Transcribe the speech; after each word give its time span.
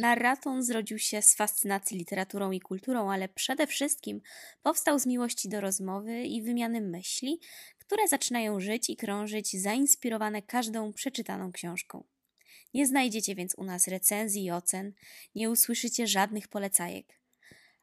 Narraton 0.00 0.62
zrodził 0.62 0.98
się 0.98 1.22
z 1.22 1.34
fascynacji 1.34 1.98
literaturą 1.98 2.50
i 2.50 2.60
kulturą, 2.60 3.12
ale 3.12 3.28
przede 3.28 3.66
wszystkim 3.66 4.20
powstał 4.62 4.98
z 4.98 5.06
miłości 5.06 5.48
do 5.48 5.60
rozmowy 5.60 6.22
i 6.22 6.42
wymiany 6.42 6.80
myśli, 6.80 7.40
które 7.78 8.08
zaczynają 8.08 8.60
żyć 8.60 8.90
i 8.90 8.96
krążyć, 8.96 9.60
zainspirowane 9.62 10.42
każdą 10.42 10.92
przeczytaną 10.92 11.52
książką. 11.52 12.04
Nie 12.74 12.86
znajdziecie 12.86 13.34
więc 13.34 13.54
u 13.54 13.64
nas 13.64 13.88
recenzji 13.88 14.44
i 14.44 14.50
ocen, 14.50 14.92
nie 15.34 15.50
usłyszycie 15.50 16.06
żadnych 16.06 16.48
polecajek. 16.48 17.20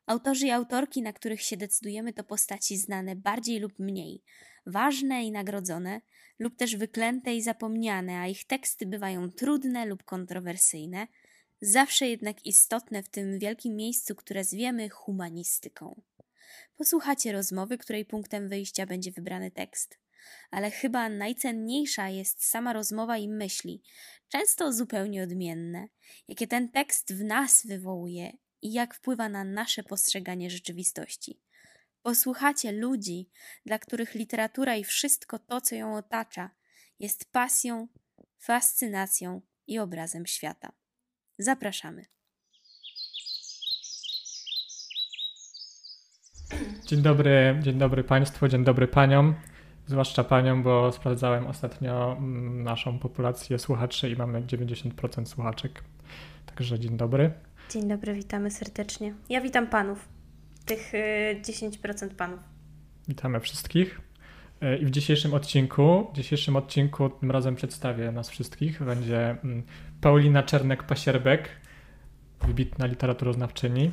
Autorzy 0.06 0.48
i 0.48 0.52
autorki, 0.52 1.02
na 1.02 1.14
których 1.14 1.42
się 1.42 1.58
decydujemy, 1.58 2.14
to 2.14 2.24
postaci 2.24 2.78
znane 2.78 3.16
bardziej 3.16 3.60
lub 3.60 3.80
mniej, 3.80 4.24
ważne 4.66 5.24
i 5.24 5.32
nagrodzone, 5.32 6.02
lub 6.40 6.58
też 6.58 6.76
wyklęte 6.76 7.36
i 7.36 7.42
zapomniane, 7.42 8.20
a 8.20 8.28
ich 8.28 8.46
teksty 8.46 8.86
bywają 8.86 9.32
trudne 9.32 9.86
lub 9.86 10.04
kontrowersyjne, 10.04 11.08
zawsze 11.64 12.08
jednak 12.08 12.46
istotne 12.46 13.04
w 13.04 13.10
tym 13.10 13.40
wielkim 13.40 13.76
miejscu, 13.76 14.16
które 14.16 14.44
zwiemy 14.44 14.90
humanistyką. 14.90 16.02
Posłuchacie 16.78 17.32
rozmowy, 17.32 17.78
której 17.78 18.06
punktem 18.06 18.50
wyjścia 18.50 18.86
będzie 18.86 19.12
wybrany 19.12 19.52
tekst. 19.52 20.00
Ale 20.52 20.72
chyba 20.72 21.10
najcenniejsza 21.10 22.10
jest 22.10 22.46
sama 22.46 22.74
rozmowa 22.74 23.18
i 23.18 23.30
myśli, 23.30 23.84
często 24.28 24.74
zupełnie 24.74 25.24
odmienne, 25.24 25.88
jakie 26.28 26.48
ten 26.48 26.70
tekst 26.70 27.14
w 27.14 27.24
nas 27.24 27.66
wywołuje 27.66 28.38
i 28.62 28.74
jak 28.74 28.96
wpływa 28.96 29.30
na 29.30 29.44
nasze 29.44 29.84
postrzeganie 29.84 30.50
rzeczywistości. 30.50 31.42
Posłuchacie 32.02 32.72
ludzi, 32.72 33.30
dla 33.66 33.80
których 33.80 34.16
literatura 34.16 34.76
i 34.76 34.84
wszystko 34.84 35.40
to, 35.40 35.62
co 35.62 35.76
ją 35.76 35.96
otacza, 35.96 36.50
jest 37.00 37.32
pasją, 37.32 37.88
fascynacją 38.38 39.42
i 39.68 39.80
obrazem 39.80 40.26
świata. 40.26 40.83
Zapraszamy. 41.38 42.06
Dzień 46.86 47.02
dobry, 47.02 47.60
dzień 47.62 47.78
dobry 47.78 48.04
Państwu, 48.04 48.48
dzień 48.48 48.64
dobry 48.64 48.88
Paniom, 48.88 49.36
zwłaszcza 49.88 50.24
Paniom, 50.24 50.64
bo 50.64 50.92
sprawdzałem 50.92 51.48
ostatnio 51.48 52.18
mm, 52.18 52.64
naszą 52.64 53.00
populację 53.00 53.60
słuchaczy 53.60 54.10
i 54.10 54.16
mamy 54.16 54.42
90% 54.42 55.26
słuchaczek. 55.26 55.84
Także 56.46 56.80
dzień 56.80 56.98
dobry. 56.98 57.32
Dzień 57.70 57.88
dobry, 57.88 58.14
witamy 58.14 58.52
serdecznie. 58.52 59.14
Ja 59.30 59.42
witam 59.42 59.68
Panów, 59.68 60.10
tych 60.66 60.92
10% 61.42 62.06
y, 62.06 62.10
Panów. 62.16 62.40
Witamy 63.08 63.40
wszystkich. 63.40 64.02
Y, 64.64 64.78
I 64.78 64.86
w 64.86 64.92
dzisiejszym 64.92 65.34
odcinku, 65.34 66.08
w 66.14 66.16
dzisiejszym 66.16 66.56
odcinku 66.56 67.10
tym 67.10 67.32
razem 67.32 67.56
przedstawię 67.56 68.12
nas 68.12 68.30
wszystkich. 68.30 68.84
Będzie 68.84 69.30
mm, 69.30 69.64
Paulina 70.02 70.44
Czernek-Pasierbek, 70.44 71.40
wybitna 72.42 72.86
literaturoznawczyni. 72.86 73.92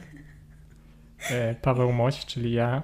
E, 1.31 1.55
Paweł 1.55 1.93
Moś, 1.93 2.27
czyli 2.27 2.53
ja, 2.53 2.83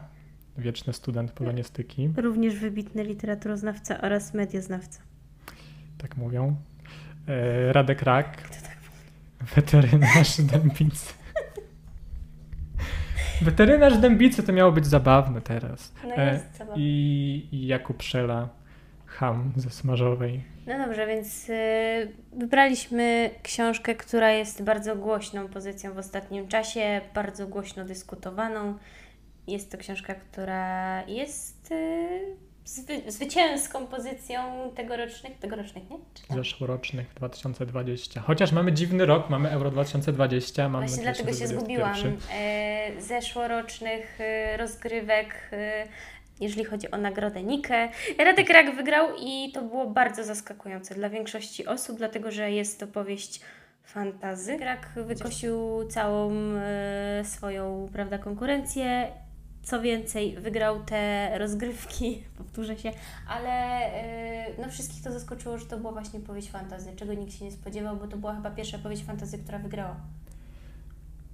wieczny 0.58 0.92
student 0.92 1.32
polonistyki. 1.32 2.10
Również 2.16 2.54
wybitny 2.54 3.04
literaturoznawca 3.04 4.00
oraz 4.00 4.34
medioznawca. 4.34 5.00
Tak 5.98 6.16
mówią. 6.16 6.56
E, 7.28 7.72
Radek 7.72 8.02
Rak, 8.02 8.48
tak 8.48 8.78
weterynarz 9.54 10.40
Dębicy. 10.40 11.25
Weterynarz 13.42 13.98
Dębicy 13.98 14.42
to 14.42 14.52
miało 14.52 14.72
być 14.72 14.86
zabawne 14.86 15.40
teraz. 15.40 15.92
No 16.04 16.24
jest 16.24 16.44
e, 16.54 16.58
zabawne. 16.58 16.82
I, 16.82 17.48
I 17.52 17.66
Jakub 17.66 18.02
Szela, 18.02 18.48
ham 19.06 19.52
ze 19.56 19.70
Smażowej. 19.70 20.44
No 20.66 20.86
dobrze, 20.86 21.06
więc 21.06 21.48
y, 21.48 21.52
wybraliśmy 22.32 23.30
książkę, 23.42 23.94
która 23.94 24.30
jest 24.30 24.62
bardzo 24.62 24.96
głośną 24.96 25.48
pozycją 25.48 25.92
w 25.92 25.98
ostatnim 25.98 26.48
czasie, 26.48 27.00
bardzo 27.14 27.46
głośno 27.46 27.84
dyskutowaną. 27.84 28.74
Jest 29.46 29.72
to 29.72 29.78
książka, 29.78 30.14
która 30.14 31.02
jest 31.06 31.72
y, 31.72 32.36
zwy, 32.66 33.02
zwycięską 33.06 33.86
pozycją 33.86 34.70
tegorocznych, 34.74 35.38
tegorocznych, 35.38 35.90
nie? 35.90 35.98
Tak? 36.28 36.36
Zeszłorocznych 36.36 37.14
2020. 37.14 38.20
Chociaż 38.20 38.52
mamy 38.52 38.72
dziwny 38.72 39.06
rok, 39.06 39.30
mamy 39.30 39.50
Euro 39.50 39.70
2020. 39.70 40.68
Mamy 40.68 40.86
Właśnie 40.86 41.02
dlatego 41.02 41.32
się 41.32 41.46
zgubiłam. 41.46 41.96
E, 42.32 42.90
zeszłorocznych 43.00 44.20
y, 44.20 44.56
rozgrywek 44.56 45.50
jeżeli 46.40 46.64
chodzi 46.64 46.90
o 46.90 46.96
nagrodę 46.96 47.42
Nike. 47.42 47.88
Radek 48.18 48.50
Rak 48.50 48.76
wygrał 48.76 49.08
i 49.20 49.52
to 49.52 49.62
było 49.62 49.86
bardzo 49.86 50.24
zaskakujące 50.24 50.94
dla 50.94 51.10
większości 51.10 51.66
osób, 51.66 51.98
dlatego 51.98 52.30
że 52.30 52.50
jest 52.50 52.80
to 52.80 52.86
powieść 52.86 53.40
fantazy. 53.84 54.58
Rak 54.58 54.88
wykosił 54.96 55.84
całą 55.88 56.32
e, 56.32 57.22
swoją 57.24 57.88
prawda, 57.92 58.18
konkurencję. 58.18 59.12
Co 59.66 59.82
więcej, 59.82 60.36
wygrał 60.40 60.84
te 60.84 61.30
rozgrywki, 61.38 62.22
powtórzę 62.38 62.76
się, 62.76 62.92
ale 63.28 63.50
e, 63.50 64.62
no 64.62 64.68
wszystkich 64.68 65.02
to 65.02 65.12
zaskoczyło, 65.12 65.58
że 65.58 65.66
to 65.66 65.78
była 65.78 65.92
właśnie 65.92 66.20
powieść 66.20 66.50
fantazy, 66.50 66.96
czego 66.96 67.14
nikt 67.14 67.32
się 67.32 67.44
nie 67.44 67.52
spodziewał, 67.52 67.96
bo 67.96 68.06
to 68.06 68.16
była 68.16 68.34
chyba 68.34 68.50
pierwsza 68.50 68.78
powieść 68.78 69.04
fantazy, 69.04 69.38
która 69.38 69.58
wygrała. 69.58 69.96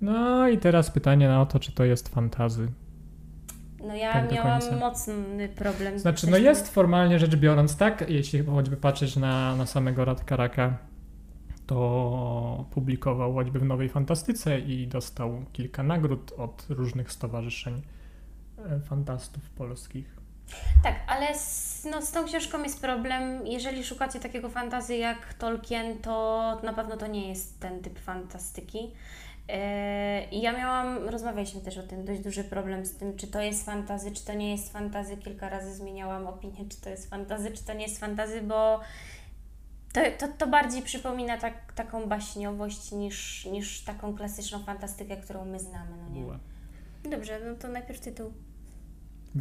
No 0.01 0.49
i 0.49 0.59
teraz 0.59 0.91
pytanie 0.91 1.29
na 1.29 1.47
to, 1.47 1.59
czy 1.59 1.73
to 1.73 1.85
jest 1.85 2.09
fantazy. 2.09 2.69
No 3.87 3.95
ja 3.95 4.13
tak 4.13 4.33
miałam 4.33 4.61
mocny 4.81 5.49
problem. 5.49 5.99
Znaczy, 5.99 6.31
no 6.31 6.37
jest 6.37 6.69
formalnie 6.69 7.19
rzecz 7.19 7.37
biorąc 7.37 7.77
tak, 7.77 8.11
jeśli 8.11 8.45
choćby 8.45 8.77
patrzeć 8.77 9.17
na, 9.17 9.57
na 9.57 9.67
samego 9.67 10.05
Radka 10.05 10.37
Raka, 10.37 10.79
to 11.67 12.65
publikował 12.71 13.35
choćby 13.35 13.59
w 13.59 13.65
Nowej 13.65 13.89
Fantastyce 13.89 14.59
i 14.59 14.87
dostał 14.87 15.45
kilka 15.53 15.83
nagród 15.83 16.33
od 16.39 16.67
różnych 16.69 17.13
stowarzyszeń 17.13 17.83
fantastów 18.89 19.51
polskich. 19.51 20.17
Tak, 20.83 20.95
ale 21.07 21.35
z, 21.39 21.85
no, 21.91 22.03
z 22.03 22.13
tą 22.13 22.25
książką 22.25 22.63
jest 22.63 22.81
problem. 22.81 23.47
Jeżeli 23.47 23.85
szukacie 23.85 24.21
takiego 24.21 24.49
fantazy 24.49 24.97
jak 24.97 25.35
Tolkien, 25.35 25.99
to 25.99 26.61
na 26.63 26.73
pewno 26.73 26.97
to 26.97 27.07
nie 27.07 27.29
jest 27.29 27.61
ten 27.61 27.83
typ 27.83 27.99
fantastyki. 27.99 28.93
I 30.31 30.43
ja 30.43 30.53
miałam, 30.53 31.09
rozmawialiśmy 31.09 31.61
też 31.61 31.79
o 31.79 31.83
tym, 31.83 32.05
dość 32.05 32.21
duży 32.21 32.45
problem 32.45 32.87
z 32.87 32.97
tym, 32.97 33.17
czy 33.17 33.27
to 33.27 33.41
jest 33.41 33.65
fantazy, 33.65 34.13
czy 34.13 34.25
to 34.25 34.35
nie 34.35 34.51
jest 34.51 34.73
fantazy. 34.73 35.17
Kilka 35.17 35.49
razy 35.49 35.75
zmieniałam 35.75 36.27
opinię, 36.27 36.69
czy 36.69 36.81
to 36.81 36.91
jest 36.91 37.11
fantazy, 37.11 37.51
czy 37.51 37.65
to 37.65 37.73
nie 37.73 37.83
jest 37.83 37.99
fantazy, 37.99 38.43
bo 38.43 38.81
to, 39.93 40.01
to, 40.19 40.29
to 40.39 40.47
bardziej 40.47 40.83
przypomina 40.83 41.39
tak, 41.39 41.73
taką 41.73 42.07
baśniowość 42.07 42.93
niż, 42.93 43.45
niż 43.45 43.85
taką 43.85 44.17
klasyczną 44.17 44.65
fantastykę, 44.65 45.17
którą 45.17 45.45
my 45.45 45.61
znamy, 45.61 45.97
no 45.97 46.09
nie? 46.09 46.23
Dobrze, 47.11 47.41
no 47.47 47.57
to 47.57 47.69
najpierw 47.69 48.01
tytuł, 48.01 48.33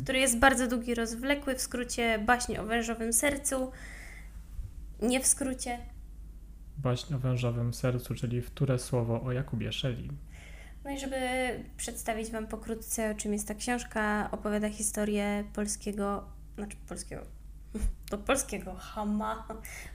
który 0.03 0.19
jest 0.19 0.39
bardzo 0.39 0.67
długi, 0.67 0.95
rozwlekły, 0.95 1.55
w 1.55 1.61
skrócie 1.61 2.19
baśnie 2.19 2.61
o 2.61 2.65
wężowym 2.65 3.13
sercu, 3.13 3.71
nie 5.01 5.19
w 5.19 5.27
skrócie, 5.27 5.77
Baśń 6.77 7.13
o 7.13 7.19
wężowym 7.19 7.73
sercu, 7.73 8.15
czyli 8.15 8.41
wtóre 8.41 8.79
słowo 8.79 9.23
o 9.23 9.31
Jakubie 9.31 9.71
Szeli. 9.71 10.09
No 10.83 10.91
i 10.91 10.99
żeby 10.99 11.17
przedstawić 11.77 12.31
Wam 12.31 12.47
pokrótce, 12.47 13.11
o 13.11 13.13
czym 13.15 13.33
jest 13.33 13.47
ta 13.47 13.55
książka, 13.55 14.29
opowiada 14.31 14.69
historię 14.69 15.43
polskiego, 15.53 16.23
znaczy 16.55 16.77
polskiego, 16.87 17.21
to 18.09 18.17
polskiego 18.17 18.75
chama, 18.75 19.47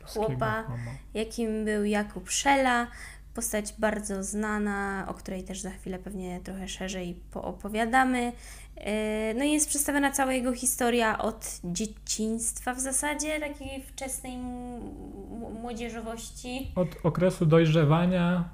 chłopa, 0.07 0.63
hama. 0.63 0.91
jakim 1.15 1.65
był 1.65 1.85
Jakub 1.85 2.31
Szela, 2.31 2.87
postać 3.35 3.75
bardzo 3.79 4.23
znana, 4.23 5.07
o 5.09 5.15
której 5.15 5.45
też 5.45 5.61
za 5.61 5.71
chwilę 5.71 5.99
pewnie 5.99 6.41
trochę 6.41 6.69
szerzej 6.69 7.21
poopowiadamy. 7.31 8.33
E, 8.77 9.35
no 9.35 9.45
i 9.45 9.53
jest 9.53 9.69
przedstawiona 9.69 10.13
cała 10.13 10.33
jego 10.33 10.53
historia 10.53 11.19
od 11.19 11.61
dzieciństwa 11.65 12.75
w 12.75 12.81
zasadzie, 12.81 13.41
takiej 13.41 13.83
wczesnej 13.83 14.39
młodzieżowości. 15.63 16.73
Od 16.75 16.89
okresu 17.03 17.47
dojrzewania 17.47 18.49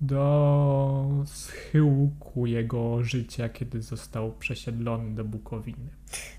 do 0.00 1.24
schyłku 1.26 2.46
jego 2.46 3.02
życia, 3.02 3.48
kiedy 3.48 3.82
został 3.82 4.32
przesiedlony 4.32 5.14
do 5.14 5.24
Bukowiny. 5.24 5.88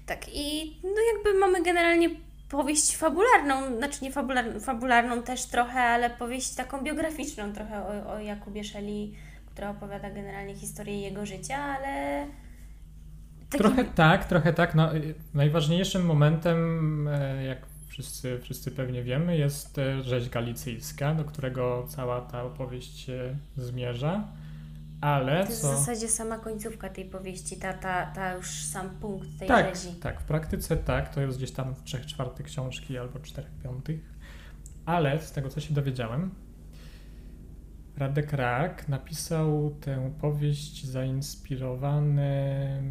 Tak, 0.06 0.26
i 0.34 0.78
no 0.84 1.02
jakby 1.14 1.40
mamy 1.40 1.64
generalnie 1.64 2.10
powieść 2.50 2.98
fabularną, 2.98 3.78
znaczy 3.78 4.04
nie 4.04 4.12
fabularną, 4.12 4.60
fabularną 4.60 5.24
też 5.24 5.46
trochę, 5.46 5.80
ale 5.80 6.10
powieść 6.10 6.56
taką 6.56 6.84
biograficzną 6.84 7.54
trochę 7.54 7.84
o, 7.84 8.14
o 8.14 8.20
Jakubie 8.20 8.64
Szeli, 8.64 9.14
która 9.46 9.70
opowiada 9.70 10.10
generalnie 10.10 10.56
historię 10.56 11.02
jego 11.02 11.26
życia, 11.26 11.58
ale... 11.58 12.26
Taki... 13.50 13.64
Trochę 13.64 13.86
tak, 13.86 14.26
trochę 14.26 14.54
tak. 14.54 14.76
No, 14.76 14.90
najważniejszym 15.34 16.06
momentem, 16.06 17.08
e, 17.08 17.44
jak 17.44 17.66
wszyscy, 17.88 18.40
wszyscy 18.40 18.72
pewnie 18.72 19.04
wiemy, 19.04 19.38
jest 19.38 19.78
e, 19.78 20.04
rzeź 20.04 20.30
galicyjska, 20.30 21.14
do 21.14 21.24
którego 21.24 21.86
cała 21.90 22.22
ta 22.22 22.44
opowieść 22.44 23.00
się 23.00 23.38
zmierza. 23.58 24.28
Ale 25.02 25.44
to 25.44 25.50
jest 25.50 25.62
co... 25.62 25.74
w 25.74 25.78
zasadzie 25.78 26.08
sama 26.08 26.38
końcówka 26.38 26.90
tej 26.90 27.06
powieści, 27.06 27.58
ta, 27.58 27.74
ta, 27.74 28.06
ta 28.06 28.34
już 28.34 28.64
sam 28.64 28.90
punkt 28.90 29.40
tej 29.40 29.48
tak, 29.48 29.76
rzezi. 29.76 29.96
Tak, 29.96 30.22
w 30.22 30.24
praktyce 30.24 30.78
tak, 30.78 31.16
to 31.16 31.22
jest 31.22 31.38
gdzieś 31.38 31.52
tam 31.52 31.76
w 31.76 31.84
trzech 31.84 32.06
czwartych 32.06 32.46
książki 32.46 32.98
albo 32.98 33.20
czterech 33.20 33.52
piątych. 33.64 34.00
Ale 34.86 35.22
z 35.22 35.32
tego, 35.32 35.50
co 35.50 35.62
się 35.62 35.74
dowiedziałem, 35.74 36.32
Radek 37.98 38.34
Rak 38.34 38.90
napisał 38.90 39.76
tę 39.82 40.12
powieść 40.22 40.86
zainspirowany 40.86 42.84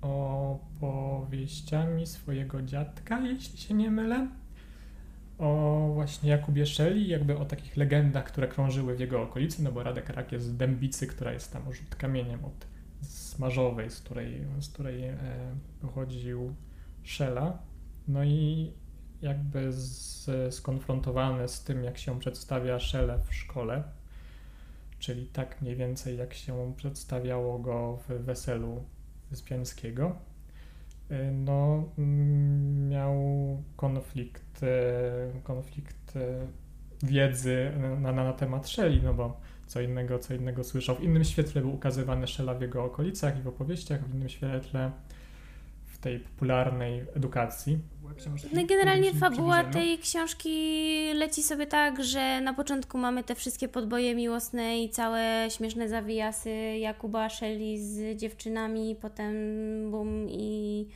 opowieściami 0.00 2.06
swojego 2.06 2.62
dziadka, 2.62 3.20
jeśli 3.20 3.58
się 3.58 3.74
nie 3.74 3.90
mylę. 3.90 4.28
O 5.38 5.90
właśnie 5.94 6.30
Jakubie 6.30 6.66
Szeli, 6.66 7.08
jakby 7.08 7.38
o 7.38 7.44
takich 7.44 7.76
legendach, 7.76 8.24
które 8.24 8.48
krążyły 8.48 8.96
w 8.96 9.00
jego 9.00 9.22
okolicy, 9.22 9.62
no 9.62 9.72
bo 9.72 9.82
Radek 9.82 10.08
Rak 10.08 10.32
jest 10.32 10.46
z 10.46 10.56
Dębicy, 10.56 11.06
która 11.06 11.32
jest 11.32 11.52
tam 11.52 11.72
rzut 11.72 11.94
kamieniem 11.94 12.44
od 12.44 12.66
Smarzowej, 13.00 13.90
z 13.90 14.00
której, 14.00 14.44
z 14.60 14.68
której 14.68 15.04
e, 15.04 15.16
pochodził 15.80 16.54
Szela. 17.02 17.58
No 18.08 18.24
i 18.24 18.72
jakby 19.22 19.72
z, 19.72 20.54
skonfrontowany 20.54 21.48
z 21.48 21.64
tym, 21.64 21.84
jak 21.84 21.98
się 21.98 22.18
przedstawia 22.18 22.80
Szele 22.80 23.18
w 23.18 23.34
szkole, 23.34 23.84
czyli 25.04 25.26
tak 25.26 25.62
mniej 25.62 25.76
więcej 25.76 26.18
jak 26.18 26.34
się 26.34 26.74
przedstawiało 26.76 27.58
go 27.58 27.98
w 28.08 28.24
weselu 28.24 28.84
Wyspiańskiego, 29.30 30.16
y, 31.10 31.32
no 31.32 31.84
mm, 31.98 32.88
miał 32.88 33.16
konflikt, 33.76 34.62
y, 34.62 35.40
konflikt 35.42 36.16
y, 36.16 36.46
wiedzy 37.02 37.72
na, 38.00 38.12
na, 38.12 38.24
na 38.24 38.32
temat 38.32 38.68
Shelley, 38.68 39.02
no 39.02 39.14
bo 39.14 39.40
co 39.66 39.80
innego, 39.80 40.18
co 40.18 40.34
innego 40.34 40.64
słyszał. 40.64 40.96
W 40.96 41.02
innym 41.02 41.24
świetle 41.24 41.60
był 41.60 41.74
ukazywany 41.74 42.26
Shella 42.26 42.54
w 42.54 42.60
jego 42.60 42.84
okolicach 42.84 43.38
i 43.38 43.42
w 43.42 43.48
opowieściach, 43.48 44.08
w 44.08 44.14
innym 44.14 44.28
świetle 44.28 44.90
tej 46.04 46.20
popularnej 46.20 47.06
edukacji. 47.16 47.78
No 48.52 48.64
generalnie 48.66 49.14
fabuła 49.14 49.64
tej 49.64 49.98
książki 49.98 50.54
leci 51.14 51.42
sobie 51.42 51.66
tak, 51.66 52.04
że 52.04 52.40
na 52.40 52.54
początku 52.54 52.98
mamy 52.98 53.24
te 53.24 53.34
wszystkie 53.34 53.68
podboje 53.68 54.14
miłosne 54.14 54.82
i 54.82 54.90
całe 54.90 55.46
śmieszne 55.50 55.88
zawijasy 55.88 56.50
Jakuba 56.78 57.28
Shelley 57.28 57.78
z 57.78 58.20
dziewczynami, 58.20 58.96
potem 59.00 59.34
bum 59.90 60.28
i 60.28 60.88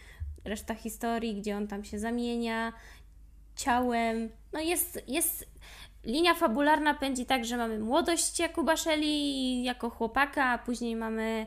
reszta 0.44 0.74
historii, 0.74 1.34
gdzie 1.34 1.56
on 1.56 1.66
tam 1.66 1.84
się 1.84 1.98
zamienia 1.98 2.72
ciałem. 3.56 4.28
No 4.52 4.60
jest, 4.60 5.02
jest 5.08 5.48
linia 6.04 6.34
fabularna 6.34 6.94
pędzi 6.94 7.26
tak, 7.26 7.44
że 7.44 7.56
mamy 7.56 7.78
młodość 7.78 8.40
Jakuba 8.40 8.76
Shelley 8.76 9.62
jako 9.62 9.90
chłopaka, 9.90 10.44
a 10.44 10.58
później 10.58 10.96
mamy 10.96 11.46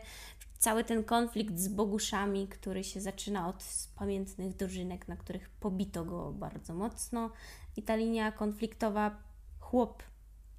cały 0.61 0.83
ten 0.83 1.03
konflikt 1.03 1.59
z 1.59 1.67
Boguszami, 1.67 2.47
który 2.47 2.83
się 2.83 3.01
zaczyna 3.01 3.47
od 3.47 3.63
pamiętnych 3.95 4.55
drużynek, 4.55 5.07
na 5.07 5.15
których 5.17 5.49
pobito 5.49 6.05
go 6.05 6.31
bardzo 6.31 6.73
mocno. 6.73 7.31
I 7.77 7.83
ta 7.83 7.95
linia 7.95 8.31
konfliktowa 8.31 9.15
chłop 9.59 10.03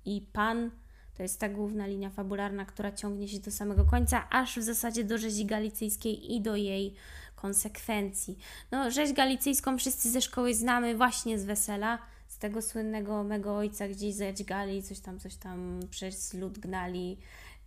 i 0.05 0.29
pan 0.33 0.71
to 1.17 1.23
jest 1.23 1.41
ta 1.41 1.49
główna 1.49 1.87
linia 1.87 2.11
fabularna, 2.11 2.65
która 2.65 2.93
ciągnie 2.93 3.29
się 3.29 3.39
do 3.39 3.51
samego 3.51 3.85
końca, 3.85 4.29
aż 4.31 4.59
w 4.59 4.63
zasadzie 4.63 5.05
do 5.05 5.19
rzezi 5.19 5.47
galicyjskiej 5.47 6.35
i 6.35 6.41
do 6.41 6.57
jej 6.57 6.95
konsekwencji. 7.37 8.39
No, 8.71 8.91
rzeź 8.91 9.13
galicyjską 9.13 9.79
wszyscy 9.79 10.11
ze 10.11 10.21
szkoły 10.21 10.55
znamy 10.55 10.97
właśnie 10.97 11.39
z 11.39 11.45
wesela, 11.45 11.99
z 12.29 12.39
tego 12.39 12.63
słynnego 12.63 13.25
mego 13.25 13.57
ojca 13.57 13.89
gdzieś 13.89 14.15
zadźgali, 14.15 14.83
coś 14.83 15.01
tam, 15.01 15.19
coś 15.19 15.37
tam 15.37 15.81
przez 15.91 16.35
lud 16.35 16.59
gnali, 16.59 17.19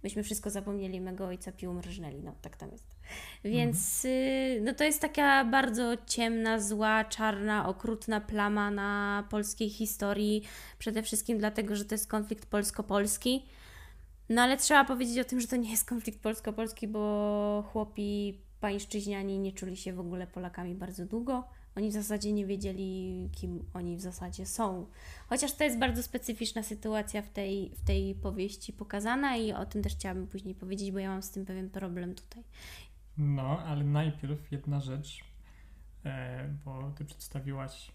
myśmy 0.05 0.23
wszystko 0.23 0.49
zapomnieli, 0.49 1.01
mego 1.01 1.27
ojca 1.27 1.51
pił 1.51 1.73
mrżnęli, 1.73 2.23
no 2.23 2.35
tak 2.41 2.57
tam 2.57 2.71
jest. 2.71 2.95
Więc 3.43 4.05
mhm. 4.05 4.65
no 4.65 4.73
to 4.73 4.83
jest 4.83 5.01
taka 5.01 5.45
bardzo 5.45 5.97
ciemna, 6.07 6.59
zła, 6.59 7.05
czarna, 7.05 7.67
okrutna 7.69 8.21
plama 8.21 8.71
na 8.71 9.23
polskiej 9.29 9.69
historii, 9.69 10.43
przede 10.79 11.03
wszystkim 11.03 11.37
dlatego, 11.37 11.75
że 11.75 11.85
to 11.85 11.95
jest 11.95 12.07
konflikt 12.07 12.45
polsko-polski. 12.45 13.45
No 14.29 14.41
ale 14.41 14.57
trzeba 14.57 14.85
powiedzieć 14.85 15.19
o 15.19 15.23
tym, 15.23 15.41
że 15.41 15.47
to 15.47 15.55
nie 15.55 15.71
jest 15.71 15.89
konflikt 15.89 16.19
polsko-polski, 16.19 16.87
bo 16.87 17.63
chłopi 17.71 18.41
pańszczyźniani 18.59 19.39
nie 19.39 19.51
czuli 19.51 19.77
się 19.77 19.93
w 19.93 19.99
ogóle 19.99 20.27
Polakami 20.27 20.75
bardzo 20.75 21.05
długo. 21.05 21.43
Oni 21.75 21.89
w 21.89 21.93
zasadzie 21.93 22.33
nie 22.33 22.45
wiedzieli, 22.45 23.29
kim 23.31 23.65
oni 23.73 23.97
w 23.97 24.01
zasadzie 24.01 24.45
są. 24.45 24.85
Chociaż 25.27 25.53
to 25.53 25.63
jest 25.63 25.79
bardzo 25.79 26.03
specyficzna 26.03 26.63
sytuacja 26.63 27.21
w 27.21 27.29
tej, 27.29 27.71
w 27.75 27.81
tej 27.81 28.15
powieści 28.15 28.73
pokazana 28.73 29.37
i 29.37 29.53
o 29.53 29.65
tym 29.65 29.83
też 29.83 29.95
chciałabym 29.95 30.27
później 30.27 30.55
powiedzieć, 30.55 30.91
bo 30.91 30.99
ja 30.99 31.09
mam 31.09 31.23
z 31.23 31.31
tym 31.31 31.45
pewien 31.45 31.69
problem 31.69 32.15
tutaj. 32.15 32.43
No, 33.17 33.59
ale 33.59 33.83
najpierw 33.83 34.51
jedna 34.51 34.79
rzecz, 34.79 35.23
e, 36.05 36.47
bo 36.65 36.91
Ty 36.91 37.05
przedstawiłaś 37.05 37.91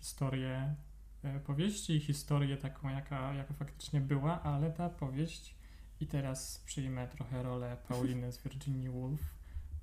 historię 0.00 0.74
e, 1.22 1.40
powieści 1.40 1.92
i 1.92 2.00
historię 2.00 2.56
taką, 2.56 2.88
jaka, 2.88 3.34
jaka 3.34 3.54
faktycznie 3.54 4.00
była, 4.00 4.42
ale 4.42 4.70
ta 4.70 4.88
powieść 4.88 5.54
i 6.00 6.06
teraz 6.06 6.62
przyjmę 6.66 7.08
trochę 7.08 7.42
rolę 7.42 7.76
Pauliny 7.88 8.32
z 8.32 8.42
Virginia 8.42 8.90
Woolf 8.90 9.20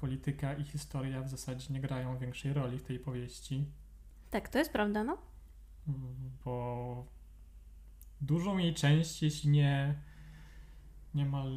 polityka 0.01 0.53
i 0.53 0.63
historia 0.63 1.21
w 1.21 1.29
zasadzie 1.29 1.73
nie 1.73 1.81
grają 1.81 2.17
większej 2.17 2.53
roli 2.53 2.79
w 2.79 2.83
tej 2.83 2.99
powieści. 2.99 3.65
Tak, 4.31 4.49
to 4.49 4.59
jest 4.59 4.71
prawda, 4.71 5.03
no. 5.03 5.17
Bo 6.45 7.05
dużą 8.21 8.57
jej 8.57 8.73
część, 8.73 9.23
jeśli 9.23 9.49
nie 9.49 9.95
niemal 11.13 11.51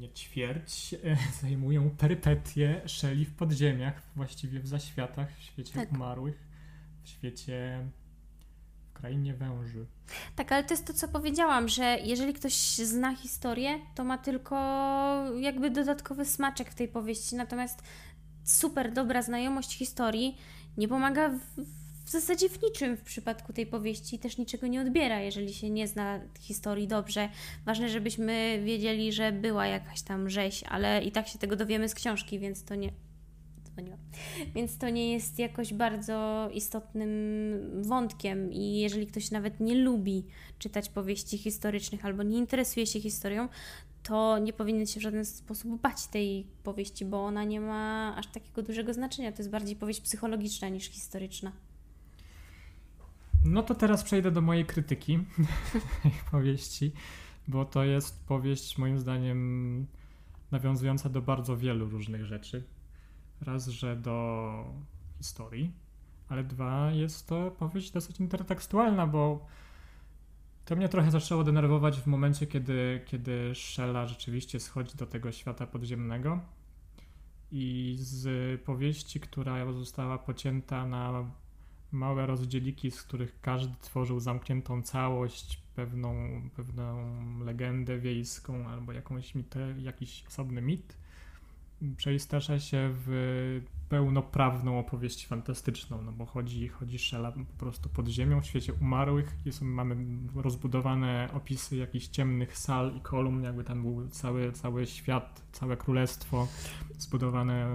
nie 0.00 0.08
ćwierć, 0.12 0.94
zajmują 1.42 1.90
perypetie 1.90 2.82
Szeli 2.86 3.24
w 3.24 3.34
podziemiach, 3.34 4.02
właściwie 4.16 4.60
w 4.60 4.66
zaświatach, 4.66 5.36
w 5.36 5.42
świecie 5.42 5.74
tak. 5.74 5.92
umarłych, 5.92 6.46
w 7.02 7.08
świecie 7.08 7.88
krainie 8.94 9.34
węży. 9.34 9.86
Tak, 10.36 10.52
ale 10.52 10.64
to 10.64 10.74
jest 10.74 10.86
to, 10.86 10.92
co 10.92 11.08
powiedziałam, 11.08 11.68
że 11.68 11.98
jeżeli 12.04 12.34
ktoś 12.34 12.54
zna 12.76 13.16
historię, 13.16 13.78
to 13.94 14.04
ma 14.04 14.18
tylko 14.18 14.56
jakby 15.40 15.70
dodatkowy 15.70 16.24
smaczek 16.24 16.70
w 16.70 16.74
tej 16.74 16.88
powieści, 16.88 17.36
natomiast 17.36 17.82
super 18.44 18.92
dobra 18.92 19.22
znajomość 19.22 19.78
historii 19.78 20.38
nie 20.76 20.88
pomaga 20.88 21.28
w, 21.28 21.40
w 22.04 22.10
zasadzie 22.10 22.48
w 22.48 22.62
niczym 22.62 22.96
w 22.96 23.02
przypadku 23.02 23.52
tej 23.52 23.66
powieści, 23.66 24.18
też 24.18 24.38
niczego 24.38 24.66
nie 24.66 24.80
odbiera, 24.80 25.20
jeżeli 25.20 25.54
się 25.54 25.70
nie 25.70 25.88
zna 25.88 26.20
historii 26.40 26.88
dobrze. 26.88 27.28
Ważne, 27.64 27.88
żebyśmy 27.88 28.62
wiedzieli, 28.64 29.12
że 29.12 29.32
była 29.32 29.66
jakaś 29.66 30.02
tam 30.02 30.30
rzeź, 30.30 30.64
ale 30.64 31.04
i 31.04 31.12
tak 31.12 31.28
się 31.28 31.38
tego 31.38 31.56
dowiemy 31.56 31.88
z 31.88 31.94
książki, 31.94 32.38
więc 32.38 32.64
to 32.64 32.74
nie, 32.74 32.92
Więc 34.54 34.78
to 34.78 34.90
nie 34.90 35.12
jest 35.12 35.38
jakoś 35.38 35.74
bardzo 35.74 36.48
istotnym 36.52 37.10
wątkiem 37.82 38.52
i 38.52 38.80
jeżeli 38.80 39.06
ktoś 39.06 39.30
nawet 39.30 39.60
nie 39.60 39.74
lubi 39.74 40.26
czytać 40.58 40.88
powieści 40.88 41.38
historycznych 41.38 42.04
albo 42.04 42.22
nie 42.22 42.38
interesuje 42.38 42.86
się 42.86 43.00
historią, 43.00 43.48
to 44.02 44.38
nie 44.38 44.52
powinien 44.52 44.86
się 44.86 45.00
w 45.00 45.02
żaden 45.02 45.24
sposób 45.24 45.80
bać 45.80 46.06
tej 46.06 46.46
powieści, 46.62 47.04
bo 47.04 47.24
ona 47.24 47.44
nie 47.44 47.60
ma 47.60 48.14
aż 48.16 48.26
takiego 48.26 48.62
dużego 48.62 48.94
znaczenia. 48.94 49.32
To 49.32 49.38
jest 49.38 49.50
bardziej 49.50 49.76
powieść 49.76 50.00
psychologiczna 50.00 50.68
niż 50.68 50.84
historyczna. 50.84 51.52
No 53.44 53.62
to 53.62 53.74
teraz 53.74 54.04
przejdę 54.04 54.30
do 54.30 54.40
mojej 54.40 54.64
krytyki 54.64 55.18
powieści, 56.30 56.92
bo 57.48 57.64
to 57.64 57.84
jest 57.84 58.26
powieść 58.26 58.78
moim 58.78 58.98
zdaniem 58.98 59.86
nawiązująca 60.50 61.08
do 61.08 61.22
bardzo 61.22 61.56
wielu 61.56 61.88
różnych 61.88 62.24
rzeczy. 62.24 62.64
Raz, 63.40 63.68
że 63.68 63.96
do 63.96 64.64
historii, 65.18 65.72
ale 66.28 66.44
dwa, 66.44 66.90
jest 66.90 67.26
to 67.26 67.50
powieść 67.50 67.90
dosyć 67.90 68.20
intertekstualna, 68.20 69.06
bo 69.06 69.46
to 70.64 70.76
mnie 70.76 70.88
trochę 70.88 71.10
zaczęło 71.10 71.44
denerwować 71.44 72.00
w 72.00 72.06
momencie, 72.06 72.46
kiedy, 72.46 73.02
kiedy 73.06 73.52
Shella 73.54 74.06
rzeczywiście 74.06 74.60
schodzi 74.60 74.96
do 74.96 75.06
tego 75.06 75.32
świata 75.32 75.66
podziemnego 75.66 76.40
i 77.52 77.96
z 78.00 78.60
powieści, 78.62 79.20
która 79.20 79.72
została 79.72 80.18
pocięta 80.18 80.86
na 80.86 81.30
małe 81.92 82.26
rozdzieliki, 82.26 82.90
z 82.90 83.02
których 83.02 83.40
każdy 83.40 83.74
tworzył 83.80 84.20
zamkniętą 84.20 84.82
całość, 84.82 85.62
pewną, 85.74 86.14
pewną 86.56 87.04
legendę 87.44 87.98
wiejską 87.98 88.68
albo 88.68 88.92
jakąś 88.92 89.34
mitę, 89.34 89.74
jakiś 89.78 90.24
osobny 90.28 90.62
mit, 90.62 90.96
przeistacza 91.96 92.60
się 92.60 92.90
w 92.92 93.60
pełnoprawną 93.88 94.78
opowieść 94.78 95.26
fantastyczną, 95.26 96.02
no 96.02 96.12
bo 96.12 96.26
chodzi, 96.26 96.68
chodzi 96.68 96.98
Szela 96.98 97.32
po 97.32 97.58
prostu 97.58 97.88
pod 97.88 98.08
ziemią 98.08 98.40
w 98.40 98.46
świecie 98.46 98.72
umarłych, 98.72 99.36
jest, 99.44 99.62
mamy 99.62 99.96
rozbudowane 100.34 101.28
opisy 101.32 101.76
jakichś 101.76 102.06
ciemnych 102.06 102.58
sal 102.58 102.92
i 102.96 103.00
kolumn, 103.00 103.44
jakby 103.44 103.64
tam 103.64 103.82
był 103.82 104.08
cały, 104.08 104.52
cały 104.52 104.86
świat, 104.86 105.42
całe 105.52 105.76
królestwo 105.76 106.48
zbudowane 106.98 107.66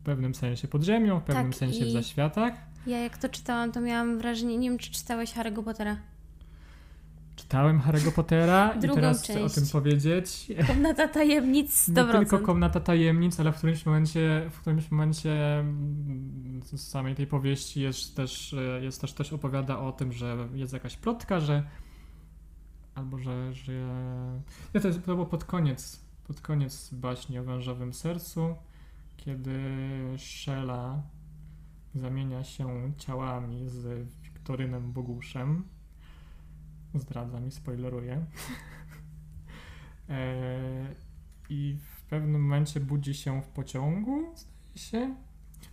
w 0.00 0.04
pewnym 0.04 0.34
sensie 0.34 0.68
pod 0.68 0.82
ziemią, 0.82 1.20
w 1.20 1.24
pewnym 1.24 1.52
tak, 1.52 1.58
sensie 1.58 1.84
w 1.84 1.90
zaświatach. 1.90 2.54
Ja 2.86 2.98
jak 2.98 3.18
to 3.18 3.28
czytałam, 3.28 3.72
to 3.72 3.80
miałam 3.80 4.18
wrażenie, 4.18 4.58
nie 4.58 4.70
wiem 4.70 4.78
czy 4.78 4.90
czytałeś 4.90 5.34
Harry'ego 5.34 5.64
Pottera. 5.64 5.96
Czytałem 7.52 7.80
Harry'ego 7.80 8.12
Pottera 8.12 8.74
i 8.74 8.80
teraz 8.80 9.22
chcę 9.22 9.44
o 9.44 9.48
tym 9.48 9.64
powiedzieć. 9.72 10.52
Komnata 10.66 11.08
tajemnic 11.08 11.88
100%. 11.88 12.06
Nie 12.06 12.12
tylko 12.12 12.38
Komnata 12.38 12.80
tajemnic, 12.80 13.40
ale 13.40 13.52
w 13.52 13.56
którymś 13.56 13.86
momencie, 13.86 14.50
w 14.50 14.60
którymś 14.60 14.90
momencie 14.90 15.58
mm, 15.58 16.60
z 16.62 16.88
samej 16.88 17.14
tej 17.14 17.26
powieści 17.26 17.80
jest 17.80 18.16
też, 18.16 18.54
jest 18.80 19.00
też 19.00 19.12
coś 19.12 19.32
opowiada 19.32 19.78
o 19.78 19.92
tym, 19.92 20.12
że 20.12 20.48
jest 20.54 20.72
jakaś 20.72 20.96
plotka, 20.96 21.40
że 21.40 21.62
albo 22.94 23.18
że, 23.18 23.54
że 23.54 23.72
nie, 24.74 24.80
to, 24.80 24.88
jest, 24.88 25.04
to 25.04 25.14
było 25.14 25.26
pod 25.26 25.44
koniec, 25.44 26.00
pod 26.26 26.40
koniec 26.40 26.94
baśni 26.94 27.38
o 27.38 27.44
wężowym 27.44 27.92
sercu, 27.92 28.54
kiedy 29.16 29.60
Szela 30.16 31.02
zamienia 31.94 32.44
się 32.44 32.92
ciałami 32.96 33.68
z 33.68 34.08
Wiktorynem 34.22 34.92
Boguszem. 34.92 35.64
Zdradzam 36.94 37.48
i 37.48 37.50
spoileruję. 37.50 38.26
e, 40.08 40.94
I 41.48 41.76
w 41.96 42.02
pewnym 42.02 42.42
momencie 42.42 42.80
budzi 42.80 43.14
się 43.14 43.42
w 43.42 43.46
pociągu, 43.46 44.32
zdaje 44.36 44.76
się. 44.76 45.14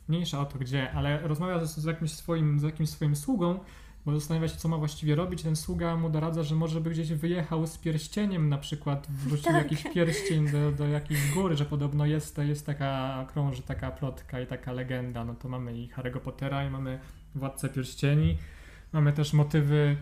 Mniejsza 0.07 0.39
o 0.39 0.45
to 0.45 0.59
gdzie, 0.59 0.91
ale 0.91 1.27
rozmawia 1.27 1.65
z, 1.65 1.77
z, 1.77 1.85
jakimś, 1.85 2.11
swoim, 2.11 2.59
z 2.59 2.63
jakimś 2.63 2.89
swoim 2.89 3.15
sługą, 3.15 3.59
bo 4.05 4.19
zastanawia 4.19 4.47
się, 4.47 4.57
co 4.57 4.69
ma 4.69 4.77
właściwie 4.77 5.15
robić. 5.15 5.43
Ten 5.43 5.55
sługa 5.55 5.95
mu 5.95 6.09
doradza, 6.09 6.43
że 6.43 6.55
może 6.55 6.81
by 6.81 6.89
gdzieś 6.89 7.13
wyjechał 7.13 7.67
z 7.67 7.77
pierścieniem, 7.77 8.49
na 8.49 8.57
przykład 8.57 9.07
wrzucił 9.09 9.51
Tak. 9.51 9.63
jakiś 9.71 9.83
pierścień 9.93 10.49
do, 10.49 10.71
do 10.71 10.87
jakiejś 10.87 11.31
góry, 11.33 11.57
że 11.57 11.65
podobno 11.65 12.05
jest, 12.05 12.37
jest 12.37 12.65
taka, 12.65 13.25
krąży 13.33 13.61
taka 13.61 13.91
plotka 13.91 14.39
i 14.41 14.47
taka 14.47 14.71
legenda. 14.71 15.25
No 15.25 15.35
to 15.35 15.49
mamy 15.49 15.77
i 15.77 15.89
Harry'ego 15.89 16.19
Pottera, 16.19 16.65
i 16.67 16.69
mamy 16.69 16.99
Władcę 17.35 17.69
Pierścieni. 17.69 18.37
Mamy 18.93 19.13
też 19.13 19.33
motywy, 19.33 19.97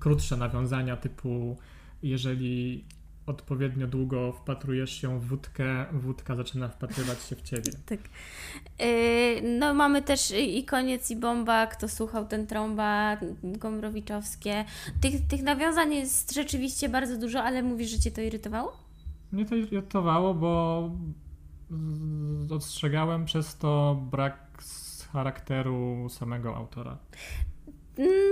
krótsze 0.00 0.36
nawiązania 0.36 0.96
typu 0.96 1.56
jeżeli 2.02 2.84
odpowiednio 3.26 3.86
długo 3.86 4.32
wpatrujesz 4.32 4.90
się 5.00 5.20
w 5.20 5.26
wódkę, 5.26 5.86
wódka 5.92 6.36
zaczyna 6.36 6.68
wpatrywać 6.68 7.22
się 7.22 7.36
w 7.36 7.42
ciebie. 7.42 7.72
Tak. 7.86 8.00
Yy, 8.78 9.58
no 9.58 9.74
mamy 9.74 10.02
też 10.02 10.30
i 10.38 10.64
koniec 10.64 11.10
i 11.10 11.16
bomba, 11.16 11.66
kto 11.66 11.88
słuchał 11.88 12.26
ten 12.26 12.46
trąba, 12.46 13.16
Gomrowiczowskie. 13.42 14.64
Tych, 15.00 15.26
tych 15.26 15.42
nawiązań 15.42 15.94
jest 15.94 16.34
rzeczywiście 16.34 16.88
bardzo 16.88 17.18
dużo, 17.18 17.42
ale 17.42 17.62
mówisz, 17.62 17.90
że 17.90 17.98
cię 17.98 18.10
to 18.10 18.20
irytowało? 18.20 18.72
Mnie 19.32 19.44
to 19.46 19.54
irytowało, 19.56 20.34
bo 20.34 20.90
z- 21.70 22.52
ostrzegałem 22.52 23.24
przez 23.24 23.56
to 23.56 24.02
brak 24.10 24.62
charakteru 25.12 26.06
samego 26.10 26.56
autora. 26.56 26.98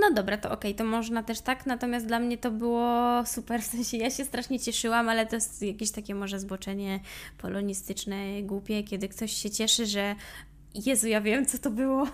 No 0.01 0.15
dobra, 0.15 0.37
to 0.37 0.51
okej, 0.51 0.75
to 0.75 0.85
można 0.85 1.23
też 1.23 1.41
tak, 1.41 1.67
natomiast 1.67 2.07
dla 2.07 2.19
mnie 2.19 2.39
to 2.39 2.51
było 2.51 3.23
super, 3.27 3.63
w 3.63 3.67
sensie 3.67 3.97
ja 3.97 4.11
się 4.11 4.25
strasznie 4.25 4.61
cieszyłam, 4.61 5.09
ale 5.09 5.27
to 5.27 5.35
jest 5.35 5.63
jakieś 5.63 5.91
takie 5.91 6.15
może 6.15 6.41
zboczenie 6.41 7.01
polonistyczne, 7.39 8.43
głupie, 8.43 8.83
kiedy 8.83 9.09
ktoś 9.09 9.33
się 9.33 9.51
cieszy, 9.51 9.87
że 9.87 10.15
Jezu, 10.75 11.09
ja 11.09 11.21
wiem, 11.21 11.47
co 11.47 11.59
to 11.59 11.71
było. 11.71 12.07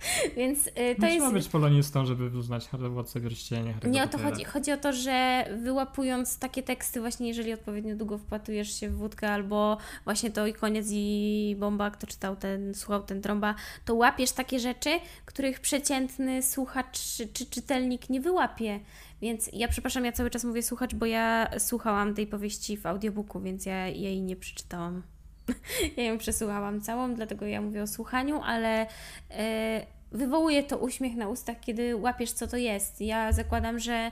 Więc 0.36 0.66
y, 0.66 0.70
to 0.74 0.80
jest... 0.80 0.98
Trzeba 1.00 1.30
być 1.30 1.48
polonistą, 1.48 2.06
żeby 2.06 2.38
uznać 2.38 2.68
Harry 2.68 2.88
Władcę 2.88 3.20
Pierścienia. 3.20 3.72
Harry'ego 3.72 3.90
Nie 3.90 4.04
o 4.04 4.08
to 4.08 4.18
chodzi. 4.18 4.44
Chodzi 4.44 4.72
o 4.72 4.76
to, 4.76 4.92
że 4.92 5.44
wyłapując 5.62 6.38
takie 6.38 6.62
teksty, 6.62 7.00
właśnie 7.00 7.28
jeżeli 7.28 7.52
odpowiednio 7.52 7.96
długo 7.96 8.18
wpatujesz 8.18 8.80
się 8.80 8.88
w 8.88 8.96
wódkę, 8.96 9.32
albo 9.32 9.78
właśnie 10.04 10.30
to 10.30 10.46
i 10.46 10.52
koniec 10.52 10.86
i 10.90 11.56
bomba, 11.58 11.90
kto 11.90 12.06
czytał 12.06 12.36
ten, 12.36 12.74
słuchał 12.74 13.02
ten 13.02 13.22
trąba, 13.22 13.54
to 13.84 13.94
łapiesz 13.94 14.32
takie 14.32 14.58
rzeczy, 14.60 14.90
których 15.24 15.60
przeciętny 15.60 16.42
słuchacz 16.42 17.16
czy, 17.16 17.28
czy 17.28 17.46
czytelnik 17.46 18.10
nie 18.10 18.20
wyłapie. 18.20 18.80
Więc 19.22 19.50
ja 19.52 19.68
przepraszam, 19.68 20.04
ja 20.04 20.12
cały 20.12 20.30
czas 20.30 20.44
mówię 20.44 20.62
słuchacz, 20.62 20.94
bo 20.94 21.06
ja 21.06 21.50
słuchałam 21.58 22.14
tej 22.14 22.26
powieści 22.26 22.76
w 22.76 22.86
audiobooku, 22.86 23.40
więc 23.40 23.66
ja 23.66 23.88
jej 23.88 24.22
nie 24.22 24.36
przeczytałam. 24.36 25.02
ja 25.96 26.04
ją 26.04 26.18
przesłuchałam 26.18 26.80
całą, 26.80 27.14
dlatego 27.14 27.46
ja 27.46 27.60
mówię 27.60 27.82
o 27.82 27.86
słuchaniu, 27.86 28.40
ale 28.42 28.86
e, 29.30 29.86
wywołuje 30.12 30.62
to 30.62 30.78
uśmiech 30.78 31.16
na 31.16 31.28
ustach, 31.28 31.60
kiedy 31.60 31.96
łapiesz, 31.96 32.32
co 32.32 32.46
to 32.46 32.56
jest. 32.56 33.00
Ja 33.00 33.32
zakładam, 33.32 33.78
że 33.78 33.92
e, 33.92 34.10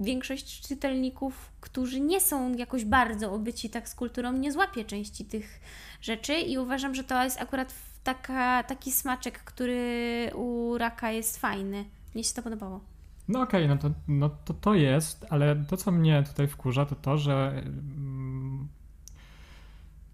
większość 0.00 0.68
czytelników, 0.68 1.52
którzy 1.60 2.00
nie 2.00 2.20
są 2.20 2.54
jakoś 2.54 2.84
bardzo 2.84 3.32
obyci 3.32 3.70
tak 3.70 3.88
z 3.88 3.94
kulturą, 3.94 4.32
nie 4.32 4.52
złapie 4.52 4.84
części 4.84 5.24
tych 5.24 5.60
rzeczy 6.00 6.34
i 6.34 6.58
uważam, 6.58 6.94
że 6.94 7.04
to 7.04 7.24
jest 7.24 7.40
akurat 7.42 7.74
taka, 8.04 8.62
taki 8.62 8.92
smaczek, 8.92 9.38
który 9.38 10.30
u 10.34 10.78
raka 10.78 11.10
jest 11.10 11.38
fajny. 11.38 11.84
Mnie 12.14 12.24
się 12.24 12.34
to 12.34 12.42
podobało. 12.42 12.80
No 13.28 13.40
okej, 13.40 13.68
no, 13.68 13.76
to, 13.76 13.90
no 14.08 14.30
to 14.44 14.54
to 14.54 14.74
jest, 14.74 15.26
ale 15.30 15.56
to, 15.68 15.76
co 15.76 15.92
mnie 15.92 16.22
tutaj 16.28 16.48
wkurza, 16.48 16.86
to 16.86 16.94
to, 16.94 17.18
że 17.18 17.62
mm, 17.66 18.68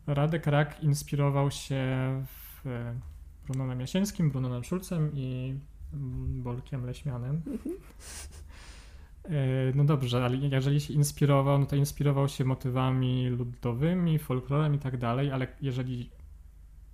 Radek 0.06 0.46
Rak 0.46 0.82
inspirował 0.82 1.50
się 1.50 1.84
w 2.26 2.66
e, 2.66 2.94
Brunonem 3.46 3.80
Jasińskim, 3.80 4.30
Brunonem 4.30 4.64
Szulcem 4.64 5.10
i 5.14 5.54
Bolkiem 6.42 6.86
Leśmianem. 6.86 7.42
E, 9.24 9.72
No 9.74 9.84
dobrze, 9.84 10.24
ale 10.24 10.36
jeżeli 10.36 10.80
się 10.80 10.94
inspirował, 10.94 11.58
no 11.58 11.66
to 11.66 11.76
inspirował 11.76 12.28
się 12.28 12.44
motywami 12.44 13.28
ludowymi, 13.28 14.18
folklorem 14.18 14.74
i 14.74 14.78
tak 14.78 14.96
dalej, 14.96 15.30
ale 15.30 15.46
jeżeli, 15.62 16.10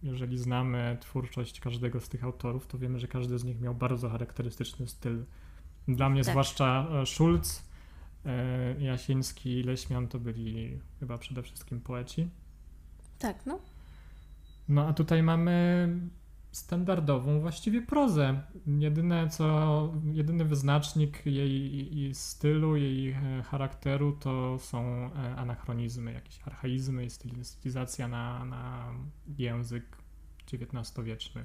jeżeli 0.03 0.39
znamy 0.39 0.97
twórczość 1.01 1.61
każdego 1.61 2.01
z 2.01 2.09
tych 2.09 2.25
autorów, 2.25 2.67
to 2.67 2.79
wiemy, 2.79 2.99
że 2.99 3.09
każdy 3.09 3.39
z 3.39 3.45
nich 3.45 3.61
miał 3.61 3.75
bardzo 3.75 4.09
charakterystyczny 4.11 4.87
styl. 4.87 5.25
Dla 5.89 6.09
mnie 6.09 6.25
Tak. 6.25 6.33
zwłaszcza 6.33 6.87
e, 7.03 7.07
Schulz, 7.07 7.73
Jasiński 8.79 9.51
i 9.51 9.63
Leśmian 9.63 10.09
to 10.09 10.19
byli 10.19 10.79
chyba 11.01 11.19
przede 11.19 11.43
wszystkim 11.43 11.81
poeci. 11.81 12.29
Tak, 13.23 13.47
no. 13.47 13.59
No 14.69 14.87
a 14.87 14.93
tutaj 14.93 15.23
mamy 15.23 15.89
standardową 16.53 17.41
właściwie 17.41 17.83
prozę. 17.83 18.43
Jedyne 18.67 19.29
co, 19.29 19.93
jedyny 20.13 20.45
wyznacznik 20.45 21.27
jej, 21.27 21.97
jej 22.01 22.15
stylu, 22.15 22.77
jej 22.77 23.11
e, 23.11 23.43
charakteru 23.43 24.13
to 24.13 24.59
są 24.59 24.85
e, 24.85 25.37
anachronizmy, 25.37 26.13
jakieś 26.13 26.41
archaizmy 26.45 27.05
i 27.05 27.09
styl- 27.09 27.45
stylizacja 27.45 28.09
na, 28.09 28.45
na 28.45 28.93
język 29.39 29.85
XIX-wieczny. 30.53 31.45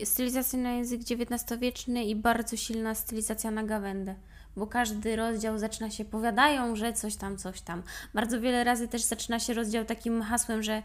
Yy, 0.00 0.06
stylizacja 0.06 0.58
na 0.58 0.72
język 0.72 1.00
XIX-wieczny 1.00 2.04
i 2.04 2.16
bardzo 2.16 2.56
silna 2.56 2.94
stylizacja 2.94 3.50
na 3.50 3.64
gawędę, 3.64 4.14
bo 4.56 4.66
każdy 4.66 5.16
rozdział 5.16 5.58
zaczyna 5.58 5.90
się 5.90 6.04
powiadają, 6.04 6.76
że 6.76 6.92
coś 6.92 7.16
tam, 7.16 7.36
coś 7.36 7.60
tam. 7.60 7.82
Bardzo 8.14 8.40
wiele 8.40 8.64
razy 8.64 8.88
też 8.88 9.02
zaczyna 9.02 9.38
się 9.38 9.54
rozdział 9.54 9.84
takim 9.84 10.22
hasłem, 10.22 10.62
że 10.62 10.82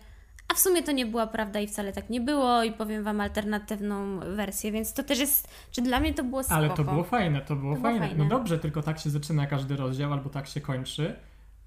a 0.47 0.53
w 0.53 0.59
sumie 0.59 0.83
to 0.83 0.91
nie 0.91 1.05
była 1.05 1.27
prawda 1.27 1.59
i 1.59 1.67
wcale 1.67 1.93
tak 1.93 2.09
nie 2.09 2.21
było 2.21 2.63
i 2.63 2.71
powiem 2.71 3.03
Wam 3.03 3.21
alternatywną 3.21 4.19
wersję, 4.19 4.71
więc 4.71 4.93
to 4.93 5.03
też 5.03 5.19
jest, 5.19 5.47
czy 5.71 5.81
dla 5.81 5.99
mnie 5.99 6.13
to 6.13 6.23
było 6.23 6.43
spoko. 6.43 6.55
Ale 6.55 6.69
to 6.69 6.83
było 6.83 7.03
fajne, 7.03 7.41
to 7.41 7.55
było, 7.55 7.75
To 7.75 7.79
było 7.81 7.91
fajne. 7.91 8.07
fajne. 8.07 8.23
No 8.23 8.29
dobrze, 8.29 8.59
tylko 8.59 8.81
tak 8.83 8.99
się 8.99 9.09
zaczyna 9.09 9.47
każdy 9.47 9.75
rozdział, 9.75 10.13
albo 10.13 10.29
tak 10.29 10.47
się 10.47 10.61
kończy, 10.61 11.15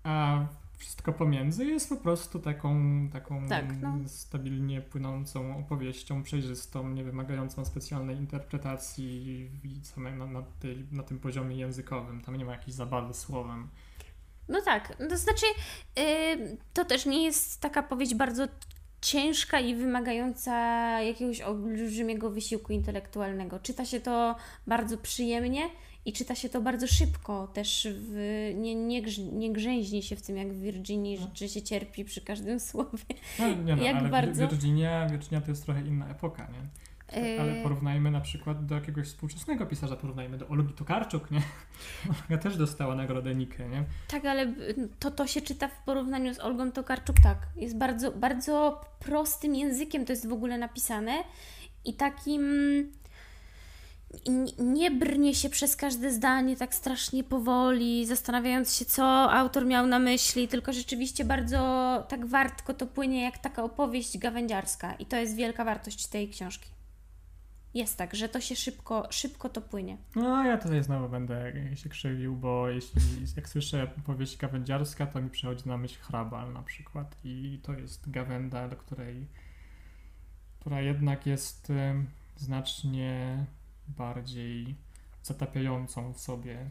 a 0.03 0.39
wszystko 0.85 1.13
pomiędzy 1.13 1.67
jest 1.67 1.89
po 1.89 1.97
prostu 1.97 2.39
taką, 2.39 2.75
taką 3.13 3.49
Tak, 3.49 3.65
no. 3.83 3.95
stabilnie 4.07 4.81
płynącą 4.81 5.59
opowieścią, 5.59 6.23
przejrzystą, 6.23 6.89
nie 6.89 7.05
wymagającą 7.05 7.65
specjalnej 7.65 8.17
interpretacji 8.17 9.41
i 9.65 9.85
same 9.85 10.13
na, 10.13 10.27
na, 10.27 10.43
tej, 10.61 10.87
na 10.93 11.03
tym 11.03 11.19
poziomie 11.19 11.57
językowym. 11.57 12.21
Tam 12.21 12.37
nie 12.37 12.45
ma 12.45 12.53
jakiejś 12.53 12.75
zabawy 12.75 13.15
słowem. 13.15 13.69
No 14.49 14.61
tak, 14.61 14.97
to 15.09 15.17
znaczy 15.17 15.47
yy, 15.97 16.57
to 16.75 16.85
też 16.85 17.07
nie 17.07 17.25
jest 17.25 17.61
taka 17.61 17.83
powieść 17.83 18.15
bardzo 18.15 18.49
ciężka 19.01 19.61
i 19.61 19.75
wymagająca 19.75 20.53
jakiegoś 21.01 21.41
olbrzymiego 21.41 22.31
wysiłku 22.31 22.73
intelektualnego. 22.73 23.59
Czyta 23.61 23.85
się 23.85 24.01
to 24.01 24.37
bardzo 24.67 24.99
przyjemnie 24.99 25.71
i 26.05 26.13
czyta 26.13 26.35
się 26.35 26.49
to 26.49 26.61
bardzo 26.61 26.87
szybko. 26.87 27.47
Też 27.47 27.89
w, 27.91 28.53
nie, 28.55 28.75
nie, 28.75 29.03
grz, 29.03 29.19
nie 29.19 29.53
grzęźni 29.53 30.03
się 30.03 30.17
w 30.17 30.23
tym 30.23 30.37
jak 30.37 30.53
w 30.53 30.61
Virginii, 30.61 31.19
że, 31.19 31.27
że 31.35 31.49
się 31.49 31.63
cierpi 31.63 32.05
przy 32.05 32.21
każdym 32.21 32.61
słowie. 32.61 33.15
No, 33.39 33.55
nie 33.55 33.77
no, 33.77 33.83
Jak 33.89 33.97
ale 33.97 34.09
bardzo? 34.09 34.49
Virginia, 34.49 35.09
Virginia 35.09 35.41
to 35.41 35.51
jest 35.51 35.65
trochę 35.65 35.81
inna 35.81 36.09
epoka, 36.09 36.49
nie? 36.53 36.69
Yy, 37.13 37.41
Ale 37.41 37.63
porównajmy 37.63 38.11
na 38.11 38.21
przykład 38.21 38.67
do 38.67 38.75
jakiegoś 38.75 39.07
współczesnego 39.07 39.67
pisarza, 39.67 39.97
porównajmy 39.97 40.39
do 40.39 40.49
Olgi 40.49 40.75
Tokarczuk, 40.75 41.31
nie? 41.31 41.43
Olga 42.23 42.43
też 42.43 42.57
dostała 42.57 42.95
nagrodę 42.95 43.35
Nikę, 43.35 43.69
nie? 43.69 43.85
Tak, 44.09 44.25
ale 44.25 44.55
to, 44.99 45.11
to 45.11 45.27
się 45.27 45.41
czyta 45.41 45.69
w 45.69 45.85
porównaniu 45.85 46.35
z 46.35 46.41
Olgą 46.41 46.73
Tokarczuk 46.73 47.17
tak. 47.23 47.39
Jest 47.57 47.79
bardzo, 47.79 48.13
bardzo 48.13 48.81
prostym 49.01 49.55
językiem 49.55 50.05
to 50.05 50.13
jest 50.13 50.29
w 50.29 50.33
ogóle 50.33 50.59
napisane 50.59 51.13
i 51.85 51.95
takim 51.95 52.43
n- 54.29 54.75
nie 54.75 54.91
brnie 54.91 55.35
się 55.35 55.51
przez 55.51 55.77
każde 55.77 56.13
zdanie 56.13 56.57
tak 56.57 56.75
strasznie 56.75 57.25
powoli, 57.25 58.07
zastanawiając 58.07 58.77
się, 58.77 58.85
co 58.85 59.33
autor 59.33 59.67
miał 59.67 59.87
na 59.87 59.99
myśli, 59.99 60.49
tylko 60.49 60.73
rzeczywiście 60.73 61.25
bardzo 61.25 61.59
tak 62.09 62.27
wartko 62.27 62.75
to 62.75 62.87
płynie 62.87 63.23
jak 63.23 63.39
taka 63.39 63.63
opowieść 63.63 64.19
gawędziarska 64.19 64.95
i 64.95 65.07
to 65.07 65.17
jest 65.17 65.37
wielka 65.37 65.65
wartość 65.65 66.07
tej 66.07 66.29
książki. 66.29 66.71
Jest 67.75 67.99
tak, 67.99 68.15
że 68.15 68.29
to 68.29 68.41
się 68.41 68.57
szybko, 68.57 69.07
szybko 69.11 69.49
to 69.49 69.61
płynie. 69.61 69.97
No, 70.17 70.45
ja 70.45 70.59
tutaj 70.59 70.83
znowu 70.83 71.09
będę 71.09 71.53
się 71.75 71.89
krzywił, 71.89 72.37
bo 72.37 72.69
jeśli 72.69 73.01
jak 73.37 73.49
słyszę 73.49 73.87
powieść 74.07 74.37
gawędziarska, 74.37 75.07
to 75.07 75.21
mi 75.21 75.31
przychodzi 75.31 75.69
na 75.69 75.77
myśl 75.77 76.01
hrabal 76.01 76.53
na 76.53 76.63
przykład 76.63 77.17
i 77.25 77.61
to 77.63 77.73
jest 77.73 78.11
gawenda, 78.11 78.69
do 78.69 78.77
której 78.77 79.27
która 80.65 80.81
jednak 80.81 81.27
jest 81.27 81.73
znacznie 82.37 83.45
bardziej 83.89 84.75
zatapiającą 85.23 86.13
w 86.13 86.21
sobie 86.21 86.71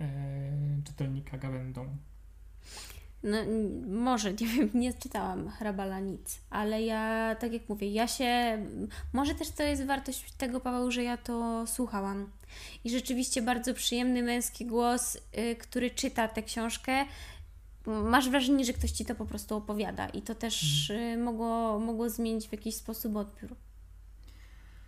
e, 0.00 0.82
czytelnika 0.84 1.38
gawędą. 1.38 1.96
No, 3.24 3.38
może, 3.86 4.32
nie 4.32 4.46
wiem, 4.46 4.70
nie 4.74 4.94
czytałam 4.94 5.50
Hrabala 5.50 6.00
nic, 6.00 6.38
ale 6.50 6.82
ja, 6.82 7.36
tak 7.40 7.52
jak 7.52 7.68
mówię, 7.68 7.88
ja 7.92 8.08
się, 8.08 8.58
może 9.12 9.34
też 9.34 9.50
to 9.50 9.62
jest 9.62 9.84
wartość 9.84 10.32
tego, 10.32 10.60
Paweł, 10.60 10.90
że 10.90 11.02
ja 11.02 11.16
to 11.16 11.66
słuchałam. 11.66 12.30
I 12.84 12.90
rzeczywiście 12.90 13.42
bardzo 13.42 13.74
przyjemny 13.74 14.22
męski 14.22 14.66
głos, 14.66 15.16
y, 15.38 15.56
który 15.56 15.90
czyta 15.90 16.28
tę 16.28 16.42
książkę, 16.42 17.04
masz 17.86 18.28
wrażenie, 18.28 18.64
że 18.64 18.72
ktoś 18.72 18.90
ci 18.90 19.04
to 19.04 19.14
po 19.14 19.26
prostu 19.26 19.56
opowiada 19.56 20.08
i 20.08 20.22
to 20.22 20.34
też 20.34 20.90
mhm. 20.90 21.20
y, 21.20 21.24
mogło, 21.24 21.78
mogło 21.78 22.10
zmienić 22.10 22.48
w 22.48 22.52
jakiś 22.52 22.74
sposób 22.74 23.16
odbiór 23.16 23.56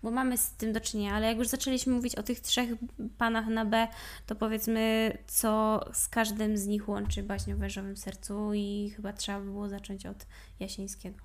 bo 0.06 0.12
mamy 0.12 0.38
z 0.38 0.52
tym 0.52 0.72
do 0.72 0.80
czynienia, 0.80 1.14
ale 1.14 1.26
jak 1.26 1.38
już 1.38 1.48
zaczęliśmy 1.48 1.92
mówić 1.92 2.14
o 2.14 2.22
tych 2.22 2.40
trzech 2.40 2.70
panach 3.18 3.46
na 3.46 3.64
B, 3.64 3.88
to 4.26 4.34
powiedzmy, 4.34 5.12
co 5.26 5.80
z 5.92 6.08
każdym 6.08 6.56
z 6.56 6.66
nich 6.66 6.88
łączy 6.88 7.22
baśń 7.22 7.52
o 7.52 7.56
wężowym 7.56 7.96
sercu 7.96 8.54
i 8.54 8.92
chyba 8.96 9.12
trzeba 9.12 9.40
by 9.40 9.44
było 9.44 9.68
zacząć 9.68 10.06
od 10.06 10.26
Jasińskiego. 10.60 11.18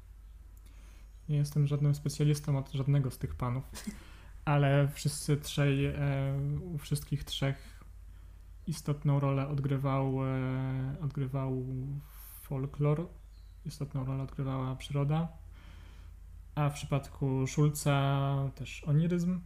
Nie 1.29 1.38
jestem 1.38 1.67
żadnym 1.67 1.95
specjalistą 1.95 2.57
od 2.57 2.71
żadnego 2.71 3.11
z 3.11 3.17
tych 3.17 3.35
panów, 3.35 3.63
ale 4.45 4.88
wszyscy 4.88 5.38
trzej, 5.38 5.85
e, 5.85 5.93
u 6.73 6.77
wszystkich 6.77 7.23
trzech 7.23 7.83
istotną 8.67 9.19
rolę 9.19 9.47
odgrywał, 9.47 10.25
e, 10.25 10.95
odgrywał 11.01 11.65
folklor, 12.41 13.07
istotną 13.65 14.05
rolę 14.05 14.23
odgrywała 14.23 14.75
przyroda 14.75 15.40
a 16.55 16.70
w 16.70 16.74
przypadku 16.74 17.48
Szulca 17.48 18.36
też 18.55 18.84
oniryzm. 18.84 19.39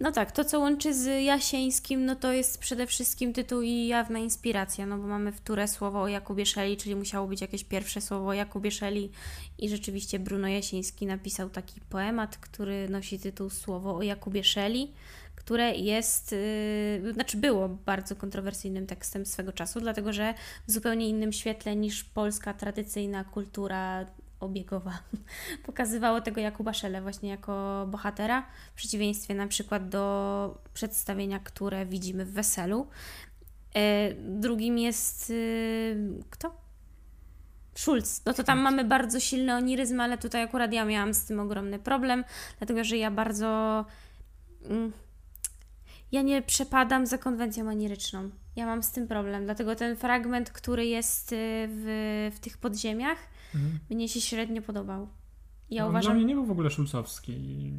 No 0.00 0.12
tak, 0.12 0.32
to 0.32 0.44
co 0.44 0.60
łączy 0.60 0.94
z 0.94 1.24
Jasieńskim, 1.24 2.04
no 2.04 2.16
to 2.16 2.32
jest 2.32 2.58
przede 2.58 2.86
wszystkim 2.86 3.32
tytuł 3.32 3.62
i 3.62 3.86
jawna 3.86 4.18
inspiracja, 4.18 4.86
no 4.86 4.98
bo 4.98 5.06
mamy 5.06 5.32
wtóre 5.32 5.68
słowo 5.68 6.02
o 6.02 6.08
Jakubie 6.08 6.46
Szeli, 6.46 6.76
czyli 6.76 6.96
musiało 6.96 7.28
być 7.28 7.40
jakieś 7.40 7.64
pierwsze 7.64 8.00
słowo 8.00 8.26
o 8.26 8.32
Jakubie 8.32 8.70
Szeli 8.70 9.10
i 9.58 9.68
rzeczywiście 9.68 10.18
Bruno 10.18 10.48
Jasiński 10.48 11.06
napisał 11.06 11.50
taki 11.50 11.80
poemat, 11.80 12.36
który 12.36 12.88
nosi 12.88 13.18
tytuł 13.18 13.50
Słowo 13.50 13.96
o 13.96 14.02
Jakubie 14.02 14.44
Szeli, 14.44 14.92
które 15.34 15.74
jest, 15.74 16.32
yy, 17.02 17.12
znaczy 17.12 17.36
było 17.36 17.68
bardzo 17.68 18.16
kontrowersyjnym 18.16 18.86
tekstem 18.86 19.26
swego 19.26 19.52
czasu, 19.52 19.80
dlatego 19.80 20.12
że 20.12 20.34
w 20.68 20.72
zupełnie 20.72 21.08
innym 21.08 21.32
świetle 21.32 21.76
niż 21.76 22.04
polska 22.04 22.54
tradycyjna 22.54 23.24
kultura 23.24 24.06
obiegowa 24.42 24.98
pokazywało 25.66 26.20
tego 26.20 26.40
Jakuba 26.40 26.72
Szele 26.72 27.02
właśnie 27.02 27.30
jako 27.30 27.86
bohatera, 27.90 28.46
w 28.72 28.74
przeciwieństwie 28.74 29.34
na 29.34 29.46
przykład 29.46 29.88
do 29.88 30.58
przedstawienia, 30.74 31.38
które 31.38 31.86
widzimy 31.86 32.24
w 32.24 32.32
Weselu. 32.32 32.86
E, 33.74 34.14
drugim 34.14 34.78
jest 34.78 35.30
y, 35.30 35.96
kto? 36.30 36.62
Schulz. 37.74 38.22
No 38.26 38.32
to 38.32 38.44
tam 38.44 38.58
mamy 38.58 38.84
bardzo 38.84 39.20
silny 39.20 39.54
oniryzm, 39.54 40.00
ale 40.00 40.18
tutaj 40.18 40.42
akurat 40.42 40.72
ja 40.72 40.84
miałam 40.84 41.14
z 41.14 41.24
tym 41.24 41.40
ogromny 41.40 41.78
problem, 41.78 42.24
dlatego 42.58 42.84
że 42.84 42.96
ja 42.96 43.10
bardzo. 43.10 43.84
Mm, 44.64 44.92
ja 46.12 46.22
nie 46.22 46.42
przepadam 46.42 47.06
za 47.06 47.18
konwencją 47.18 47.68
oniryczną. 47.68 48.30
Ja 48.56 48.66
mam 48.66 48.82
z 48.82 48.90
tym 48.90 49.08
problem, 49.08 49.44
dlatego 49.44 49.76
ten 49.76 49.96
fragment, 49.96 50.50
który 50.50 50.86
jest 50.86 51.32
y, 51.32 51.36
w, 51.68 52.30
w 52.34 52.40
tych 52.40 52.58
podziemiach, 52.58 53.18
mhm. 53.54 53.78
mnie 53.90 54.08
się 54.08 54.20
średnio 54.20 54.62
podobał. 54.62 55.08
Ja 55.70 55.82
no, 55.82 55.88
uważam... 55.88 56.12
Dla 56.12 56.14
mnie 56.14 56.24
nie 56.24 56.34
był 56.34 56.46
w 56.46 56.50
ogóle 56.50 56.70
szulcowski. 56.70 57.72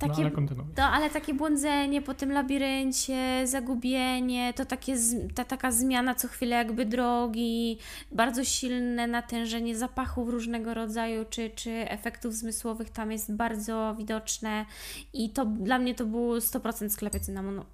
Takie, 0.00 0.22
no, 0.22 0.30
ale 0.36 0.46
to, 0.74 0.82
ale 0.82 1.10
takie 1.10 1.34
błądzenie 1.34 2.02
po 2.02 2.14
tym 2.14 2.32
labiryncie, 2.32 3.46
zagubienie, 3.46 4.52
to 4.52 4.64
takie, 4.64 4.96
ta 5.34 5.44
taka 5.44 5.72
zmiana 5.72 6.14
co 6.14 6.28
chwilę 6.28 6.56
jakby 6.56 6.86
drogi, 6.86 7.78
bardzo 8.12 8.44
silne 8.44 9.06
natężenie 9.06 9.76
zapachów 9.76 10.28
różnego 10.28 10.74
rodzaju, 10.74 11.24
czy, 11.30 11.50
czy 11.50 11.70
efektów 11.70 12.34
zmysłowych 12.34 12.90
tam 12.90 13.12
jest 13.12 13.34
bardzo 13.34 13.94
widoczne 13.98 14.66
i 15.12 15.30
to 15.30 15.46
dla 15.46 15.78
mnie 15.78 15.94
to 15.94 16.06
był 16.06 16.38
100% 16.38 16.88
sklepy 16.88 17.20
cynamonu. 17.20 17.64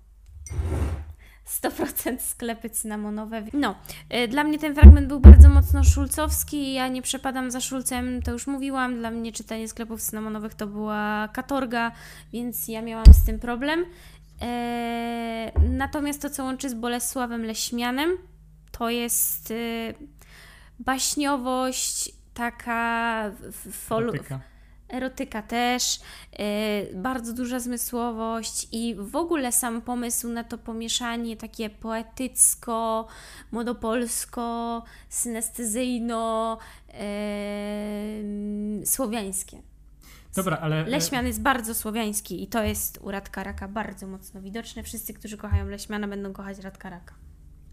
100% 1.46 2.18
sklepy 2.18 2.70
cynamonowe. 2.70 3.42
No, 3.52 3.74
y, 4.14 4.28
dla 4.28 4.44
mnie 4.44 4.58
ten 4.58 4.74
fragment 4.74 5.08
był 5.08 5.20
bardzo 5.20 5.48
mocno 5.48 5.84
szulcowski. 5.84 6.72
Ja 6.72 6.88
nie 6.88 7.02
przepadam 7.02 7.50
za 7.50 7.60
szulcem, 7.60 8.22
to 8.22 8.32
już 8.32 8.46
mówiłam. 8.46 8.98
Dla 8.98 9.10
mnie 9.10 9.32
czytanie 9.32 9.68
sklepów 9.68 10.02
cynamonowych 10.02 10.54
to 10.54 10.66
była 10.66 11.28
katorga, 11.32 11.92
więc 12.32 12.68
ja 12.68 12.82
miałam 12.82 13.14
z 13.14 13.24
tym 13.24 13.38
problem. 13.38 13.84
Eee, 14.40 15.52
natomiast 15.70 16.22
to, 16.22 16.30
co 16.30 16.44
łączy 16.44 16.70
z 16.70 16.74
Bolesławem 16.74 17.44
Leśmianem, 17.44 18.10
to 18.72 18.90
jest 18.90 19.50
y, 19.50 19.94
baśniowość, 20.78 22.12
taka 22.34 23.30
fol 23.72 24.12
erotyka 24.88 25.42
też, 25.42 26.00
yy, 26.38 27.02
bardzo 27.02 27.32
duża 27.32 27.60
zmysłowość 27.60 28.68
i 28.72 28.94
w 28.98 29.16
ogóle 29.16 29.52
sam 29.52 29.82
pomysł 29.82 30.28
na 30.28 30.44
to 30.44 30.58
pomieszanie 30.58 31.36
takie 31.36 31.70
poetycko, 31.70 33.06
młodopolsko, 33.52 34.82
synestezyjno, 35.08 36.58
yy, 36.88 38.86
słowiańskie. 38.86 39.62
Dobra, 40.36 40.56
ale... 40.56 40.86
E, 40.86 40.88
Leśmian 40.88 41.26
jest 41.26 41.42
bardzo 41.42 41.74
słowiański 41.74 42.42
i 42.42 42.46
to 42.46 42.62
jest 42.62 42.98
u 43.02 43.10
Radka 43.10 43.44
Raka 43.44 43.68
bardzo 43.68 44.06
mocno 44.06 44.42
widoczne. 44.42 44.82
Wszyscy, 44.82 45.14
którzy 45.14 45.36
kochają 45.36 45.66
Leśmiana 45.66 46.08
będą 46.08 46.32
kochać 46.32 46.58
Radka 46.58 46.90
Raka. 46.90 47.14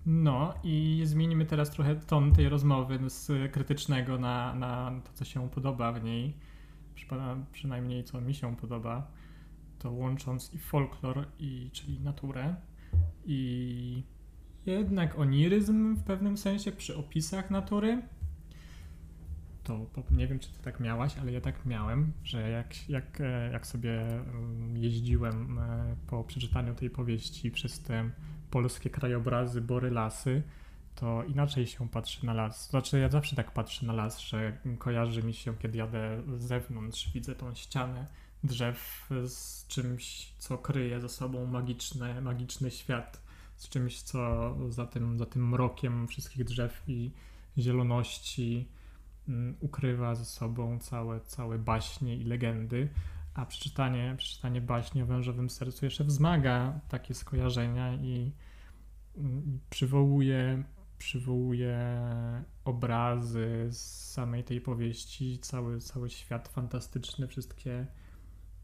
No 0.06 0.54
i 0.64 1.02
zmienimy 1.06 1.46
teraz 1.46 1.72
trochę 1.72 1.96
ton 1.96 2.34
tej 2.34 2.50
rozmowy 2.50 3.00
z 3.10 3.52
krytycznego 3.52 4.18
na, 4.18 4.56
na 4.56 4.92
to, 5.04 5.10
co 5.14 5.26
się 5.26 5.50
podoba 5.50 5.92
w 5.92 6.04
niej 6.04 6.38
przynajmniej 7.52 8.04
co 8.04 8.22
mi 8.22 8.34
się 8.34 8.56
podoba, 8.56 9.12
to 9.80 9.92
łącząc 9.92 10.54
i 10.54 10.58
folklor, 10.58 11.28
i, 11.40 11.70
czyli 11.74 12.00
naturę, 12.00 12.56
i 13.26 14.04
jednak 14.66 15.20
oniryzm 15.20 15.96
w 15.96 16.04
pewnym 16.04 16.38
sensie 16.38 16.72
przy 16.72 16.98
opisach 16.98 17.52
natury. 17.52 18.02
To 19.64 19.88
nie 20.12 20.28
wiem, 20.28 20.40
czy 20.40 20.52
ty 20.52 20.60
tak 20.64 20.80
miałaś, 20.80 21.18
ale 21.18 21.32
ja 21.32 21.42
tak 21.42 21.66
miałem, 21.66 22.14
że 22.24 22.50
jak, 22.50 22.90
jak, 22.90 23.22
e, 23.22 23.50
jak 23.52 23.68
sobie 23.68 24.02
mm, 24.02 24.78
jeździłem 24.78 25.60
e, 25.60 25.96
po 26.08 26.24
przeczytaniu 26.24 26.76
tej 26.76 26.90
powieści 26.90 27.52
przez 27.52 27.80
te 27.80 28.10
polskie 28.52 28.90
krajobrazy, 28.90 29.62
bory, 29.62 29.92
lasy, 29.92 30.44
to 30.96 31.24
inaczej 31.24 31.68
się 31.68 31.90
patrzy 31.90 32.26
na 32.26 32.34
las. 32.34 32.70
Znaczy, 32.70 33.00
ja 33.00 33.10
zawsze 33.10 33.36
tak 33.36 33.52
patrzę 33.52 33.86
na 33.86 33.94
las, 33.94 34.20
że 34.20 34.58
kojarzy 34.78 35.24
mi 35.24 35.34
się, 35.34 35.58
kiedy 35.58 35.78
jadę 35.78 36.22
z 36.38 36.44
zewnątrz, 36.44 37.12
widzę 37.14 37.36
tą 37.36 37.56
ścianę 37.56 38.08
drzew 38.44 39.10
z 39.28 39.68
czymś, 39.68 40.34
co 40.38 40.58
kryje 40.58 41.02
ze 41.02 41.10
sobą 41.10 41.46
magiczny, 41.46 42.22
magiczny 42.22 42.72
świat, 42.72 43.22
z 43.56 43.70
czymś, 43.70 44.02
co 44.02 44.56
za 44.70 44.86
tym, 44.86 45.18
za 45.18 45.26
tym 45.26 45.50
mrokiem 45.50 46.08
wszystkich 46.08 46.44
drzew 46.44 46.84
i 46.88 47.12
zieloności 47.58 48.68
um, 49.28 49.56
ukrywa 49.60 50.16
ze 50.16 50.26
sobą 50.26 50.80
całe, 50.80 51.22
całe 51.22 51.60
baśnie 51.60 52.16
i 52.16 52.24
legendy. 52.24 52.90
A 53.34 53.46
przeczytanie, 53.46 54.16
przeczytanie 54.18 54.62
baśni 54.62 55.02
o 55.02 55.06
wężowym 55.06 55.50
sercu 55.50 55.86
jeszcze 55.86 56.04
wzmaga 56.04 56.80
takie 56.90 57.14
skojarzenia 57.14 57.94
i, 57.94 58.32
i 59.18 59.42
przywołuje 59.70 60.64
przywołuje 61.04 61.78
obrazy 62.66 63.68
z 63.72 64.12
samej 64.12 64.44
tej 64.44 64.62
powieści, 64.62 65.40
cały, 65.40 65.80
cały 65.80 66.10
świat 66.10 66.48
fantastyczny, 66.48 67.28
wszystkie 67.28 67.88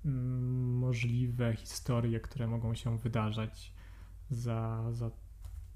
mm, 0.05 0.77
możliwe 0.77 1.55
historie, 1.55 2.19
które 2.19 2.47
mogą 2.47 2.75
się 2.75 2.97
wydarzać 2.97 3.73
za, 4.29 4.83
za 4.91 5.11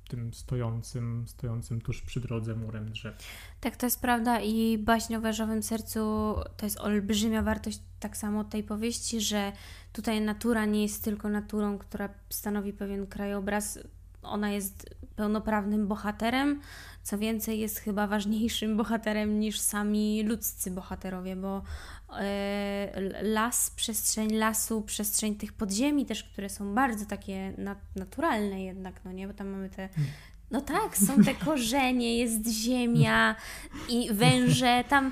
tym 0.09 0.33
stojącym, 0.33 1.27
stojącym 1.27 1.81
tuż 1.81 2.01
przy 2.01 2.19
drodze 2.19 2.55
murem 2.55 2.91
drzew. 2.91 3.17
Tak, 3.61 3.77
to 3.77 3.85
jest 3.85 4.01
prawda 4.01 4.41
i 4.41 4.77
baśń 4.77 5.15
o 5.15 5.21
wężowym 5.21 5.63
sercu 5.63 5.99
to 6.57 6.65
jest 6.65 6.79
olbrzymia 6.79 7.41
wartość 7.41 7.79
tak 7.99 8.17
samo 8.17 8.43
tej 8.43 8.63
powieści, 8.63 9.21
że 9.21 9.51
tutaj 9.93 10.21
natura 10.21 10.65
nie 10.65 10.81
jest 10.81 11.03
tylko 11.03 11.29
naturą, 11.29 11.77
która 11.77 12.09
stanowi 12.29 12.73
pewien 12.73 13.07
krajobraz, 13.07 13.79
ona 14.23 14.51
jest 14.51 14.95
pełnoprawnym 15.15 15.87
bohaterem, 15.87 16.61
co 17.03 17.17
więcej, 17.17 17.59
jest 17.59 17.79
chyba 17.79 18.07
ważniejszym 18.07 18.77
bohaterem 18.81 19.39
niż 19.39 19.59
sami 19.59 20.23
ludzcy 20.23 20.71
bohaterowie, 20.71 21.35
bo 21.35 21.61
e, 22.19 23.01
las, 23.21 23.69
przestrzeń 23.69 24.33
lasu, 24.33 24.81
przestrzeń 24.81 25.35
tych 25.35 25.53
podziemi 25.53 26.05
też, 26.05 26.23
które 26.23 26.49
są 26.49 26.75
bardzo 26.75 27.05
takie 27.05 27.53
naturalne 27.95 28.63
jednak, 28.63 29.05
no 29.05 29.11
nie, 29.11 29.27
bo 29.27 29.33
tam 29.33 29.47
mamy 29.47 29.69
te 29.69 29.89
no 30.51 30.61
tak, 30.61 30.97
są 30.97 31.23
te 31.23 31.35
korzenie, 31.45 32.17
jest 32.17 32.47
ziemia 32.47 33.35
i 33.89 34.13
węże. 34.13 34.83
Tam 34.89 35.11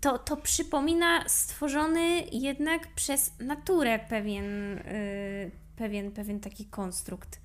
to, 0.00 0.18
to 0.18 0.36
przypomina 0.36 1.28
stworzony 1.28 2.20
jednak 2.32 2.94
przez 2.94 3.38
naturę 3.38 3.98
pewien, 3.98 4.44
yy, 4.74 5.50
pewien, 5.76 6.10
pewien 6.10 6.40
taki 6.40 6.64
konstrukt. 6.64 7.40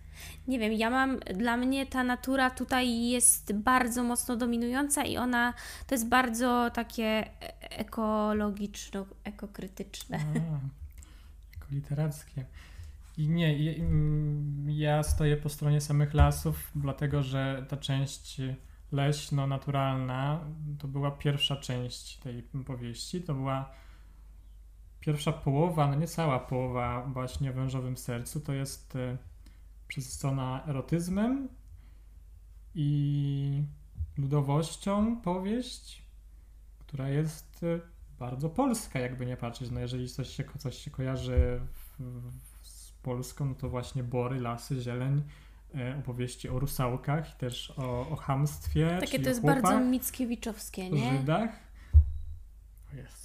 Nie 0.48 0.60
wiem, 0.60 0.74
ja 0.74 0.90
mam, 0.90 1.20
dla 1.20 1.58
mnie 1.58 1.86
ta 1.86 2.04
natura 2.04 2.50
tutaj 2.50 3.08
jest 3.10 3.54
bardzo 3.54 4.04
mocno 4.04 4.36
dominująca 4.36 5.04
i 5.04 5.18
ona 5.18 5.54
to 5.88 5.96
jest 5.96 6.10
bardzo 6.10 6.72
takie 6.74 7.30
ekologiczno, 7.62 9.06
ekokrytyczne. 9.24 10.18
A, 10.18 10.40
jako 11.54 11.68
literackie. 11.72 12.46
I 13.18 13.30
nie, 13.30 13.76
ja 14.68 15.04
stoję 15.04 15.38
po 15.38 15.50
stronie 15.50 15.82
samych 15.82 16.14
lasów, 16.14 16.72
dlatego 16.76 17.24
że 17.24 17.66
ta 17.70 17.78
część 17.78 18.42
leśno-naturalna 18.92 20.40
to 20.80 20.88
była 20.88 21.12
pierwsza 21.12 21.56
część 21.56 22.18
tej 22.18 22.44
powieści. 22.44 23.22
To 23.22 23.34
była 23.34 23.72
pierwsza 25.00 25.32
połowa, 25.32 25.88
no 25.88 25.96
nie 25.96 26.08
cała 26.08 26.40
połowa 26.40 27.06
właśnie 27.14 27.50
o 27.50 27.54
wężowym 27.54 27.98
sercu. 27.98 28.40
To 28.40 28.54
jest 28.54 28.96
e, 28.96 29.18
przesycona 29.96 30.64
erotyzmem 30.68 31.50
i 32.76 33.64
ludowością 34.18 35.22
powieść, 35.22 36.04
która 36.80 37.10
jest 37.10 37.64
e, 37.64 37.80
bardzo 38.20 38.50
polska, 38.50 39.00
jakby 39.00 39.26
nie 39.26 39.38
patrzeć. 39.38 39.72
No 39.72 39.80
jeżeli 39.80 40.10
coś 40.10 40.30
się, 40.30 40.44
coś 40.58 40.78
się 40.78 40.92
kojarzy 40.92 41.60
w, 41.74 42.02
w, 42.62 42.68
z 42.68 42.92
Polską, 42.92 43.46
no 43.46 43.56
to 43.56 43.70
właśnie 43.70 44.04
bory, 44.04 44.40
lasy, 44.40 44.82
zieleń, 44.82 45.24
e, 45.76 45.98
opowieści 46.00 46.50
o 46.50 46.60
rusałkach 46.60 47.36
i 47.36 47.38
też 47.38 47.74
o, 47.78 48.10
o 48.10 48.16
chamstwie, 48.16 48.98
Takie 49.00 49.20
to 49.20 49.30
jest 49.30 49.42
chłopach, 49.42 49.62
bardzo 49.62 49.86
Mickiewiczowskie, 49.86 50.86
o 50.86 50.90
nie? 50.90 51.18
Żydach. 51.18 51.50
O 52.94 52.96
Jezus, 52.96 53.25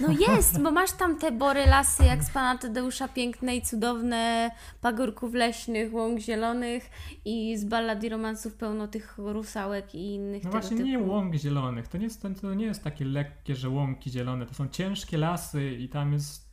No 0.00 0.08
jest, 0.28 0.62
bo 0.62 0.70
masz 0.70 0.92
tam 0.92 1.18
te 1.18 1.32
bory 1.32 1.66
lasy 1.66 2.04
jak 2.04 2.24
z 2.24 2.30
pana 2.30 2.58
Tadeusza 2.58 3.08
piękne 3.08 3.56
i 3.56 3.62
cudowne, 3.62 4.50
pagórków 4.80 5.34
leśnych, 5.34 5.94
łąk 5.94 6.20
zielonych 6.20 6.90
i 7.24 7.58
z 7.58 7.64
ballad 7.64 8.04
i 8.04 8.08
romansów 8.08 8.54
pełno 8.54 8.88
tych 8.88 9.14
rusałek 9.18 9.94
i 9.94 10.14
innych 10.14 10.44
No 10.44 10.50
właśnie 10.50 10.76
typu. 10.76 10.88
nie 10.88 10.98
łąk 10.98 11.34
zielonych, 11.34 11.88
to 11.88 11.98
nie, 11.98 12.04
jest, 12.04 12.22
to, 12.40 12.54
nie 12.54 12.66
jest 12.66 12.84
takie 12.84 13.04
lekkie, 13.04 13.56
że 13.56 13.68
łąki 13.68 14.10
zielone, 14.10 14.46
to 14.46 14.54
są 14.54 14.68
ciężkie 14.68 15.18
lasy 15.18 15.70
i 15.70 15.88
tam 15.88 16.12
jest 16.12 16.44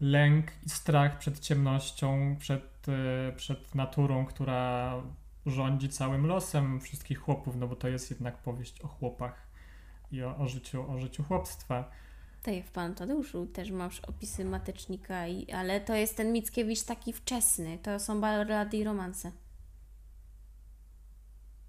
lęk 0.00 0.46
i 0.66 0.68
strach 0.70 1.18
przed 1.18 1.38
ciemnością, 1.40 2.36
przed, 2.38 2.86
e, 2.88 3.32
przed 3.36 3.74
naturą, 3.74 4.26
która 4.26 4.92
rządzi 5.46 5.88
całym 5.88 6.26
losem 6.26 6.80
wszystkich 6.80 7.18
chłopów, 7.18 7.56
no 7.56 7.68
bo 7.68 7.76
to 7.76 7.88
jest 7.88 8.10
jednak 8.10 8.38
powieść 8.38 8.80
o 8.80 8.88
chłopach 8.88 9.49
i 10.12 10.22
o, 10.22 10.36
o, 10.36 10.48
życiu, 10.48 10.90
o 10.90 10.98
życiu 10.98 11.24
chłopstwa. 11.24 11.90
Tak, 12.42 12.64
w 12.64 12.70
Panu 12.70 12.94
Tadeuszu 12.94 13.46
też 13.46 13.70
masz 13.70 14.00
opisy 14.00 14.44
matecznika, 14.44 15.26
i, 15.26 15.52
ale 15.52 15.80
to 15.80 15.94
jest 15.94 16.16
ten 16.16 16.32
Mickiewicz 16.32 16.82
taki 16.82 17.12
wczesny. 17.12 17.78
To 17.78 18.00
są 18.00 18.20
ballady 18.20 18.76
i 18.76 18.84
romanse. 18.84 19.32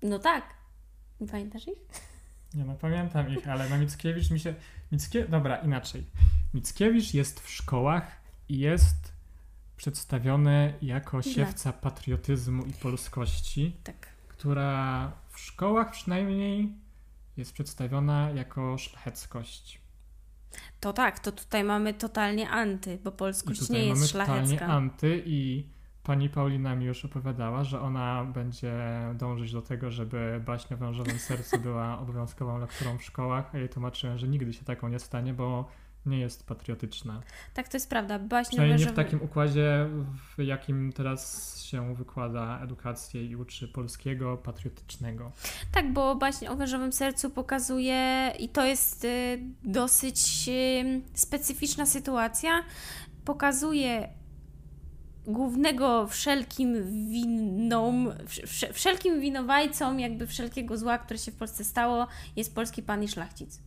No 0.01 0.19
tak. 0.19 0.43
Nie 1.21 1.27
pamiętasz 1.27 1.67
ich? 1.67 1.77
Nie 2.53 2.65
no, 2.65 2.75
pamiętam 2.75 3.29
ich, 3.29 3.47
ale 3.47 3.69
na 3.69 3.77
Mickiewicz 3.77 4.31
mi 4.31 4.39
się... 4.39 4.53
Mickie... 4.91 5.27
Dobra, 5.27 5.55
inaczej. 5.57 6.05
Mickiewicz 6.53 7.13
jest 7.13 7.39
w 7.39 7.49
szkołach 7.49 8.21
i 8.49 8.59
jest 8.59 9.13
przedstawiony 9.77 10.73
jako 10.81 11.21
siewca 11.21 11.73
patriotyzmu 11.73 12.65
i 12.65 12.73
polskości, 12.73 13.77
Tak. 13.83 14.07
która 14.27 15.11
w 15.29 15.39
szkołach 15.39 15.91
przynajmniej 15.91 16.73
jest 17.37 17.53
przedstawiona 17.53 18.29
jako 18.29 18.77
szlacheckość. 18.77 19.81
To 20.79 20.93
tak, 20.93 21.19
to 21.19 21.31
tutaj 21.31 21.63
mamy 21.63 21.93
totalnie 21.93 22.49
anty, 22.49 22.99
bo 23.03 23.11
polskość 23.11 23.59
tutaj 23.59 23.81
nie 23.81 23.87
mamy 23.87 23.99
jest 23.99 24.13
totalnie 24.13 24.47
szlachecka. 24.47 24.67
anty 24.67 25.23
i 25.25 25.67
pani 26.03 26.29
Paulina 26.29 26.75
mi 26.75 26.85
już 26.85 27.05
opowiadała, 27.05 27.63
że 27.63 27.81
ona 27.81 28.25
będzie 28.25 28.73
dążyć 29.15 29.51
do 29.51 29.61
tego, 29.61 29.91
żeby 29.91 30.41
baśń 30.45 30.73
o 30.73 30.77
wężowym 30.77 31.19
sercu 31.19 31.59
była 31.59 31.99
obowiązkową 31.99 32.59
lekturą 32.59 32.97
w 32.97 33.03
szkołach, 33.03 33.55
a 33.55 33.57
jej 33.57 33.69
tłumaczyłem, 33.69 34.17
że 34.17 34.27
nigdy 34.27 34.53
się 34.53 34.65
taką 34.65 34.87
nie 34.87 34.99
stanie, 34.99 35.33
bo 35.33 35.67
nie 36.05 36.19
jest 36.19 36.47
patriotyczna. 36.47 37.21
Tak, 37.53 37.67
to 37.69 37.77
jest 37.77 37.89
prawda. 37.89 38.19
Baśń 38.19 38.49
Przynajmniej 38.49 38.79
nie 38.79 38.85
w 38.85 38.95
takim 38.95 39.21
układzie, 39.21 39.89
w 40.37 40.43
jakim 40.43 40.93
teraz 40.93 41.57
się 41.63 41.95
wykłada 41.95 42.59
edukację 42.63 43.25
i 43.25 43.35
uczy 43.35 43.67
polskiego, 43.67 44.37
patriotycznego. 44.37 45.31
Tak, 45.71 45.93
bo 45.93 46.15
baśń 46.15 46.47
o 46.47 46.55
wężowym 46.55 46.93
sercu 46.93 47.29
pokazuje, 47.29 48.31
i 48.39 48.49
to 48.49 48.65
jest 48.65 49.05
y, 49.05 49.39
dosyć 49.63 50.45
y, 50.47 51.01
specyficzna 51.13 51.85
sytuacja, 51.85 52.63
pokazuje 53.25 54.09
głównego 55.27 56.07
wszelkim 56.07 56.73
winom, 57.11 58.09
wsz- 58.09 58.43
wsz- 58.45 58.73
wszelkim 58.73 59.21
winowajcą 59.21 59.97
jakby 59.97 60.27
wszelkiego 60.27 60.77
zła, 60.77 60.97
które 60.97 61.19
się 61.19 61.31
w 61.31 61.35
Polsce 61.35 61.63
stało, 61.63 62.07
jest 62.35 62.55
polski 62.55 62.83
pan 62.83 63.03
i 63.03 63.07
szlachcic. 63.07 63.59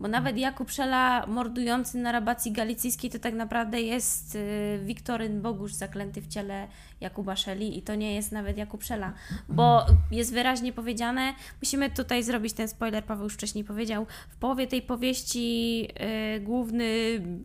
Bo 0.00 0.08
nawet 0.08 0.38
Jakub 0.38 0.70
Szela 0.70 1.26
mordujący 1.26 1.98
na 1.98 2.12
rabacji 2.12 2.52
galicyjskiej 2.52 3.10
to 3.10 3.18
tak 3.18 3.34
naprawdę 3.34 3.80
jest 3.80 4.34
y, 4.34 4.80
Wiktoryn 4.84 5.42
Bogusz 5.42 5.72
zaklęty 5.72 6.20
w 6.20 6.26
ciele 6.26 6.68
Jakuba 7.00 7.36
Szeli 7.36 7.78
i 7.78 7.82
to 7.82 7.94
nie 7.94 8.14
jest 8.14 8.32
nawet 8.32 8.58
Jakub 8.58 8.84
Szela, 8.84 9.12
bo 9.48 9.86
jest 10.10 10.32
wyraźnie 10.32 10.72
powiedziane, 10.72 11.34
musimy 11.62 11.90
tutaj 11.90 12.22
zrobić 12.22 12.52
ten 12.52 12.68
spoiler, 12.68 13.04
Paweł 13.04 13.24
już 13.24 13.34
wcześniej 13.34 13.64
powiedział, 13.64 14.06
w 14.30 14.36
połowie 14.36 14.66
tej 14.66 14.82
powieści 14.82 15.88
y, 16.36 16.40
główny 16.40 16.86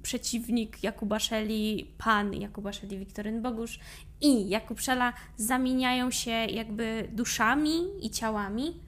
przeciwnik 0.04 0.84
Jakuba 0.84 1.20
Szeli, 1.20 1.92
pan 1.98 2.34
Jakuba 2.34 2.74
Szeli, 2.74 2.98
Wiktoryn 2.98 3.42
Bogusz 3.42 3.80
i 4.22 4.50
Jakub 4.50 4.80
Szela 4.82 5.14
zamieniają 5.38 6.12
się 6.12 6.32
jakby 6.32 7.08
duszami 7.12 7.82
i 8.02 8.10
ciałami 8.10 8.86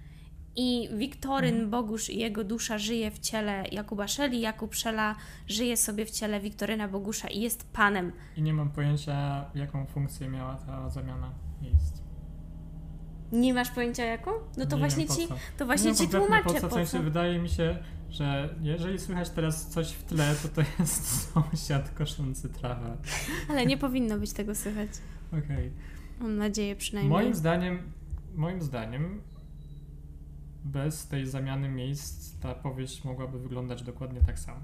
i 0.58 0.90
Wiktoryn 0.98 1.70
Bogusz 1.70 2.10
i 2.10 2.20
jego 2.20 2.44
dusza 2.44 2.78
żyje 2.78 3.12
w 3.12 3.20
ciele 3.20 3.64
Jakuba 3.72 4.08
Szeli, 4.08 4.42
Jakub 4.42 4.76
Szela 4.76 5.16
żyje 5.48 5.78
sobie 5.78 6.06
w 6.06 6.12
ciele 6.12 6.40
Wiktoryna 6.40 6.88
Bogusza 6.88 7.28
i 7.28 7.42
jest 7.42 7.72
panem. 7.74 8.12
I 8.38 8.42
nie 8.42 8.54
mam 8.54 8.70
pojęcia, 8.70 9.46
jaką 9.56 9.86
funkcję 9.86 10.30
miała 10.30 10.56
ta 10.56 10.90
zamiana 10.90 11.32
miejsc. 11.62 12.02
Nie 13.32 13.54
masz 13.54 13.72
pojęcia 13.72 14.06
jaką? 14.06 14.32
No 14.58 14.66
to 14.66 14.76
Nie 14.76 14.80
właśnie 14.80 15.06
wiem, 15.06 15.16
ci, 15.16 15.28
to 15.58 15.66
właśnie 15.66 15.92
nie 15.92 15.98
ci 15.98 16.08
kompletnie 16.08 16.28
tłumaczę 16.28 16.54
po 16.54 16.60
co. 16.60 16.70
W 16.70 16.74
sensie 16.74 17.00
wydaje 17.00 17.40
mi 17.40 17.50
się, 17.50 17.78
że 18.10 18.56
jeżeli 18.62 19.00
słychać 19.00 19.30
teraz 19.30 19.68
coś 19.68 19.92
w 19.92 20.04
tle, 20.04 20.36
to 20.42 20.48
to 20.48 20.62
jest 20.80 21.08
sąsiad 21.34 21.90
koszący 21.90 22.50
trawę. 22.50 22.98
Ale 23.50 23.66
nie 23.66 23.78
powinno 23.78 24.18
być 24.18 24.34
tego 24.34 24.56
słychać. 24.56 24.90
Okej. 25.28 25.72
Mam 26.20 26.38
nadzieję 26.38 26.76
przynajmniej. 26.76 27.12
Moim 27.12 27.36
zdaniem, 27.36 27.92
moim 28.36 28.62
zdaniem, 28.62 29.22
bez 30.64 31.08
tej 31.08 31.26
zamiany 31.26 31.70
miejsc 31.70 32.40
ta 32.40 32.56
powieść 32.56 33.04
mogłaby 33.04 33.40
wyglądać 33.40 33.84
dokładnie 33.84 34.22
tak 34.22 34.40
samo. 34.40 34.60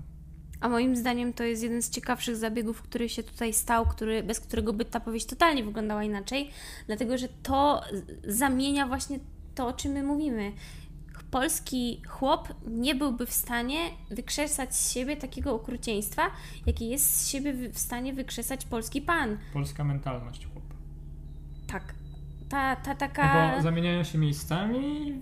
A 0.62 0.70
moim 0.70 0.96
zdaniem 0.96 1.34
to 1.34 1.44
jest 1.44 1.64
jeden 1.64 1.82
z 1.82 1.90
ciekawszych 1.90 2.36
zabiegów, 2.36 2.82
który 2.82 3.10
się 3.10 3.24
tutaj 3.24 3.54
stał, 3.54 3.86
który, 3.86 4.24
bez 4.24 4.40
którego 4.40 4.74
by 4.74 4.86
ta 4.86 5.00
powieść 5.00 5.26
totalnie 5.26 5.64
wyglądała 5.64 6.04
inaczej, 6.04 6.50
dlatego 6.88 7.18
że 7.18 7.28
to 7.44 7.82
zamienia 8.28 8.88
właśnie 8.88 9.20
to, 9.56 9.68
o 9.68 9.74
czym 9.74 9.92
my 9.92 10.04
mówimy. 10.04 10.52
Polski 11.32 12.02
chłop 12.08 12.54
nie 12.68 12.96
byłby 12.96 13.26
w 13.26 13.34
stanie 13.34 13.78
wykrzesać 14.12 14.76
z 14.76 14.92
siebie 14.92 15.18
takiego 15.18 15.54
okrucieństwa, 15.56 16.22
jakie 16.66 16.86
jest 16.88 17.18
z 17.18 17.28
siebie 17.28 17.54
w 17.70 17.80
stanie 17.80 18.14
wykrzesać 18.14 18.66
polski 18.66 19.02
pan. 19.02 19.38
Polska 19.54 19.84
mentalność 19.84 20.46
chłopa. 20.46 20.76
Tak. 21.68 21.94
Ta, 22.50 22.76
ta 22.76 22.92
No 22.94 22.98
taka. 23.00 23.56
bo 23.56 23.62
zamieniają 23.64 24.04
się 24.04 24.18
miejscami, 24.18 25.14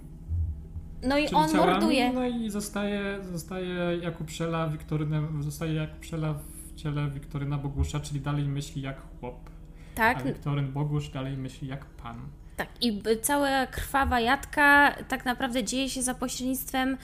No 1.03 1.17
i 1.17 1.25
czyli 1.25 1.35
on 1.35 1.49
ciałami, 1.49 1.71
morduje. 1.71 2.13
no 2.13 2.25
i 2.25 2.49
zostaje, 2.49 3.23
zostaje 3.31 3.97
Jakub 4.01 4.31
Szela, 4.31 4.67
Wiktorynem, 4.67 5.43
zostaje 5.43 5.73
Jakub 5.73 6.05
Szela 6.05 6.33
w 6.33 6.75
ciele 6.75 7.09
Wiktoryna 7.09 7.57
Bogusza, 7.57 7.99
czyli 7.99 8.21
dalej 8.21 8.45
myśli 8.45 8.81
jak 8.81 8.97
chłop. 9.19 9.49
A 9.93 9.97
Tak, 9.97 10.23
Wiktoryn 10.23 10.71
Bogusz 10.71 11.09
dalej 11.09 11.37
myśli 11.37 11.67
jak 11.67 11.85
pan. 11.85 12.21
Tak, 12.57 12.67
i 12.81 13.01
cała 13.21 13.67
krwawa 13.67 14.19
jadka 14.19 14.95
tak 15.07 15.25
naprawdę 15.25 15.63
dzieje 15.63 15.89
się 15.89 16.01
za 16.01 16.15
pośrednictwem 16.15 16.97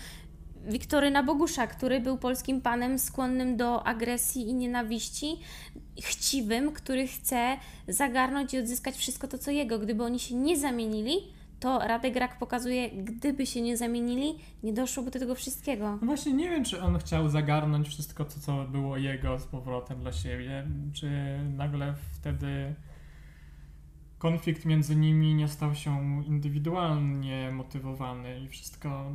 Wiktoryna 0.68 1.24
Bogusza, 1.24 1.68
który 1.68 2.00
był 2.00 2.18
polskim 2.18 2.62
panem 2.62 3.00
skłonnym 3.00 3.58
do 3.58 3.88
agresji 3.88 4.50
i 4.50 4.54
nienawiści, 4.54 5.40
chciwym, 6.02 6.72
który 6.72 7.08
chce 7.08 7.58
zagarnąć 7.88 8.54
i 8.54 8.60
odzyskać 8.60 8.96
wszystko 8.96 9.28
to, 9.28 9.38
co 9.38 9.52
jego. 9.52 9.80
Gdyby 9.80 10.04
oni 10.04 10.20
się 10.20 10.36
nie 10.36 10.58
zamienili, 10.58 11.18
to 11.60 11.80
Radek 11.80 12.16
Rak 12.16 12.40
pokazuje, 12.40 12.90
gdyby 12.90 13.46
się 13.46 13.62
nie 13.62 13.78
zamienili, 13.78 14.36
nie 14.64 14.74
doszłoby 14.74 15.12
do 15.12 15.20
tego 15.20 15.36
wszystkiego. 15.36 15.92
No 16.02 16.08
właśnie 16.08 16.34
nie 16.34 16.50
wiem, 16.50 16.64
czy 16.64 16.82
on 16.82 17.00
chciał 17.00 17.30
zagarnąć 17.30 17.88
wszystko, 17.88 18.26
co, 18.26 18.40
co 18.40 18.66
było 18.66 18.98
jego 18.98 19.40
z 19.40 19.46
powrotem 19.46 20.00
dla 20.00 20.12
siebie, 20.12 20.68
czy 20.94 21.10
nagle 21.58 21.94
wtedy 22.12 22.76
konflikt 24.18 24.66
między 24.66 24.96
nimi 24.96 25.36
nie 25.36 25.48
stał 25.48 25.76
się 25.76 26.24
indywidualnie 26.28 27.52
motywowany 27.52 28.40
i 28.40 28.48
wszystko 28.48 29.12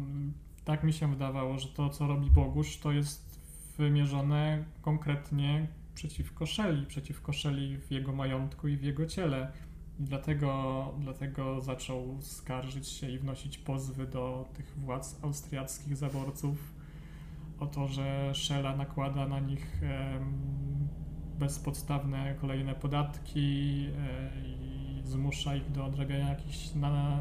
tak 0.64 0.84
mi 0.84 0.92
się 0.92 1.10
wydawało, 1.10 1.58
że 1.58 1.68
to, 1.68 1.88
co 1.88 2.06
robi 2.06 2.30
Bogusz, 2.30 2.76
to 2.76 2.92
jest 2.92 3.40
wymierzone 3.78 4.64
konkretnie 4.82 5.66
przeciwko 5.94 6.46
Szeli, 6.46 6.86
przeciwko 6.86 7.32
Szeli 7.32 7.78
w 7.78 7.90
jego 7.90 8.12
majątku 8.12 8.68
i 8.68 8.76
w 8.76 8.82
jego 8.82 9.06
ciele. 9.06 9.52
I 10.02 10.04
dlatego, 10.04 10.94
dlatego 10.98 11.60
zaczął 11.60 12.16
skarżyć 12.20 12.88
się 12.88 13.10
i 13.10 13.18
wnosić 13.18 13.58
pozwy 13.58 14.06
do 14.06 14.48
tych 14.54 14.78
władz 14.78 15.18
austriackich 15.22 15.96
zaborców 15.96 16.74
o 17.58 17.66
to, 17.66 17.88
że 17.88 18.34
Szela 18.34 18.76
nakłada 18.76 19.28
na 19.28 19.40
nich 19.40 19.80
bezpodstawne 21.38 22.34
kolejne 22.40 22.74
podatki 22.74 23.86
e, 23.98 24.30
i 24.46 25.02
zmusza 25.04 25.56
ich 25.56 25.70
do 25.70 25.84
odrabiania 25.84 26.28
jakiejś 26.28 26.74
na, 26.74 27.18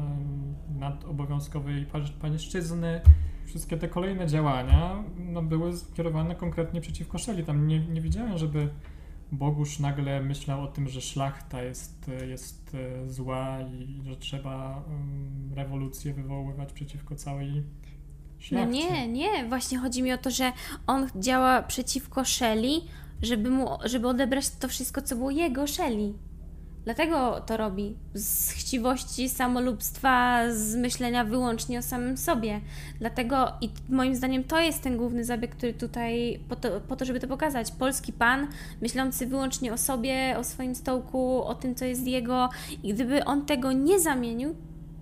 nadobowiązkowej 0.78 1.86
pańszczyzny. 2.20 3.00
Wszystkie 3.46 3.76
te 3.76 3.88
kolejne 3.88 4.26
działania 4.26 5.04
no, 5.18 5.42
były 5.42 5.76
skierowane 5.76 6.34
konkretnie 6.34 6.80
przeciwko 6.80 7.18
Szeli. 7.18 7.44
Tam 7.44 7.66
nie, 7.66 7.80
nie 7.80 8.00
widziałem, 8.00 8.38
żeby 8.38 8.68
Bogusz 9.32 9.78
nagle 9.78 10.20
myślał 10.20 10.62
o 10.62 10.66
tym, 10.66 10.88
że 10.88 11.00
szlachta 11.00 11.62
jest, 11.62 12.10
jest 12.28 12.74
e, 12.74 13.10
zła 13.10 13.58
i 13.60 14.02
że 14.04 14.16
trzeba 14.16 14.84
rewolucję 15.54 16.14
wywoływać 16.14 16.72
przeciwko 16.72 17.16
całej 17.16 17.62
szlachcie. 18.38 18.66
No 18.66 18.72
nie, 18.72 19.08
nie. 19.08 19.44
Właśnie 19.48 19.78
chodzi 19.78 20.02
mi 20.02 20.12
o 20.12 20.18
to, 20.18 20.30
że 20.30 20.52
on 20.86 21.08
działa 21.16 21.62
przeciwko 21.62 22.24
Szeli, 22.24 22.80
żeby, 23.22 23.50
mu, 23.50 23.68
żeby 23.84 24.08
odebrać 24.08 24.50
to 24.50 24.68
wszystko, 24.68 25.02
co 25.02 25.16
było 25.16 25.30
jego 25.30 25.66
Szeli. 25.66 26.14
Dlatego 26.84 27.40
to 27.40 27.56
robi. 27.56 27.96
Z 28.14 28.50
chciwości, 28.50 29.28
samolubstwa, 29.28 30.42
z 30.50 30.76
myślenia 30.76 31.24
wyłącznie 31.24 31.78
o 31.78 31.82
samym 31.82 32.16
sobie. 32.16 32.60
Dlatego 32.98 33.52
i 33.60 33.70
moim 33.88 34.14
zdaniem 34.14 34.44
to 34.44 34.60
jest 34.60 34.82
ten 34.82 34.96
główny 34.96 35.24
zabieg, 35.24 35.50
który 35.56 35.74
tutaj, 35.74 36.40
po 36.48 36.56
to, 36.56 36.80
po 36.80 36.96
to, 36.96 37.04
żeby 37.04 37.20
to 37.20 37.28
pokazać. 37.28 37.72
Polski 37.72 38.12
pan, 38.12 38.46
myślący 38.80 39.26
wyłącznie 39.26 39.72
o 39.72 39.78
sobie, 39.78 40.34
o 40.38 40.44
swoim 40.44 40.74
stołku, 40.74 41.42
o 41.42 41.54
tym, 41.54 41.74
co 41.74 41.84
jest 41.84 42.06
jego. 42.06 42.48
I 42.82 42.94
gdyby 42.94 43.24
on 43.24 43.46
tego 43.46 43.72
nie 43.72 44.00
zamienił, 44.00 44.56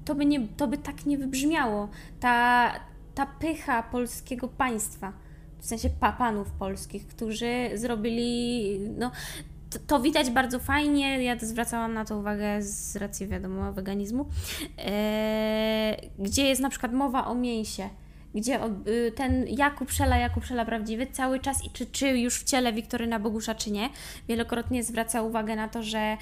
to 0.04 0.14
by, 0.14 0.26
nie, 0.26 0.48
to 0.48 0.68
by 0.68 0.78
tak 0.78 1.06
nie 1.06 1.18
wybrzmiało. 1.18 1.88
Ta, 2.20 2.72
ta 3.14 3.26
pycha 3.26 3.82
polskiego 3.82 4.48
państwa 4.48 5.12
w 5.60 5.66
sensie 5.66 5.90
papanów 5.90 6.50
polskich, 6.50 7.06
którzy 7.06 7.70
zrobili, 7.74 8.78
no 8.98 9.10
to, 9.70 9.78
to, 9.86 10.00
widać 10.00 10.30
bardzo 10.30 10.58
fajnie, 10.58 11.22
ja 11.22 11.38
zwracałam 11.38 11.94
na 11.94 12.04
to 12.04 12.18
uwagę 12.18 12.62
z 12.62 12.96
racji, 12.96 13.26
wiadomo, 13.26 13.72
weganizmu, 13.72 14.28
e, 14.78 15.96
gdzie 16.18 16.44
jest 16.44 16.60
na 16.60 16.70
przykład 16.70 16.92
mowa 16.92 17.26
o 17.26 17.34
mięsie, 17.34 17.88
gdzie 18.34 18.60
y, 18.86 19.12
ten 19.16 19.46
Jakub 19.48 19.90
Szela, 19.90 20.16
Jakub 20.16 20.44
Szela 20.44 20.64
prawdziwy 20.64 21.06
cały 21.06 21.40
czas, 21.40 21.64
i 21.64 21.70
czy, 21.70 21.86
czy 21.86 22.08
już 22.08 22.40
w 22.40 22.44
ciele 22.44 22.72
Wiktoryna 22.72 23.20
Bogusza, 23.20 23.54
czy 23.54 23.70
nie, 23.70 23.88
wielokrotnie 24.28 24.84
zwraca 24.84 25.22
uwagę 25.22 25.56
na 25.56 25.68
to, 25.68 25.82
że 25.82 26.16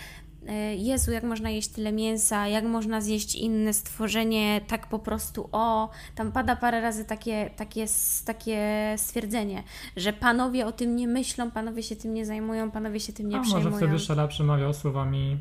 Jezu, 0.76 1.12
jak 1.12 1.24
można 1.24 1.50
jeść 1.50 1.68
tyle 1.68 1.92
mięsa, 1.92 2.48
jak 2.48 2.64
można 2.64 3.00
zjeść 3.00 3.34
inne 3.34 3.72
stworzenie 3.72 4.60
tak 4.66 4.86
po 4.88 4.98
prostu, 4.98 5.48
o, 5.52 5.90
tam 6.14 6.32
pada 6.32 6.56
parę 6.56 6.80
razy 6.80 7.04
takie, 7.04 7.50
takie, 7.56 7.86
takie 8.24 8.94
stwierdzenie, 8.96 9.62
że 9.96 10.12
panowie 10.12 10.66
o 10.66 10.72
tym 10.72 10.96
nie 10.96 11.08
myślą, 11.08 11.50
panowie 11.50 11.82
się 11.82 11.96
tym 11.96 12.14
nie 12.14 12.26
zajmują, 12.26 12.70
panowie 12.70 13.00
się 13.00 13.12
tym 13.12 13.28
nie 13.28 13.36
A 13.36 13.40
przejmują. 13.40 13.70
może 13.70 13.76
wtedy 13.76 13.98
Szala 13.98 14.28
przemawiał 14.28 14.74
słowami, 14.74 15.38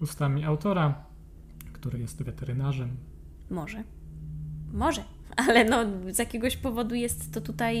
ustami 0.00 0.44
autora, 0.44 1.04
który 1.72 1.98
jest 1.98 2.22
weterynarzem. 2.22 2.96
Może. 3.50 3.82
Może 4.72 5.04
ale 5.36 5.64
no, 5.64 5.84
z 6.10 6.18
jakiegoś 6.18 6.56
powodu 6.56 6.94
jest 6.94 7.32
to 7.32 7.40
tutaj 7.40 7.76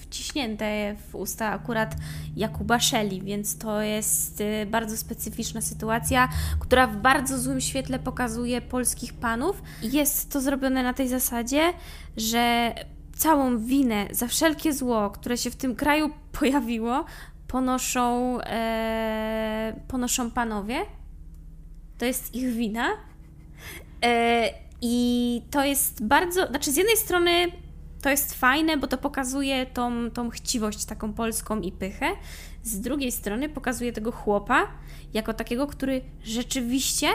wciśnięte 0.00 0.96
w 1.08 1.14
usta 1.14 1.50
akurat 1.50 1.94
Jakuba 2.36 2.80
Szeli, 2.80 3.22
więc 3.22 3.58
to 3.58 3.82
jest 3.82 4.40
y, 4.40 4.66
bardzo 4.66 4.96
specyficzna 4.96 5.60
sytuacja, 5.60 6.28
która 6.60 6.86
w 6.86 6.96
bardzo 6.96 7.38
złym 7.38 7.60
świetle 7.60 7.98
pokazuje 7.98 8.60
polskich 8.60 9.14
panów. 9.14 9.62
Jest 9.82 10.32
to 10.32 10.40
zrobione 10.40 10.82
na 10.82 10.94
tej 10.94 11.08
zasadzie, 11.08 11.72
że 12.16 12.74
całą 13.16 13.58
winę 13.58 14.06
za 14.10 14.26
wszelkie 14.26 14.72
zło, 14.72 15.10
które 15.10 15.38
się 15.38 15.50
w 15.50 15.56
tym 15.56 15.76
kraju 15.76 16.10
pojawiło, 16.40 17.04
ponoszą, 17.48 18.38
e, 18.40 19.80
ponoszą 19.88 20.30
panowie. 20.30 20.76
To 21.98 22.04
jest 22.04 22.34
ich 22.34 22.48
wina. 22.52 22.88
E, 24.04 24.67
i 24.80 25.42
to 25.50 25.64
jest 25.64 26.04
bardzo, 26.06 26.46
znaczy 26.46 26.72
z 26.72 26.76
jednej 26.76 26.96
strony 26.96 27.30
to 28.02 28.10
jest 28.10 28.34
fajne, 28.34 28.76
bo 28.76 28.86
to 28.86 28.98
pokazuje 28.98 29.66
tą, 29.66 30.10
tą 30.10 30.30
chciwość 30.30 30.84
taką 30.84 31.12
polską 31.12 31.60
i 31.60 31.72
pychę. 31.72 32.06
Z 32.62 32.80
drugiej 32.80 33.12
strony 33.12 33.48
pokazuje 33.48 33.92
tego 33.92 34.12
chłopa 34.12 34.68
jako 35.14 35.34
takiego, 35.34 35.66
który 35.66 36.00
rzeczywiście 36.24 37.08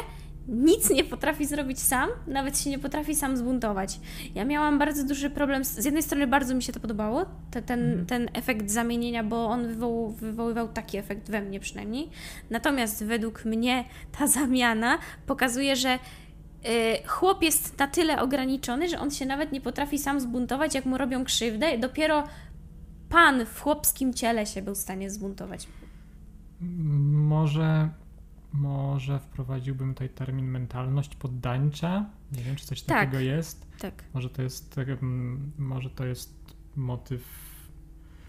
nic 0.47 0.89
nie 0.89 1.03
potrafi 1.03 1.45
zrobić 1.45 1.79
sam, 1.79 2.09
nawet 2.27 2.59
się 2.59 2.69
nie 2.69 2.79
potrafi 2.79 3.15
sam 3.15 3.37
zbuntować. 3.37 3.99
Ja 4.35 4.45
miałam 4.45 4.79
bardzo 4.79 5.03
duży 5.03 5.29
problem. 5.29 5.65
Z, 5.65 5.69
z 5.69 5.85
jednej 5.85 6.03
strony 6.03 6.27
bardzo 6.27 6.55
mi 6.55 6.63
się 6.63 6.73
to 6.73 6.79
podobało, 6.79 7.25
te, 7.51 7.61
ten, 7.61 7.91
mm. 7.91 8.05
ten 8.05 8.29
efekt 8.33 8.69
zamienienia, 8.69 9.23
bo 9.23 9.45
on 9.45 9.67
wywoł, 9.67 10.11
wywoływał 10.11 10.67
taki 10.67 10.97
efekt 10.97 11.31
we 11.31 11.41
mnie 11.41 11.59
przynajmniej. 11.59 12.09
Natomiast 12.49 13.05
według 13.05 13.45
mnie 13.45 13.83
ta 14.19 14.27
zamiana 14.39 14.97
pokazuje, 15.25 15.75
że 15.75 15.99
chłop 17.05 17.43
jest 17.43 17.79
na 17.79 17.87
tyle 17.87 18.21
ograniczony, 18.21 18.89
że 18.89 18.99
on 18.99 19.11
się 19.11 19.25
nawet 19.25 19.51
nie 19.51 19.61
potrafi 19.61 19.99
sam 19.99 20.19
zbuntować, 20.19 20.75
jak 20.75 20.85
mu 20.85 20.97
robią 20.97 21.23
krzywdę. 21.23 21.77
Dopiero 21.77 22.23
pan 23.09 23.45
w 23.45 23.61
chłopskim 23.61 24.13
ciele 24.13 24.45
się 24.45 24.61
był 24.61 24.75
w 24.75 24.77
stanie 24.77 25.09
zbuntować. 25.09 25.67
Może, 27.11 27.89
może 28.53 29.19
wprowadziłbym 29.19 29.93
tutaj 29.93 30.09
termin 30.09 30.45
mentalność 30.45 31.15
poddańcza. 31.15 32.05
Nie 32.31 32.43
wiem, 32.43 32.55
czy 32.55 32.65
coś 32.65 32.81
tak, 32.81 32.97
takiego 32.97 33.19
jest. 33.19 33.67
Tak. 33.79 34.03
Może 34.13 34.29
to 34.29 34.41
jest, 34.41 34.75
może 35.57 35.89
to 35.89 36.05
jest 36.05 36.55
motyw, 36.75 37.23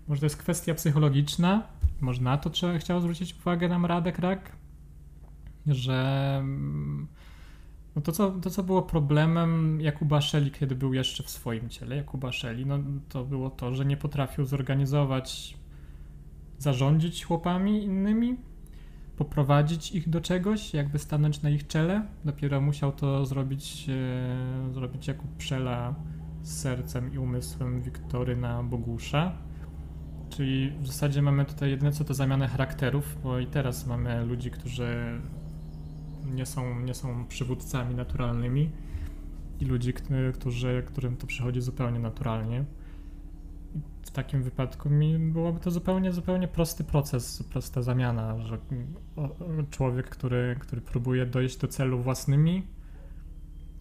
może 0.08 0.20
to 0.20 0.26
jest 0.26 0.36
kwestia 0.36 0.74
psychologiczna. 0.74 1.62
Może 2.00 2.22
na 2.22 2.38
to 2.38 2.50
trzeba 2.50 2.78
chciał 2.78 3.00
zwrócić 3.00 3.34
uwagę 3.34 3.68
nam 3.68 3.86
Radek 3.86 4.18
Rak, 4.18 4.52
że 5.66 6.44
no 7.96 8.02
to, 8.02 8.12
co, 8.12 8.30
to, 8.30 8.50
co 8.50 8.62
było 8.62 8.82
problemem 8.82 9.80
Jakuba 9.80 10.20
Szeli, 10.20 10.50
kiedy 10.50 10.74
był 10.74 10.94
jeszcze 10.94 11.22
w 11.22 11.30
swoim 11.30 11.68
ciele, 11.68 11.96
Jakuba 11.96 12.32
Szeli, 12.32 12.66
no 12.66 12.78
to 13.08 13.24
było 13.24 13.50
to, 13.50 13.74
że 13.74 13.84
nie 13.84 13.96
potrafił 13.96 14.44
zorganizować, 14.44 15.58
zarządzić 16.58 17.24
chłopami 17.24 17.84
innymi, 17.84 18.36
poprowadzić 19.16 19.92
ich 19.92 20.08
do 20.08 20.20
czegoś, 20.20 20.74
jakby 20.74 20.98
stanąć 20.98 21.42
na 21.42 21.50
ich 21.50 21.66
czele. 21.66 22.06
Dopiero 22.24 22.60
musiał 22.60 22.92
to 22.92 23.26
zrobić, 23.26 23.86
e, 23.88 24.72
zrobić 24.72 25.08
Jakub 25.08 25.42
Szela 25.42 25.94
z 26.42 26.60
sercem 26.60 27.14
i 27.14 27.18
umysłem 27.18 27.82
Wiktoryna 27.82 28.62
Bogusza. 28.62 29.32
Czyli 30.30 30.70
w 30.70 30.86
zasadzie 30.86 31.22
mamy 31.22 31.44
tutaj 31.44 31.70
jedyne 31.70 31.92
co 31.92 32.04
to 32.04 32.14
zamianę 32.14 32.48
charakterów, 32.48 33.16
bo 33.22 33.38
i 33.38 33.46
teraz 33.46 33.86
mamy 33.86 34.24
ludzi, 34.24 34.50
którzy 34.50 35.20
nie 36.24 36.46
są, 36.46 36.80
nie 36.80 36.94
są 36.94 37.26
przywódcami 37.26 37.94
naturalnymi 37.94 38.70
i 39.60 39.64
ludzi, 39.64 39.92
którzy, 40.34 40.82
którym 40.86 41.16
to 41.16 41.26
przychodzi 41.26 41.60
zupełnie 41.60 41.98
naturalnie. 41.98 42.64
W 44.02 44.10
takim 44.10 44.42
wypadku 44.42 44.90
mi 44.90 45.18
byłoby 45.18 45.60
to 45.60 45.70
zupełnie, 45.70 46.12
zupełnie 46.12 46.48
prosty 46.48 46.84
proces, 46.84 47.42
prosta 47.42 47.82
zamiana, 47.82 48.38
że 48.38 48.58
człowiek, 49.70 50.08
który, 50.08 50.56
który 50.60 50.80
próbuje 50.80 51.26
dojść 51.26 51.56
do 51.56 51.68
celu 51.68 51.98
własnymi 51.98 52.66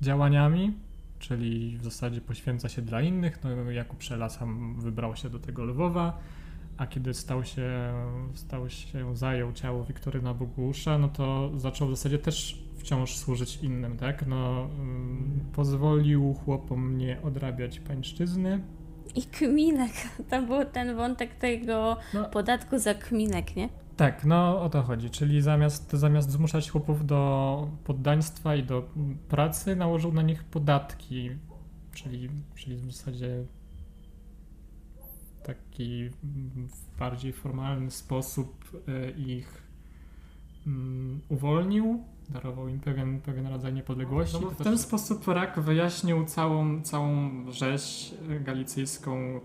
działaniami, 0.02 0.74
czyli 1.20 1.78
w 1.78 1.84
zasadzie 1.84 2.22
poświęca 2.22 2.70
się 2.70 2.82
dla 2.82 3.02
innych. 3.02 3.40
No, 3.44 3.72
Jakub 3.72 4.04
Szela 4.04 4.30
sam 4.30 4.76
wybrał 4.80 5.16
się 5.16 5.30
do 5.30 5.40
tego 5.40 5.64
Lwowa, 5.64 6.18
a 6.78 6.88
kiedy 6.88 7.14
stał 7.14 7.44
się, 7.44 7.94
stał 8.34 8.70
się, 8.70 9.16
zajął 9.16 9.54
ciało 9.54 9.84
Wiktoryna 9.84 10.34
Bogusza, 10.34 10.98
no 10.98 11.08
to 11.08 11.52
zaczął 11.56 11.88
w 11.88 11.96
zasadzie 11.96 12.20
też 12.20 12.64
wciąż 12.78 13.16
służyć 13.16 13.60
innym, 13.62 13.98
tak? 13.98 14.28
No, 14.28 14.70
mm, 14.80 15.40
pozwolił 15.54 16.34
chłopom 16.34 16.98
nie 16.98 17.22
odrabiać 17.22 17.80
pańszczyzny. 17.80 18.62
I 19.16 19.22
kminek, 19.24 19.92
to 20.30 20.42
był 20.42 20.66
ten 20.66 20.96
wątek 20.96 21.36
tego 21.36 21.98
no, 22.14 22.30
podatku 22.30 22.80
za 22.80 22.94
kminek, 22.94 23.56
nie? 23.56 23.70
Tak, 23.98 24.26
no 24.26 24.62
o 24.62 24.70
to 24.70 24.82
chodzi, 24.82 25.10
czyli 25.10 25.42
zamiast, 25.42 25.92
zamiast 25.92 26.32
zmuszać 26.32 26.70
chłopów 26.70 27.06
do 27.06 27.68
poddaństwa 27.84 28.56
i 28.56 28.64
do 28.64 28.90
pracy, 29.30 29.76
nałożył 29.76 30.14
na 30.14 30.22
nich 30.22 30.44
podatki, 30.44 31.30
czyli, 31.94 32.30
czyli 32.56 32.76
w 32.76 32.92
zasadzie 32.92 33.44
taki 35.44 36.10
bardziej 37.00 37.34
formalny 37.34 37.92
sposób 37.92 38.82
e, 38.88 39.12
ich 39.12 39.64
mm, 40.68 41.22
uwolnił, 41.30 42.04
darował 42.30 42.68
im 42.68 42.80
pewien, 42.80 43.22
pewien 43.22 43.48
rodzaj 43.48 43.74
niepodległości. 43.74 44.38
No 44.42 44.50
w 44.50 44.64
ten 44.64 44.78
sposób 44.78 45.28
Rak 45.28 45.60
wyjaśnił 45.60 46.26
całą, 46.26 46.82
całą 46.82 47.32
rzeź 47.52 48.14
galicyjską, 48.42 49.40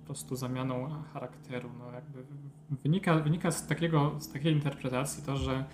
po 0.00 0.06
prostu 0.06 0.36
zamianą 0.36 0.88
charakteru. 1.12 1.70
No 1.78 1.92
jakby 1.92 2.24
wynika, 2.82 3.18
wynika 3.18 3.50
z, 3.50 3.66
takiego, 3.66 4.20
z 4.20 4.32
takiej 4.32 4.52
interpretacji 4.52 5.22
to, 5.26 5.36
że 5.36 5.64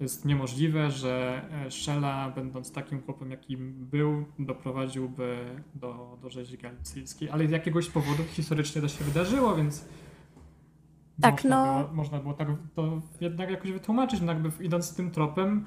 to 0.00 0.04
jest 0.04 0.24
niemożliwe, 0.24 0.90
że 0.90 1.42
e, 1.66 1.70
Szela, 1.70 2.30
będąc 2.30 2.72
takim 2.72 3.02
chłopem, 3.02 3.30
jakim 3.30 3.86
był, 3.90 4.24
doprowadziłby 4.38 5.38
do, 5.74 6.18
do 6.22 6.30
rzezi 6.30 6.58
galicyjskiej, 6.58 7.30
ale 7.30 7.48
z 7.48 7.50
jakiegoś 7.50 7.90
powodu 7.90 8.22
historycznie 8.24 8.82
to 8.82 8.88
się 8.88 9.04
wydarzyło, 9.04 9.56
więc 9.56 9.84
tak, 11.20 11.32
można, 11.34 11.66
no. 11.66 11.82
było, 11.84 11.94
można 11.94 12.18
było 12.18 12.34
tak 12.34 12.48
to 12.74 13.00
jednak 13.20 13.50
jakoś 13.50 13.72
wytłumaczyć. 13.72 14.20
No 14.20 14.32
jakby 14.32 14.64
idąc 14.64 14.94
tym 14.94 15.10
tropem, 15.10 15.64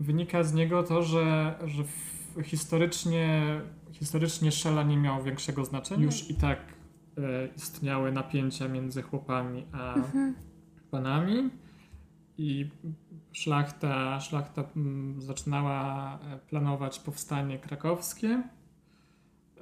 wynika 0.00 0.42
z 0.42 0.54
niego 0.54 0.82
to, 0.82 1.02
że, 1.02 1.58
że 1.64 1.84
historycznie, 2.42 3.60
historycznie 3.92 4.52
Szela 4.52 4.82
nie 4.82 4.96
miał 4.96 5.22
większego 5.22 5.64
znaczenia. 5.64 6.04
Już 6.04 6.30
i 6.30 6.34
tak 6.34 6.58
e, 7.18 7.22
istniały 7.56 8.12
napięcia 8.12 8.68
między 8.68 9.02
chłopami 9.02 9.66
a 9.72 9.94
mhm. 9.94 10.34
panami 10.90 11.50
i 12.38 12.70
szlachta, 13.32 14.20
szlachta 14.20 14.64
mm, 14.76 15.22
zaczynała 15.22 16.18
e, 16.18 16.38
planować 16.38 16.98
powstanie 16.98 17.58
krakowskie, 17.58 18.42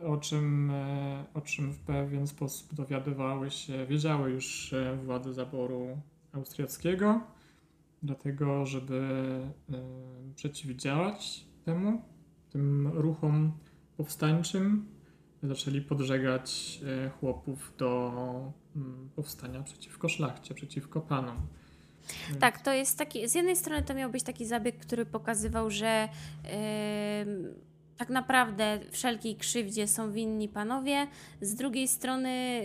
o 0.07 0.16
czym, 0.16 0.70
e, 0.70 1.24
o 1.35 1.40
czym 1.40 1.72
w 1.72 1.78
pewien 1.78 2.26
sposób 2.26 2.74
dowiadywały 2.74 3.50
się, 3.50 3.87
wiedziały 3.87 4.31
już 4.31 4.72
e, 4.72 4.96
władze 4.96 5.35
zaboru 5.35 6.00
austriackiego, 6.33 7.20
dlatego 8.02 8.66
żeby 8.66 9.40
przeciwdziałać 10.35 11.44
temu, 11.64 12.02
tym 12.50 12.88
ruchom 12.94 13.52
powstańczym, 13.96 14.87
zaczęli 15.42 15.81
podżegać 15.81 16.81
chłopów 17.20 17.72
do 17.78 18.12
mm, 18.76 19.09
powstania 19.16 19.62
przeciwko 19.62 20.09
szlachcie, 20.09 20.54
przeciwko 20.54 21.00
panom. 21.00 21.37
Tak, 22.40 22.62
to 22.62 22.73
jest 22.73 22.99
taki, 22.99 23.29
z 23.29 23.35
jednej 23.35 23.57
strony 23.57 23.83
to 23.83 23.94
miał 23.94 24.11
być 24.11 24.23
taki 24.23 24.47
zabieg, 24.47 24.79
który 24.79 25.07
pokazywał, 25.07 25.71
że 25.71 26.09
yy, 26.44 26.51
tak 27.97 28.09
naprawdę 28.09 28.81
wszelkiej 28.90 29.37
krzywdzie 29.37 29.88
są 29.88 30.12
winni 30.12 30.49
panowie. 30.49 31.07
Z 31.40 31.55
drugiej 31.55 31.88
strony 31.88 32.62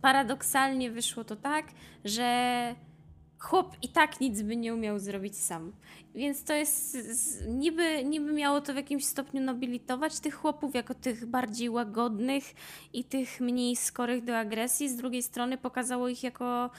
paradoksalnie 0.00 0.90
wyszło 0.90 1.24
to 1.24 1.36
tak, 1.36 1.66
że 2.04 2.74
chłop 3.38 3.76
i 3.82 3.88
tak 3.88 4.20
nic 4.20 4.42
by 4.42 4.56
nie 4.56 4.74
umiał 4.74 4.98
zrobić 4.98 5.36
sam. 5.36 5.72
Więc 6.14 6.44
to 6.44 6.54
jest, 6.54 6.96
niby, 7.48 8.04
niby 8.04 8.32
miało 8.32 8.60
to 8.60 8.72
w 8.72 8.76
jakimś 8.76 9.04
stopniu 9.04 9.40
nobilitować 9.40 10.20
tych 10.20 10.34
chłopów 10.34 10.74
jako 10.74 10.94
tych 10.94 11.26
bardziej 11.26 11.70
łagodnych 11.70 12.44
i 12.92 13.04
tych 13.04 13.40
mniej 13.40 13.76
skorych 13.76 14.24
do 14.24 14.38
agresji. 14.38 14.88
Z 14.88 14.96
drugiej 14.96 15.22
strony 15.22 15.58
pokazało 15.58 16.08
ich 16.08 16.22
jako 16.22 16.70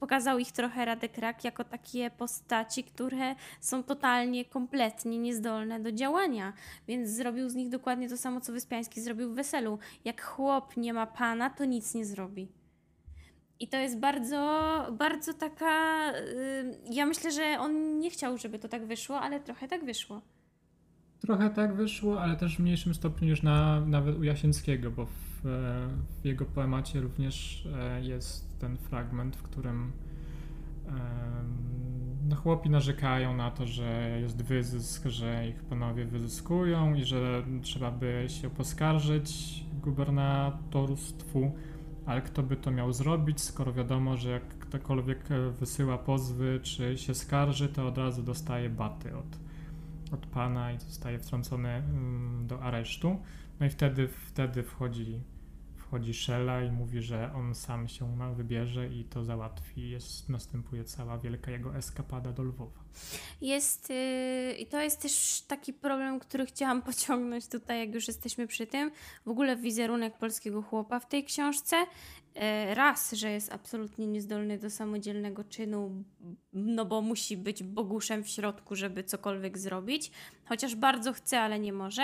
pokazał 0.00 0.38
ich 0.38 0.52
trochę 0.52 0.84
Radek 0.84 1.18
Rak 1.18 1.44
jako 1.44 1.64
takie 1.64 2.10
postaci, 2.10 2.84
które 2.84 3.34
są 3.60 3.82
totalnie, 3.82 4.44
kompletnie 4.44 5.18
niezdolne 5.18 5.80
do 5.80 5.92
działania. 5.92 6.52
Więc 6.88 7.10
zrobił 7.10 7.48
z 7.48 7.54
nich 7.54 7.68
dokładnie 7.68 8.08
to 8.08 8.16
samo, 8.16 8.40
co 8.40 8.52
Wyspiański 8.52 9.00
zrobił 9.00 9.30
w 9.32 9.34
Weselu. 9.34 9.78
Jak 10.04 10.22
chłop 10.22 10.76
nie 10.76 10.92
ma 10.92 11.06
pana, 11.06 11.50
to 11.50 11.64
nic 11.64 11.94
nie 11.94 12.04
zrobi. 12.04 12.48
I 13.60 13.68
to 13.68 13.76
jest 13.76 13.98
bardzo, 13.98 14.86
bardzo 14.92 15.34
taka. 15.34 16.06
Yy, 16.12 16.78
ja 16.90 17.06
myślę, 17.06 17.32
że 17.32 17.56
on 17.60 17.98
nie 17.98 18.10
chciał, 18.10 18.38
żeby 18.38 18.58
to 18.58 18.68
tak 18.68 18.86
wyszło, 18.86 19.20
ale 19.20 19.40
trochę 19.40 19.68
tak 19.68 19.84
wyszło. 19.84 20.22
Trochę 21.20 21.50
tak 21.50 21.74
wyszło, 21.74 22.22
ale 22.22 22.36
też 22.36 22.56
w 22.56 22.60
mniejszym 22.60 22.94
stopniu 22.94 23.28
niż 23.28 23.42
na, 23.42 23.80
nawet 23.80 24.18
u 24.18 24.22
Jasińskiego, 24.22 24.90
bo 24.90 25.06
w 25.06 25.28
w 26.22 26.24
jego 26.24 26.44
poemacie 26.44 27.00
również 27.00 27.66
e, 27.66 28.04
ten 28.58 28.76
fragment, 28.76 29.36
w 29.36 29.42
którym 29.42 29.92
no, 32.28 32.36
chłopi 32.36 32.70
narzekają 32.70 33.36
na 33.36 33.50
to, 33.50 33.66
że 33.66 34.18
jest 34.20 34.42
wyzysk, 34.42 35.06
że 35.06 35.48
ich 35.48 35.62
panowie 35.62 36.04
wyzyskują 36.04 36.94
i 36.94 37.04
że 37.04 37.42
trzeba 37.62 37.90
by 37.90 38.24
się 38.28 38.50
poskarżyć 38.50 39.64
gubernatorstwu, 39.82 41.52
ale 42.06 42.22
kto 42.22 42.42
by 42.42 42.56
to 42.56 42.70
miał 42.70 42.92
zrobić, 42.92 43.40
skoro 43.40 43.72
wiadomo, 43.72 44.16
że 44.16 44.30
jak 44.30 44.48
ktokolwiek 44.48 45.28
wysyła 45.58 45.98
pozwy 45.98 46.60
czy 46.62 46.98
się 46.98 47.14
skarży, 47.14 47.68
to 47.68 47.88
od 47.88 47.98
razu 47.98 48.22
dostaje 48.22 48.70
baty 48.70 49.16
od, 49.16 49.38
od 50.12 50.26
pana 50.26 50.72
i 50.72 50.78
zostaje 50.78 51.18
wtrącony 51.18 51.68
mm, 51.68 52.46
do 52.46 52.62
aresztu. 52.62 53.16
No 53.60 53.66
i 53.66 53.70
wtedy, 53.70 54.08
wtedy 54.08 54.62
wchodzi, 54.62 55.20
wchodzi 55.88 56.14
Shella 56.14 56.62
i 56.64 56.70
mówi, 56.70 57.02
że 57.02 57.32
on 57.34 57.54
sam 57.54 57.88
się 57.88 58.18
wybierze 58.34 58.88
i 58.88 59.04
to 59.04 59.24
załatwi. 59.24 59.90
Jest, 59.90 60.28
następuje 60.28 60.84
cała 60.84 61.18
wielka 61.18 61.50
jego 61.50 61.76
eskapada 61.76 62.32
do 62.32 62.42
Lwowa. 62.42 62.80
Jest 63.40 63.90
yy, 63.90 64.52
i 64.52 64.66
to 64.66 64.80
jest 64.80 65.02
też 65.02 65.44
taki 65.48 65.72
problem, 65.72 66.20
który 66.20 66.46
chciałam 66.46 66.82
pociągnąć 66.92 67.48
tutaj, 67.48 67.78
jak 67.78 67.94
już 67.94 68.08
jesteśmy 68.08 68.46
przy 68.46 68.66
tym. 68.66 68.90
W 69.26 69.28
ogóle 69.28 69.56
wizerunek 69.56 70.18
polskiego 70.18 70.62
chłopa 70.62 71.00
w 71.00 71.08
tej 71.08 71.24
książce. 71.24 71.76
Yy, 72.34 72.74
raz, 72.74 73.12
że 73.12 73.30
jest 73.30 73.52
absolutnie 73.52 74.06
niezdolny 74.06 74.58
do 74.58 74.70
samodzielnego 74.70 75.44
czynu, 75.44 76.04
no 76.52 76.84
bo 76.84 77.02
musi 77.02 77.36
być 77.36 77.62
boguszem 77.62 78.24
w 78.24 78.28
środku, 78.28 78.76
żeby 78.76 79.04
cokolwiek 79.04 79.58
zrobić, 79.58 80.10
chociaż 80.44 80.74
bardzo 80.74 81.12
chce, 81.12 81.40
ale 81.40 81.58
nie 81.58 81.72
może. 81.72 82.02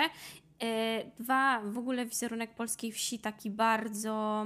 E, 0.63 1.03
dwa, 1.17 1.61
w 1.61 1.77
ogóle 1.77 2.05
wizerunek 2.05 2.55
polskiej 2.55 2.91
wsi 2.91 3.19
taki 3.19 3.49
bardzo 3.49 4.45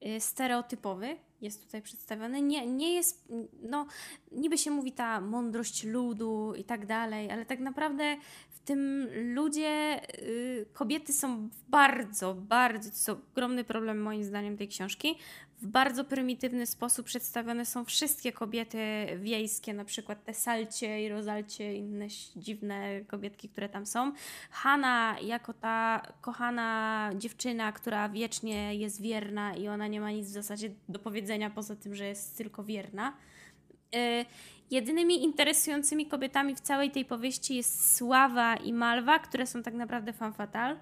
e, 0.00 0.20
stereotypowy 0.20 1.16
jest 1.42 1.64
tutaj 1.64 1.82
przedstawiony. 1.82 2.42
Nie, 2.42 2.66
nie 2.66 2.94
jest, 2.94 3.28
no, 3.62 3.86
niby 4.32 4.58
się 4.58 4.70
mówi 4.70 4.92
ta 4.92 5.20
mądrość 5.20 5.84
ludu 5.84 6.54
i 6.56 6.64
tak 6.64 6.86
dalej, 6.86 7.30
ale 7.30 7.46
tak 7.46 7.60
naprawdę 7.60 8.16
w 8.50 8.60
tym 8.60 9.08
ludzie 9.34 10.00
y, 10.18 10.66
kobiety 10.72 11.12
są 11.12 11.48
bardzo, 11.68 12.34
bardzo, 12.34 12.90
to 12.90 12.94
jest 12.94 13.08
ogromny 13.08 13.64
problem 13.64 14.02
moim 14.02 14.24
zdaniem 14.24 14.56
tej 14.56 14.68
książki, 14.68 15.18
w 15.62 15.66
bardzo 15.66 16.04
prymitywny 16.04 16.66
sposób 16.66 17.06
przedstawione 17.06 17.66
są 17.66 17.84
wszystkie 17.84 18.32
kobiety 18.32 18.78
wiejskie, 19.16 19.74
na 19.74 19.84
przykład 19.84 20.24
te 20.24 20.34
Salcie 20.34 21.04
i 21.04 21.08
Rozalcie, 21.08 21.74
inne 21.74 22.06
dziwne 22.36 23.00
kobietki, 23.00 23.48
które 23.48 23.68
tam 23.68 23.86
są. 23.86 24.12
Hanna 24.50 25.16
jako 25.22 25.52
ta 25.52 26.02
kochana 26.20 27.10
dziewczyna, 27.18 27.72
która 27.72 28.08
wiecznie 28.08 28.74
jest 28.74 29.02
wierna 29.02 29.54
i 29.54 29.68
ona 29.68 29.86
nie 29.86 30.00
ma 30.00 30.10
nic 30.10 30.26
w 30.26 30.30
zasadzie 30.30 30.70
do 30.88 30.98
powiedzenia 30.98 31.50
poza 31.50 31.76
tym, 31.76 31.94
że 31.94 32.06
jest 32.06 32.36
tylko 32.36 32.64
wierna. 32.64 33.12
Yy, 33.92 33.98
jedynymi 34.70 35.24
interesującymi 35.24 36.06
kobietami 36.06 36.54
w 36.54 36.60
całej 36.60 36.90
tej 36.90 37.04
powieści 37.04 37.56
jest 37.56 37.96
Sława 37.96 38.56
i 38.56 38.72
Malwa, 38.72 39.18
które 39.18 39.46
są 39.46 39.62
tak 39.62 39.74
naprawdę 39.74 40.12
fan 40.12 40.32
fatal 40.32 40.76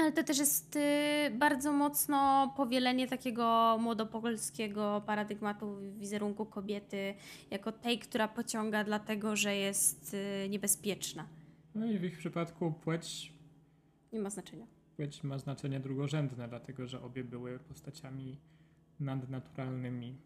ale 0.00 0.12
to 0.12 0.24
też 0.24 0.38
jest 0.38 0.76
y, 0.76 1.30
bardzo 1.38 1.72
mocno 1.72 2.52
powielenie 2.56 3.08
takiego 3.08 3.76
młodopolskiego 3.80 5.02
paradygmatu 5.06 5.76
wizerunku 5.98 6.46
kobiety 6.46 7.14
jako 7.50 7.72
tej, 7.72 7.98
która 7.98 8.28
pociąga 8.28 8.84
dlatego, 8.84 9.36
że 9.36 9.56
jest 9.56 10.14
y, 10.14 10.48
niebezpieczna. 10.48 11.26
No 11.74 11.86
i 11.86 11.98
w 11.98 12.04
ich 12.04 12.18
przypadku 12.18 12.72
płeć 12.72 13.32
nie 14.12 14.20
ma 14.20 14.30
znaczenia. 14.30 14.66
Płeć 14.96 15.22
ma 15.22 15.38
znaczenie 15.38 15.80
drugorzędne, 15.80 16.48
dlatego 16.48 16.86
że 16.86 17.02
obie 17.02 17.24
były 17.24 17.58
postaciami 17.58 18.36
nadnaturalnymi 19.00 20.16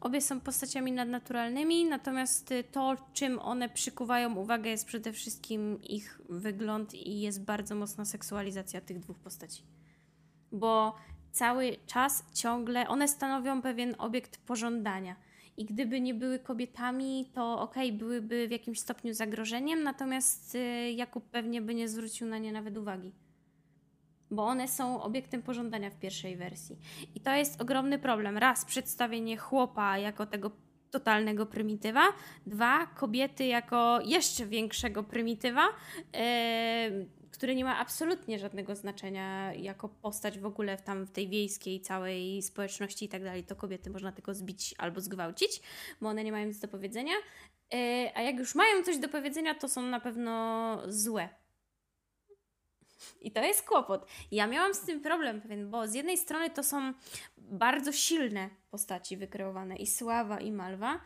Obie 0.00 0.20
są 0.20 0.40
postaciami 0.40 0.92
nadnaturalnymi, 0.92 1.84
natomiast 1.84 2.54
to, 2.72 2.96
czym 3.12 3.38
one 3.38 3.68
przykuwają 3.68 4.36
uwagę, 4.36 4.70
jest 4.70 4.86
przede 4.86 5.12
wszystkim 5.12 5.82
ich 5.82 6.20
wygląd 6.28 6.94
i 6.94 7.20
jest 7.20 7.44
bardzo 7.44 7.74
mocna 7.74 8.04
seksualizacja 8.04 8.80
tych 8.80 8.98
dwóch 8.98 9.18
postaci. 9.18 9.62
Bo 10.52 10.96
cały 11.32 11.76
czas 11.86 12.24
ciągle 12.34 12.88
one 12.88 13.08
stanowią 13.08 13.62
pewien 13.62 13.94
obiekt 13.98 14.38
pożądania. 14.38 15.16
I 15.56 15.64
gdyby 15.64 16.00
nie 16.00 16.14
były 16.14 16.38
kobietami, 16.38 17.30
to 17.34 17.60
okej, 17.60 17.88
okay, 17.88 17.98
byłyby 17.98 18.48
w 18.48 18.50
jakimś 18.50 18.80
stopniu 18.80 19.14
zagrożeniem, 19.14 19.82
natomiast 19.82 20.54
y, 20.54 20.92
Jakub 20.92 21.24
pewnie 21.30 21.62
by 21.62 21.74
nie 21.74 21.88
zwrócił 21.88 22.26
na 22.26 22.38
nie 22.38 22.52
nawet 22.52 22.78
uwagi 22.78 23.12
bo 24.32 24.46
one 24.46 24.68
są 24.68 25.02
obiektem 25.02 25.42
pożądania 25.42 25.90
w 25.90 25.98
pierwszej 25.98 26.36
wersji. 26.36 26.78
I 27.14 27.20
to 27.20 27.34
jest 27.34 27.60
ogromny 27.60 27.98
problem. 27.98 28.38
Raz, 28.38 28.64
przedstawienie 28.64 29.36
chłopa 29.36 29.98
jako 29.98 30.26
tego 30.26 30.50
totalnego 30.90 31.46
prymitywa. 31.46 32.02
Dwa, 32.46 32.86
kobiety 32.86 33.46
jako 33.46 34.00
jeszcze 34.04 34.46
większego 34.46 35.02
prymitywa, 35.02 35.68
yy, 36.12 37.06
który 37.30 37.54
nie 37.54 37.64
ma 37.64 37.78
absolutnie 37.78 38.38
żadnego 38.38 38.74
znaczenia 38.74 39.54
jako 39.54 39.88
postać 39.88 40.38
w 40.38 40.46
ogóle 40.46 40.76
w 40.76 40.82
tam 40.82 41.04
w 41.06 41.10
tej 41.10 41.28
wiejskiej 41.28 41.80
całej 41.80 42.42
społeczności 42.42 43.04
i 43.04 43.08
tak 43.08 43.24
dalej. 43.24 43.44
To 43.44 43.56
kobiety 43.56 43.90
można 43.90 44.12
tylko 44.12 44.34
zbić 44.34 44.74
albo 44.78 45.00
zgwałcić, 45.00 45.62
bo 46.00 46.08
one 46.08 46.24
nie 46.24 46.32
mają 46.32 46.46
nic 46.46 46.58
do 46.58 46.68
powiedzenia. 46.68 47.14
Yy, 47.72 47.78
a 48.14 48.22
jak 48.22 48.36
już 48.38 48.54
mają 48.54 48.82
coś 48.82 48.98
do 48.98 49.08
powiedzenia, 49.08 49.54
to 49.54 49.68
są 49.68 49.82
na 49.82 50.00
pewno 50.00 50.78
złe 50.86 51.41
I 53.20 53.32
to 53.32 53.40
jest 53.40 53.62
kłopot. 53.62 54.06
Ja 54.30 54.46
miałam 54.46 54.74
z 54.74 54.80
tym 54.80 55.00
problem 55.00 55.40
pewien, 55.40 55.70
bo 55.70 55.88
z 55.88 55.94
jednej 55.94 56.18
strony 56.18 56.50
to 56.50 56.62
są 56.62 56.92
bardzo 57.38 57.92
silne 57.92 58.50
postaci 58.70 59.16
wykreowane 59.16 59.76
i 59.76 59.86
Sława 59.86 60.40
i 60.40 60.52
Malwa, 60.52 61.00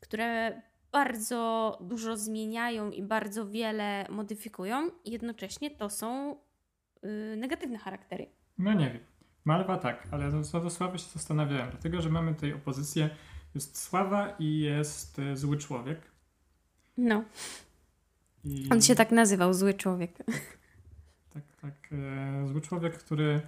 które 0.00 0.62
bardzo 0.92 1.78
dużo 1.80 2.16
zmieniają 2.16 2.90
i 2.90 3.02
bardzo 3.02 3.46
wiele 3.46 4.06
modyfikują. 4.10 4.90
Jednocześnie 5.04 5.70
to 5.70 5.90
są 5.90 6.36
yy, 7.02 7.36
negatywne 7.36 7.78
charaktery. 7.78 8.26
No 8.58 8.72
nie 8.72 8.90
wiem. 8.90 9.00
Malwa 9.44 9.78
tak, 9.78 10.08
ale 10.10 10.42
co 10.42 10.60
do 10.60 10.70
Sławy 10.70 10.98
się 10.98 11.04
zastanawiałem, 11.04 11.70
dlatego 11.70 12.02
że 12.02 12.10
mamy 12.10 12.34
tutaj 12.34 12.52
opozycję, 12.52 13.10
jest 13.54 13.78
Sława 13.78 14.36
i 14.38 14.58
jest 14.58 15.18
y, 15.18 15.36
zły 15.36 15.56
człowiek. 15.56 16.00
No. 16.96 17.24
I... 18.44 18.68
On 18.72 18.82
się 18.82 18.94
tak 18.94 19.10
nazywał, 19.10 19.54
zły 19.54 19.74
człowiek. 19.74 20.18
Tak. 21.62 21.88
E, 21.92 22.48
zły 22.48 22.60
człowiek, 22.60 22.98
który 22.98 23.40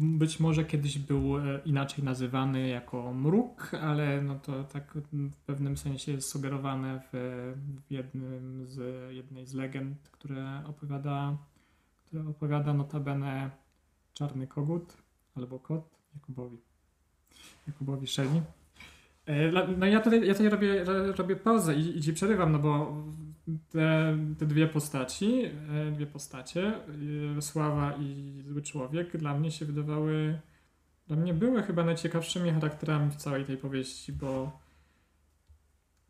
być 0.00 0.40
może 0.40 0.64
kiedyś 0.64 0.98
był 0.98 1.38
e, 1.38 1.60
inaczej 1.64 2.04
nazywany 2.04 2.68
jako 2.68 3.12
mruk, 3.14 3.74
ale 3.74 4.22
no 4.22 4.38
to 4.38 4.64
tak 4.64 4.94
w 5.12 5.40
pewnym 5.46 5.76
sensie 5.76 6.12
jest 6.12 6.28
sugerowane 6.28 7.00
w, 7.12 7.54
w 7.86 7.92
jednym 7.92 8.66
z, 8.66 9.12
jednej 9.14 9.46
z 9.46 9.54
legend, 9.54 10.08
które 10.08 10.62
opowiada, 10.66 11.36
które 12.06 12.28
opowiada 12.28 12.74
notabene 12.74 13.50
czarny 14.12 14.46
kogut 14.46 14.96
albo 15.34 15.58
kot 15.58 15.98
Jakubowi. 16.14 16.58
Jakubowi 17.66 18.06
Szeli. 18.06 18.42
E, 19.26 19.52
no 19.76 19.86
ja 19.86 20.00
tutaj, 20.00 20.26
ja 20.26 20.34
tutaj 20.34 20.48
robię, 20.48 20.84
robię 21.16 21.36
pauzę 21.36 21.74
i, 21.74 21.98
i 21.98 22.00
ci 22.00 22.12
przerywam, 22.12 22.52
no 22.52 22.58
bo 22.58 22.96
te, 23.70 24.18
te 24.38 24.46
dwie 24.46 24.66
postaci, 24.66 25.44
e, 25.44 25.90
dwie 25.92 26.06
postacie, 26.06 26.72
e, 27.36 27.42
Sława 27.42 27.96
i 27.96 28.42
Zły 28.46 28.62
Człowiek, 28.62 29.16
dla 29.16 29.34
mnie 29.34 29.50
się 29.50 29.66
wydawały, 29.66 30.40
dla 31.06 31.16
mnie 31.16 31.34
były 31.34 31.62
chyba 31.62 31.84
najciekawszymi 31.84 32.50
charakterami 32.50 33.10
w 33.10 33.16
całej 33.16 33.44
tej 33.44 33.56
powieści, 33.56 34.12
bo 34.12 34.60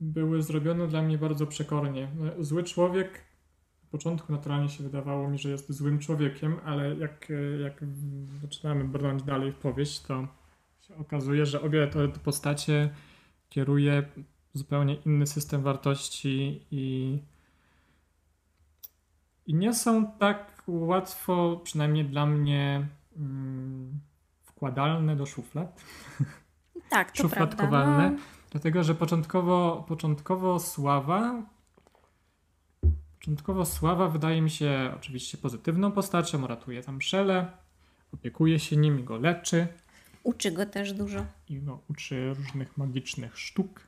były 0.00 0.42
zrobione 0.42 0.88
dla 0.88 1.02
mnie 1.02 1.18
bardzo 1.18 1.46
przekornie. 1.46 2.08
No, 2.18 2.44
Zły 2.44 2.64
Człowiek 2.64 3.24
na 3.82 3.88
początku 3.90 4.32
naturalnie 4.32 4.68
się 4.68 4.84
wydawało 4.84 5.30
mi, 5.30 5.38
że 5.38 5.50
jest 5.50 5.72
złym 5.72 5.98
człowiekiem, 5.98 6.56
ale 6.64 6.96
jak, 6.96 7.28
jak 7.62 7.84
zaczynamy 8.42 8.84
brnąć 8.84 9.22
dalej 9.22 9.52
w 9.52 9.56
powieść, 9.56 10.00
to 10.00 10.28
się 10.80 10.96
okazuje, 10.96 11.46
że 11.46 11.62
obie 11.62 11.86
te 11.86 12.08
postacie 12.08 12.90
kieruje 13.48 14.02
zupełnie 14.54 14.94
inny 14.94 15.26
system 15.26 15.62
wartości 15.62 16.62
i, 16.70 17.18
i 19.46 19.54
nie 19.54 19.74
są 19.74 20.12
tak 20.12 20.62
łatwo, 20.66 21.60
przynajmniej 21.64 22.04
dla 22.04 22.26
mnie, 22.26 22.86
mm, 23.16 24.00
wkładalne 24.42 25.16
do 25.16 25.26
szuflad. 25.26 25.82
Tak, 26.88 27.12
to 27.12 27.22
Szufladkowalne. 27.22 27.96
prawda, 27.96 28.10
no. 28.10 28.22
Dlatego, 28.50 28.84
że 28.84 28.94
początkowo, 28.94 29.84
początkowo 29.88 30.60
Sława 30.60 31.42
Początkowo 33.24 33.64
Sława 33.64 34.08
wydaje 34.08 34.42
mi 34.42 34.50
się 34.50 34.92
oczywiście 34.96 35.38
pozytywną 35.38 35.92
postacią, 35.92 36.46
ratuje 36.46 36.82
tam 36.82 37.02
Szele, 37.02 37.52
opiekuje 38.12 38.58
się 38.58 38.76
nim 38.76 39.00
i 39.00 39.04
go 39.04 39.16
leczy. 39.16 39.66
Uczy 40.22 40.50
go 40.50 40.66
też 40.66 40.92
dużo. 40.92 41.26
I 41.48 41.60
go 41.60 41.80
uczy 41.90 42.34
różnych 42.34 42.76
magicznych 42.76 43.38
sztuk. 43.38 43.80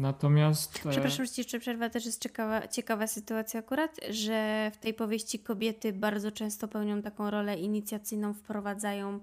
Natomiast. 0.00 0.86
E, 0.86 0.90
Przepraszam, 0.90 1.26
że 1.26 1.32
jeszcze 1.38 1.58
przerwa, 1.60 1.90
też 1.90 2.06
jest 2.06 2.22
ciekawa, 2.22 2.68
ciekawa 2.68 3.06
sytuacja 3.06 3.60
akurat, 3.60 4.00
że 4.10 4.70
w 4.74 4.76
tej 4.76 4.94
powieści 4.94 5.38
kobiety 5.38 5.92
bardzo 5.92 6.32
często 6.32 6.68
pełnią 6.68 7.02
taką 7.02 7.30
rolę 7.30 7.58
inicjacyjną, 7.58 8.34
wprowadzają 8.34 9.20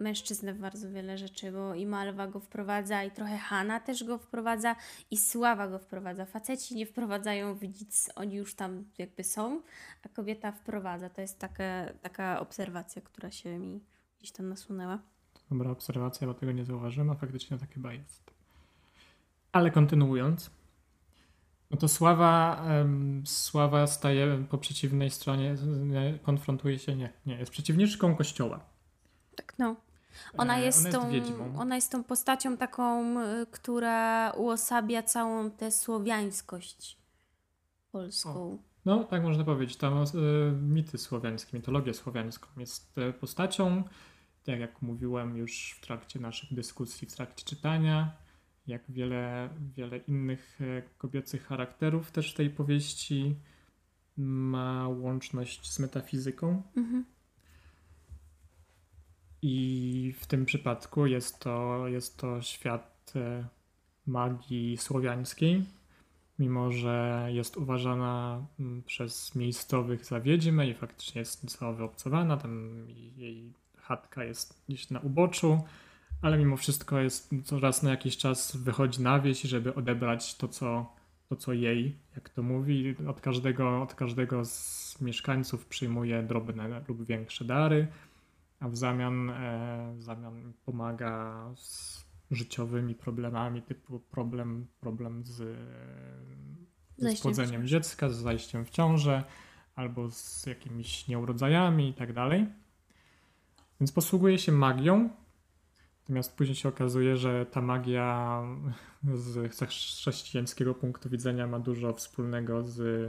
mężczyznę 0.00 0.54
w 0.54 0.58
bardzo 0.58 0.90
wiele 0.90 1.18
rzeczy, 1.18 1.52
bo 1.52 1.74
i 1.74 1.86
Malwa 1.86 2.26
go 2.26 2.40
wprowadza, 2.40 3.04
i 3.04 3.10
trochę 3.10 3.38
Hanna 3.38 3.80
też 3.80 4.04
go 4.04 4.18
wprowadza, 4.18 4.76
i 5.10 5.16
Sława 5.16 5.68
go 5.68 5.78
wprowadza. 5.78 6.26
Faceci 6.26 6.74
nie 6.74 6.86
wprowadzają, 6.86 7.54
widzieć, 7.54 7.88
oni 8.14 8.34
już 8.34 8.54
tam 8.54 8.84
jakby 8.98 9.24
są, 9.24 9.62
a 10.02 10.08
kobieta 10.08 10.52
wprowadza. 10.52 11.10
To 11.10 11.20
jest 11.20 11.38
taka, 11.38 11.64
taka 12.02 12.40
obserwacja, 12.40 13.02
która 13.02 13.30
się 13.30 13.58
mi 13.58 13.80
gdzieś 14.18 14.32
tam 14.32 14.48
nasunęła. 14.48 14.98
Dobra 15.50 15.70
obserwacja, 15.70 16.26
bo 16.26 16.34
tego 16.34 16.52
nie 16.52 16.64
zauważyłem, 16.64 17.10
a 17.10 17.14
faktycznie 17.14 17.58
tak 17.58 17.74
chyba 17.74 17.92
jest. 17.92 18.31
Ale 19.52 19.70
kontynuując, 19.70 20.50
no 21.70 21.76
to 21.76 21.88
Sława, 21.88 22.64
Sława 23.24 23.86
staje 23.86 24.44
po 24.50 24.58
przeciwnej 24.58 25.10
stronie, 25.10 25.54
konfrontuje 26.22 26.78
się, 26.78 26.96
nie, 26.96 27.12
nie, 27.26 27.38
jest 27.38 27.52
przeciwniczką 27.52 28.16
Kościoła. 28.16 28.60
Tak, 29.36 29.54
no. 29.58 29.76
Ona 30.38 30.58
e, 30.58 30.62
jest, 30.62 30.94
ona 30.94 31.10
jest, 31.12 31.28
tą, 31.28 31.58
ona 31.58 31.74
jest 31.74 31.92
tą 31.92 32.04
postacią 32.04 32.56
taką, 32.56 33.20
y, 33.20 33.46
która 33.46 34.30
uosabia 34.30 35.02
całą 35.02 35.50
tę 35.50 35.70
słowiańskość 35.70 36.98
polską. 37.92 38.30
O. 38.30 38.58
No, 38.84 39.04
tak 39.04 39.22
można 39.22 39.44
powiedzieć. 39.44 39.76
Tam 39.76 40.02
y, 40.02 40.06
mity 40.52 40.98
słowiańskie, 40.98 41.56
mitologię 41.56 41.94
słowiańską 41.94 42.48
jest 42.56 42.98
e, 42.98 43.12
postacią, 43.12 43.82
tak 44.44 44.60
jak 44.60 44.82
mówiłem 44.82 45.36
już 45.36 45.76
w 45.78 45.86
trakcie 45.86 46.20
naszych 46.20 46.54
dyskusji, 46.54 47.08
w 47.08 47.16
trakcie 47.16 47.44
czytania, 47.44 48.12
jak 48.66 48.82
wiele, 48.88 49.48
wiele 49.76 49.96
innych 49.96 50.58
e, 50.60 50.82
kobiecych 50.98 51.46
charakterów 51.46 52.10
też 52.10 52.32
w 52.32 52.36
tej 52.36 52.50
powieści 52.50 53.36
ma 54.16 54.88
łączność 54.88 55.70
z 55.72 55.78
metafizyką. 55.78 56.62
Mhm. 56.76 57.04
I 59.42 60.14
w 60.18 60.26
tym 60.26 60.44
przypadku 60.44 61.06
jest 61.06 61.38
to, 61.38 61.88
jest 61.88 62.16
to 62.16 62.42
świat 62.42 63.12
e, 63.16 63.48
magii 64.06 64.76
słowiańskiej, 64.76 65.64
mimo 66.38 66.72
że 66.72 67.28
jest 67.32 67.56
uważana 67.56 68.46
mm, 68.60 68.82
przez 68.82 69.34
miejscowych 69.34 70.04
za 70.04 70.20
wiedźmę 70.20 70.68
i 70.68 70.74
faktycznie 70.74 71.18
jest 71.18 71.58
cała 71.58 71.72
wyobcowana, 71.72 72.36
tam 72.36 72.86
jej 73.16 73.52
chatka 73.76 74.24
jest 74.24 74.62
gdzieś 74.68 74.90
na 74.90 75.00
uboczu, 75.00 75.60
ale 76.22 76.38
mimo 76.38 76.56
wszystko 76.56 76.98
jest 76.98 77.30
coraz 77.44 77.82
na 77.82 77.90
jakiś 77.90 78.16
czas 78.16 78.56
wychodzi 78.56 79.02
na 79.02 79.20
wieś, 79.20 79.40
żeby 79.40 79.74
odebrać 79.74 80.34
to, 80.34 80.48
co, 80.48 80.92
to, 81.28 81.36
co 81.36 81.52
jej, 81.52 81.96
jak 82.14 82.28
to 82.28 82.42
mówi. 82.42 82.94
Od 83.08 83.20
każdego, 83.20 83.82
od 83.82 83.94
każdego 83.94 84.44
z 84.44 84.96
mieszkańców 85.00 85.66
przyjmuje 85.66 86.22
drobne 86.22 86.82
lub 86.88 87.04
większe 87.04 87.44
dary, 87.44 87.88
a 88.60 88.68
w 88.68 88.76
zamian, 88.76 89.30
e, 89.30 89.94
w 89.96 90.02
zamian 90.02 90.52
pomaga 90.64 91.44
z 91.56 92.02
życiowymi 92.30 92.94
problemami, 92.94 93.62
typu 93.62 94.00
problem, 94.00 94.66
problem 94.80 95.24
z, 95.24 95.58
z 96.98 97.18
spłodzeniem 97.18 97.66
dziecka, 97.66 98.08
z 98.08 98.16
zajściem 98.16 98.64
w 98.64 98.70
ciążę, 98.70 99.24
albo 99.74 100.10
z 100.10 100.46
jakimiś 100.46 101.08
nieurodzajami 101.08 101.88
i 101.88 101.94
tak 101.94 102.12
dalej. 102.12 102.46
Więc 103.80 103.92
posługuje 103.92 104.38
się 104.38 104.52
magią, 104.52 105.10
natomiast 106.02 106.36
później 106.36 106.56
się 106.56 106.68
okazuje, 106.68 107.16
że 107.16 107.46
ta 107.46 107.60
magia 107.60 108.42
z 109.04 109.54
chrześcijańskiego 109.68 110.74
punktu 110.74 111.10
widzenia 111.10 111.46
ma 111.46 111.58
dużo 111.58 111.92
wspólnego 111.92 112.62
z, 112.62 113.08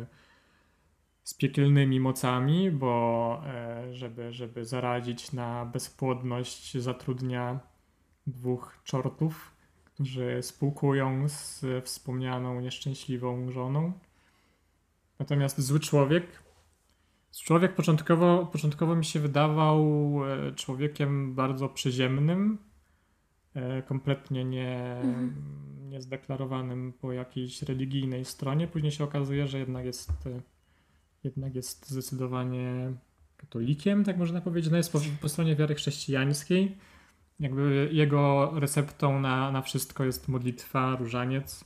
z 1.23 1.33
piekielnymi 1.33 1.99
mocami, 1.99 2.71
bo 2.71 3.41
e, 3.45 3.93
żeby, 3.93 4.33
żeby 4.33 4.65
zaradzić 4.65 5.31
na 5.31 5.65
bezpłodność 5.65 6.77
zatrudnia 6.77 7.59
dwóch 8.27 8.79
czortów, 8.83 9.51
którzy 9.85 10.39
spółkują 10.41 11.29
z 11.29 11.65
wspomnianą 11.85 12.61
nieszczęśliwą 12.61 13.51
żoną. 13.51 13.93
Natomiast 15.19 15.61
zły 15.61 15.79
człowiek 15.79 16.43
Człowiek 17.41 17.75
początkowo, 17.75 18.49
początkowo 18.51 18.95
mi 18.95 19.05
się 19.05 19.19
wydawał 19.19 19.81
e, 20.25 20.51
człowiekiem 20.51 21.35
bardzo 21.35 21.69
przyziemnym, 21.69 22.57
kompletnie 23.87 24.45
nie, 24.45 24.95
mhm. 25.03 25.35
niezdeklarowanym 25.89 26.93
po 27.01 27.13
jakiejś 27.13 27.61
religijnej 27.61 28.25
stronie. 28.25 28.67
Później 28.67 28.91
się 28.91 29.03
okazuje, 29.03 29.47
że 29.47 29.59
jednak 29.59 29.85
jest, 29.85 30.11
e, 30.27 30.41
jednak 31.23 31.55
jest 31.55 31.89
zdecydowanie 31.89 32.93
katolikiem, 33.37 34.03
tak 34.03 34.17
można 34.17 34.41
powiedzieć. 34.41 34.71
No 34.71 34.77
jest 34.77 34.91
po, 34.91 34.99
po 35.21 35.29
stronie 35.29 35.55
wiary 35.55 35.75
chrześcijańskiej. 35.75 36.77
Jakby 37.39 37.89
jego 37.91 38.51
receptą 38.59 39.19
na, 39.19 39.51
na 39.51 39.61
wszystko 39.61 40.05
jest 40.05 40.27
modlitwa, 40.27 40.95
różaniec. 40.95 41.65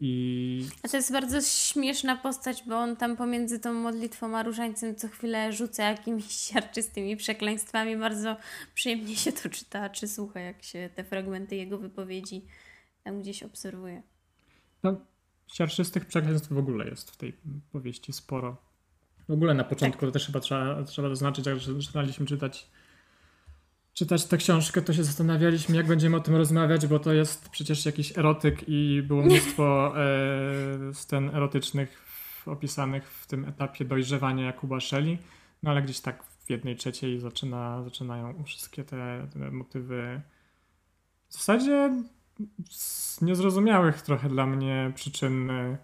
I... 0.00 0.68
A 0.82 0.88
to 0.88 0.96
jest 0.96 1.12
bardzo 1.12 1.40
śmieszna 1.40 2.16
postać, 2.16 2.62
bo 2.66 2.78
on 2.78 2.96
tam 2.96 3.16
pomiędzy 3.16 3.58
tą 3.58 3.72
modlitwą 3.72 4.36
a 4.36 4.42
różańcem 4.42 4.96
co 4.96 5.08
chwilę 5.08 5.52
rzuca 5.52 5.90
jakimiś 5.90 6.32
siarczystymi 6.50 7.16
przekleństwami. 7.16 7.96
Bardzo 7.96 8.36
przyjemnie 8.74 9.16
się 9.16 9.32
to 9.32 9.48
czyta, 9.48 9.88
czy 9.88 10.08
słucha, 10.08 10.40
jak 10.40 10.62
się 10.62 10.90
te 10.94 11.04
fragmenty 11.04 11.56
jego 11.56 11.78
wypowiedzi 11.78 12.46
tam 13.06 13.20
gdzieś 13.22 13.42
obserwuje. 13.42 14.02
No, 14.82 15.00
siarczystych 15.46 16.06
przekleństw 16.06 16.52
w 16.52 16.58
ogóle 16.58 16.88
jest 16.88 17.10
w 17.10 17.16
tej 17.16 17.32
powieści 17.72 18.12
sporo. 18.12 18.56
W 19.28 19.32
ogóle 19.32 19.54
na 19.54 19.64
początku 19.64 20.00
tak. 20.00 20.08
to 20.08 20.12
też 20.12 20.26
chyba 20.26 20.40
trzeba, 20.40 20.84
trzeba 20.84 21.08
zaznaczyć, 21.08 21.46
jak 21.46 21.58
zaczynaliśmy 21.58 22.26
czytać 22.26 22.70
czytać 23.96 24.24
tę 24.24 24.36
książkę, 24.36 24.82
to 24.82 24.92
się 24.92 25.04
zastanawialiśmy, 25.04 25.76
jak 25.76 25.86
będziemy 25.86 26.16
o 26.16 26.20
tym 26.20 26.36
rozmawiać, 26.36 26.86
bo 26.86 26.98
to 26.98 27.12
jest 27.12 27.48
przecież 27.48 27.86
jakiś 27.86 28.18
erotyk 28.18 28.64
i 28.68 29.02
było 29.02 29.22
mnóstwo 29.22 29.94
e, 29.96 30.94
scen 30.94 31.30
erotycznych 31.34 32.06
opisanych 32.46 33.10
w 33.10 33.26
tym 33.26 33.44
etapie 33.44 33.84
dojrzewania 33.84 34.46
Jakuba 34.46 34.80
Shelley, 34.80 35.18
no 35.62 35.70
ale 35.70 35.82
gdzieś 35.82 36.00
tak 36.00 36.22
w 36.22 36.50
jednej 36.50 36.76
trzeciej 36.76 37.20
zaczyna, 37.20 37.82
zaczynają 37.82 38.44
wszystkie 38.44 38.84
te, 38.84 39.28
te 39.32 39.50
motywy. 39.50 40.20
W 41.28 41.32
zasadzie 41.32 42.04
z 42.70 43.20
niezrozumiałych 43.20 44.02
trochę 44.02 44.28
dla 44.28 44.46
mnie 44.46 44.92
przyczyn 44.94 45.50
e, 45.50 45.76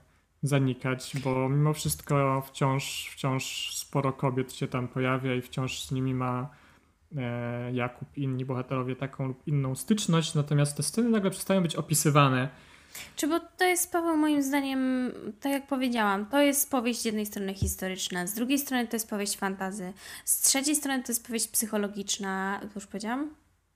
zanikać, 0.43 1.13
bo 1.25 1.49
mimo 1.49 1.73
wszystko 1.73 2.43
wciąż, 2.47 3.11
wciąż 3.13 3.75
sporo 3.77 4.13
kobiet 4.13 4.53
się 4.53 4.69
tam 4.69 4.89
pojawia 4.89 5.35
i 5.35 5.43
wciąż 5.43 5.85
z 5.85 5.93
nimi 5.93 6.15
ma 6.15 6.62
Jakub 7.73 8.19
i 8.19 8.23
inni 8.23 8.45
bohaterowie 8.45 8.97
taką 8.97 9.27
lub 9.27 9.49
inną 9.49 9.75
styczność, 9.75 10.35
natomiast 10.35 10.77
te 10.77 10.83
sceny 10.83 11.09
nagle 11.09 11.31
przestają 11.31 11.63
być 11.63 11.77
opisywane. 11.77 12.49
Czy 13.17 13.29
bo 13.29 13.41
to 13.41 13.65
jest, 13.65 13.93
Paweł, 13.93 14.17
moim 14.17 14.43
zdaniem, 14.43 15.13
tak 15.41 15.53
jak 15.53 15.67
powiedziałam, 15.67 16.27
to 16.27 16.41
jest 16.41 16.71
powieść 16.71 17.01
z 17.01 17.05
jednej 17.05 17.27
strony 17.27 17.55
historyczna, 17.55 18.27
z 18.27 18.35
drugiej 18.35 18.59
strony 18.59 18.87
to 18.87 18.97
jest 18.97 19.11
powieść 19.11 19.37
fantazy, 19.37 19.93
z 20.25 20.41
trzeciej 20.41 20.77
strony 20.77 21.03
to 21.03 21.13
jest 21.13 21.27
powieść 21.27 21.49
psychologiczna, 21.49 22.61
już 22.75 22.87
powiedziałam? 22.87 23.35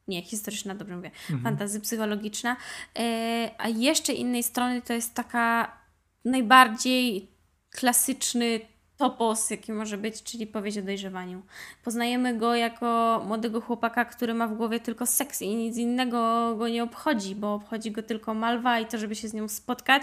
Nie, 0.09 0.23
historyczna, 0.23 0.75
dobrze 0.75 0.97
mówię, 0.97 1.11
mhm. 1.31 1.43
fantazy 1.43 1.81
psychologiczna, 1.81 2.57
e, 2.99 3.51
a 3.59 3.69
jeszcze 3.69 4.13
innej 4.13 4.43
strony 4.43 4.83
to 4.83 4.93
jest 4.93 5.15
taka 5.15 5.77
najbardziej 6.25 7.31
klasyczny 7.71 8.61
topos, 8.97 9.51
jaki 9.51 9.73
może 9.73 9.99
być, 9.99 10.23
czyli 10.23 10.47
powieść 10.47 10.79
o 10.79 10.83
dojrzewaniu. 10.83 11.43
Poznajemy 11.85 12.39
go 12.39 12.55
jako 12.55 13.23
młodego 13.27 13.61
chłopaka, 13.61 14.05
który 14.05 14.35
ma 14.35 14.47
w 14.49 14.55
głowie 14.55 14.81
tylko 14.81 15.07
seks 15.07 15.43
i 15.43 15.57
nic 15.57 15.77
innego 15.77 16.55
go 16.57 16.69
nie 16.69 16.83
obchodzi, 16.83 17.35
bo 17.35 17.55
obchodzi 17.55 17.91
go 17.91 18.03
tylko 18.03 18.35
Malwa 18.35 18.81
i 18.81 18.87
to, 18.87 18.99
żeby 18.99 19.15
się 19.15 19.29
z 19.29 19.35
nią 19.35 19.49
spotkać 19.49 20.03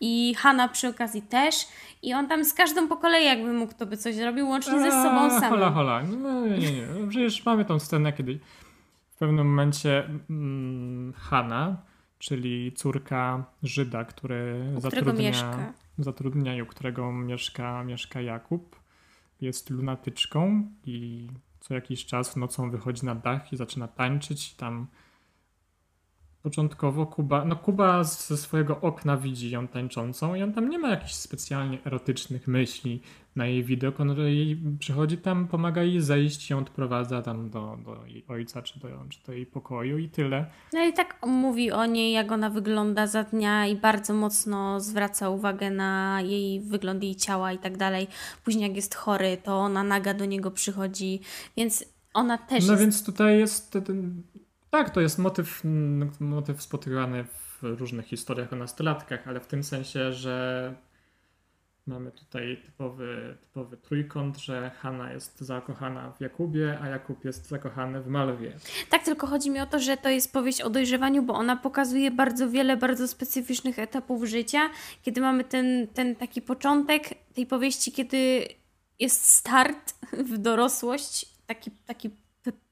i 0.00 0.34
Hanna 0.38 0.68
przy 0.68 0.88
okazji 0.88 1.22
też 1.22 1.54
i 2.02 2.14
on 2.14 2.28
tam 2.28 2.44
z 2.44 2.54
każdą 2.54 2.88
po 2.88 2.96
kolei 2.96 3.24
jakby 3.24 3.52
mógł, 3.52 3.74
to 3.74 3.86
by 3.86 3.96
coś 3.96 4.14
zrobił, 4.14 4.48
łącznie 4.48 4.80
ze 4.80 4.90
sobą 4.90 5.30
samym. 5.30 5.50
Hola, 5.50 5.70
hola. 5.70 6.02
No, 6.02 6.46
nie, 6.46 6.58
nie, 6.58 6.72
nie. 6.72 7.08
Przecież 7.08 7.44
mamy 7.44 7.64
tą 7.64 7.78
scenę, 7.78 8.12
kiedy 8.12 8.38
w 9.10 9.16
pewnym 9.16 9.46
momencie 9.46 10.04
mm, 10.30 11.12
Hanna, 11.16 11.76
czyli 12.18 12.72
córka 12.72 13.44
Żyda, 13.62 14.04
który 14.04 14.64
zatrudnia... 14.78 15.30
Mieszka 15.30 15.83
zatrudnieniu, 15.98 16.66
którego 16.66 17.12
mieszka, 17.12 17.84
mieszka 17.84 18.20
Jakub. 18.20 18.76
Jest 19.40 19.70
lunatyczką 19.70 20.70
i 20.84 21.28
co 21.60 21.74
jakiś 21.74 22.06
czas 22.06 22.36
nocą 22.36 22.70
wychodzi 22.70 23.06
na 23.06 23.14
dach 23.14 23.52
i 23.52 23.56
zaczyna 23.56 23.88
tańczyć. 23.88 24.54
Tam 24.54 24.86
początkowo 26.42 27.06
Kuba, 27.06 27.44
no 27.44 27.56
Kuba 27.56 28.04
ze 28.04 28.36
swojego 28.36 28.80
okna 28.80 29.16
widzi 29.16 29.50
ją 29.50 29.68
tańczącą 29.68 30.34
i 30.34 30.42
on 30.42 30.52
tam 30.52 30.68
nie 30.68 30.78
ma 30.78 30.88
jakichś 30.88 31.14
specjalnie 31.14 31.84
erotycznych 31.84 32.48
myśli 32.48 33.02
na 33.36 33.46
jej 33.46 33.64
widok. 33.64 34.00
On 34.00 34.18
jej 34.18 34.62
przychodzi 34.78 35.18
tam, 35.18 35.48
pomaga 35.48 35.82
jej 35.82 36.00
zejść, 36.00 36.50
ją 36.50 36.58
odprowadza 36.58 37.22
tam 37.22 37.50
do, 37.50 37.78
do 37.84 38.06
jej 38.06 38.24
ojca 38.28 38.62
czy 38.62 38.80
do, 38.80 38.88
czy 39.08 39.22
do 39.26 39.32
jej 39.32 39.46
pokoju 39.46 39.98
i 39.98 40.08
tyle. 40.08 40.46
No 40.72 40.84
i 40.84 40.92
tak 40.92 41.26
mówi 41.26 41.72
o 41.72 41.86
niej, 41.86 42.12
jak 42.12 42.32
ona 42.32 42.50
wygląda 42.50 43.06
za 43.06 43.24
dnia 43.24 43.66
i 43.66 43.76
bardzo 43.76 44.14
mocno 44.14 44.80
zwraca 44.80 45.30
uwagę 45.30 45.70
na 45.70 46.20
jej 46.20 46.60
wygląd 46.60 47.02
jej 47.02 47.16
ciała 47.16 47.52
i 47.52 47.58
tak 47.58 47.76
dalej. 47.76 48.06
Później 48.44 48.62
jak 48.68 48.76
jest 48.76 48.94
chory, 48.94 49.36
to 49.44 49.56
ona 49.56 49.82
naga 49.82 50.14
do 50.14 50.24
niego 50.24 50.50
przychodzi, 50.50 51.20
więc 51.56 51.84
ona 52.14 52.38
też 52.38 52.66
No 52.66 52.72
jest... 52.72 52.82
więc 52.82 53.04
tutaj 53.04 53.38
jest 53.38 53.78
tak, 54.70 54.90
to 54.90 55.00
jest 55.00 55.18
motyw, 55.18 55.62
motyw 56.20 56.62
spotykany 56.62 57.24
w 57.24 57.58
różnych 57.62 58.06
historiach 58.06 58.52
o 58.52 58.56
nastolatkach, 58.56 59.28
ale 59.28 59.40
w 59.40 59.46
tym 59.46 59.64
sensie, 59.64 60.12
że 60.12 60.74
mamy 61.86 62.12
tutaj 62.12 62.62
typowy, 62.66 63.36
typowy 63.40 63.76
trójkąt, 63.76 64.38
że 64.38 64.70
Hanna 64.70 65.12
jest 65.12 65.40
zakochana 65.40 66.12
w 66.12 66.20
Jakubie, 66.20 66.78
a 66.82 66.88
Jakub 66.88 67.24
jest 67.24 67.48
zakochany 67.48 68.02
w 68.02 68.06
Malwie. 68.06 68.56
Tak, 68.90 69.04
tylko 69.04 69.26
chodzi 69.26 69.50
mi 69.50 69.60
o 69.60 69.66
to, 69.66 69.78
że 69.78 69.96
to 69.96 70.08
jest 70.08 70.32
powieść 70.32 70.60
o 70.60 70.70
dojrzewaniu, 70.70 71.22
bo 71.22 71.34
ona 71.34 71.56
pokazuje 71.56 72.10
bardzo 72.10 72.50
wiele 72.50 72.76
bardzo 72.76 73.08
specyficznych 73.08 73.78
etapów 73.78 74.24
życia, 74.24 74.70
kiedy 75.02 75.20
mamy 75.20 75.44
ten, 75.44 75.88
ten 75.94 76.16
taki 76.16 76.42
początek 76.42 77.02
tej 77.34 77.46
powieści, 77.46 77.92
kiedy 77.92 78.48
jest 78.98 79.24
start 79.24 79.94
w 80.30 80.38
dorosłość, 80.38 81.26
taki, 81.46 81.70
taki 81.70 82.10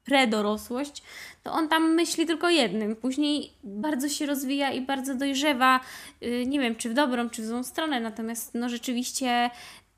predorosłość, 0.04 1.02
to 1.42 1.52
on 1.52 1.68
tam 1.68 1.94
myśli 1.94 2.26
tylko 2.26 2.48
jednym. 2.48 2.96
Później 2.96 3.52
bardzo 3.64 4.08
się 4.08 4.26
rozwija 4.26 4.70
i 4.72 4.80
bardzo 4.80 5.14
dojrzewa, 5.14 5.80
y, 6.22 6.46
nie 6.46 6.60
wiem 6.60 6.76
czy 6.76 6.90
w 6.90 6.94
dobrą, 6.94 7.30
czy 7.30 7.42
w 7.42 7.46
złą 7.46 7.62
stronę, 7.62 8.00
natomiast 8.00 8.54
no 8.54 8.68
rzeczywiście 8.68 9.50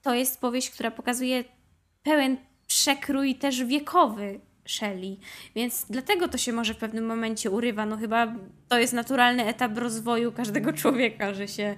to 0.02 0.14
jest 0.14 0.40
powieść, 0.40 0.70
która 0.70 0.90
pokazuje 0.90 1.44
pełen 2.02 2.36
przekrój 2.66 3.34
też 3.34 3.64
wiekowy 3.64 4.40
Shelley. 4.66 5.18
Więc 5.54 5.86
dlatego 5.90 6.28
to 6.28 6.38
się 6.38 6.52
może 6.52 6.74
w 6.74 6.76
pewnym 6.76 7.06
momencie 7.06 7.50
urywa. 7.50 7.86
No 7.86 7.96
chyba 7.96 8.34
to 8.68 8.78
jest 8.78 8.92
naturalny 8.92 9.46
etap 9.46 9.78
rozwoju 9.78 10.32
każdego 10.32 10.72
człowieka, 10.72 11.34
że 11.34 11.48
się 11.48 11.74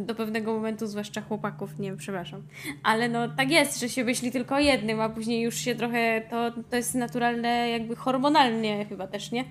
do 0.00 0.14
pewnego 0.14 0.54
momentu, 0.54 0.86
zwłaszcza 0.86 1.20
chłopaków, 1.20 1.78
nie 1.78 1.88
wiem, 1.88 1.96
przepraszam. 1.96 2.42
Ale 2.82 3.08
no 3.08 3.28
tak 3.28 3.50
jest, 3.50 3.80
że 3.80 3.88
się 3.88 4.04
myśli 4.04 4.32
tylko 4.32 4.54
o 4.54 4.58
jednym, 4.58 5.00
a 5.00 5.08
później 5.08 5.42
już 5.42 5.54
się 5.54 5.74
trochę, 5.74 6.22
to, 6.30 6.52
to 6.70 6.76
jest 6.76 6.94
naturalne 6.94 7.70
jakby 7.70 7.96
hormonalnie 7.96 8.86
chyba 8.86 9.06
też, 9.06 9.32
nie? 9.32 9.44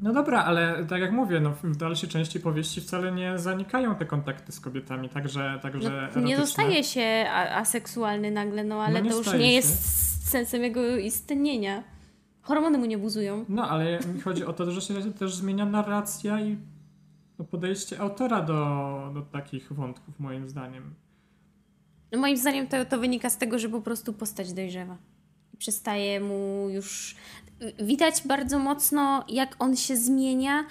No 0.00 0.12
dobra, 0.12 0.44
ale 0.44 0.86
tak 0.88 1.00
jak 1.00 1.12
mówię, 1.12 1.40
no 1.40 1.50
w 1.62 1.76
dalszej 1.76 2.08
części 2.08 2.40
powieści 2.40 2.80
wcale 2.80 3.12
nie 3.12 3.38
zanikają 3.38 3.94
te 3.94 4.06
kontakty 4.06 4.52
z 4.52 4.60
kobietami, 4.60 5.08
także, 5.08 5.58
także 5.62 6.08
no, 6.16 6.22
Nie 6.22 6.36
zostaje 6.36 6.84
się 6.84 7.26
aseksualny 7.54 8.30
nagle, 8.30 8.64
no 8.64 8.82
ale 8.82 9.02
no 9.02 9.10
to 9.10 9.16
już 9.16 9.26
nie 9.26 9.32
się. 9.32 9.38
jest 9.38 10.30
sensem 10.30 10.62
jego 10.62 10.96
istnienia 10.96 11.82
hormony 12.46 12.78
mu 12.78 12.86
nie 12.86 12.98
buzują. 12.98 13.44
No, 13.48 13.68
ale 13.68 14.00
mi 14.14 14.20
chodzi 14.20 14.44
o 14.44 14.52
to, 14.52 14.70
że 14.70 14.80
się 14.80 15.12
też 15.12 15.34
zmienia 15.34 15.66
narracja 15.66 16.40
i 16.40 16.56
podejście 17.50 18.00
autora 18.00 18.42
do, 18.42 19.10
do 19.14 19.22
takich 19.22 19.72
wątków, 19.72 20.20
moim 20.20 20.48
zdaniem. 20.48 20.94
No, 22.12 22.18
moim 22.18 22.36
zdaniem 22.36 22.66
to, 22.66 22.84
to 22.84 22.98
wynika 22.98 23.30
z 23.30 23.38
tego, 23.38 23.58
że 23.58 23.68
po 23.68 23.80
prostu 23.80 24.12
postać 24.12 24.52
dojrzewa. 24.52 24.96
Przestaje 25.58 26.20
mu 26.20 26.68
już. 26.70 27.16
Widać 27.78 28.22
bardzo 28.26 28.58
mocno, 28.58 29.24
jak 29.28 29.56
on 29.58 29.76
się 29.76 29.96
zmienia 29.96 30.64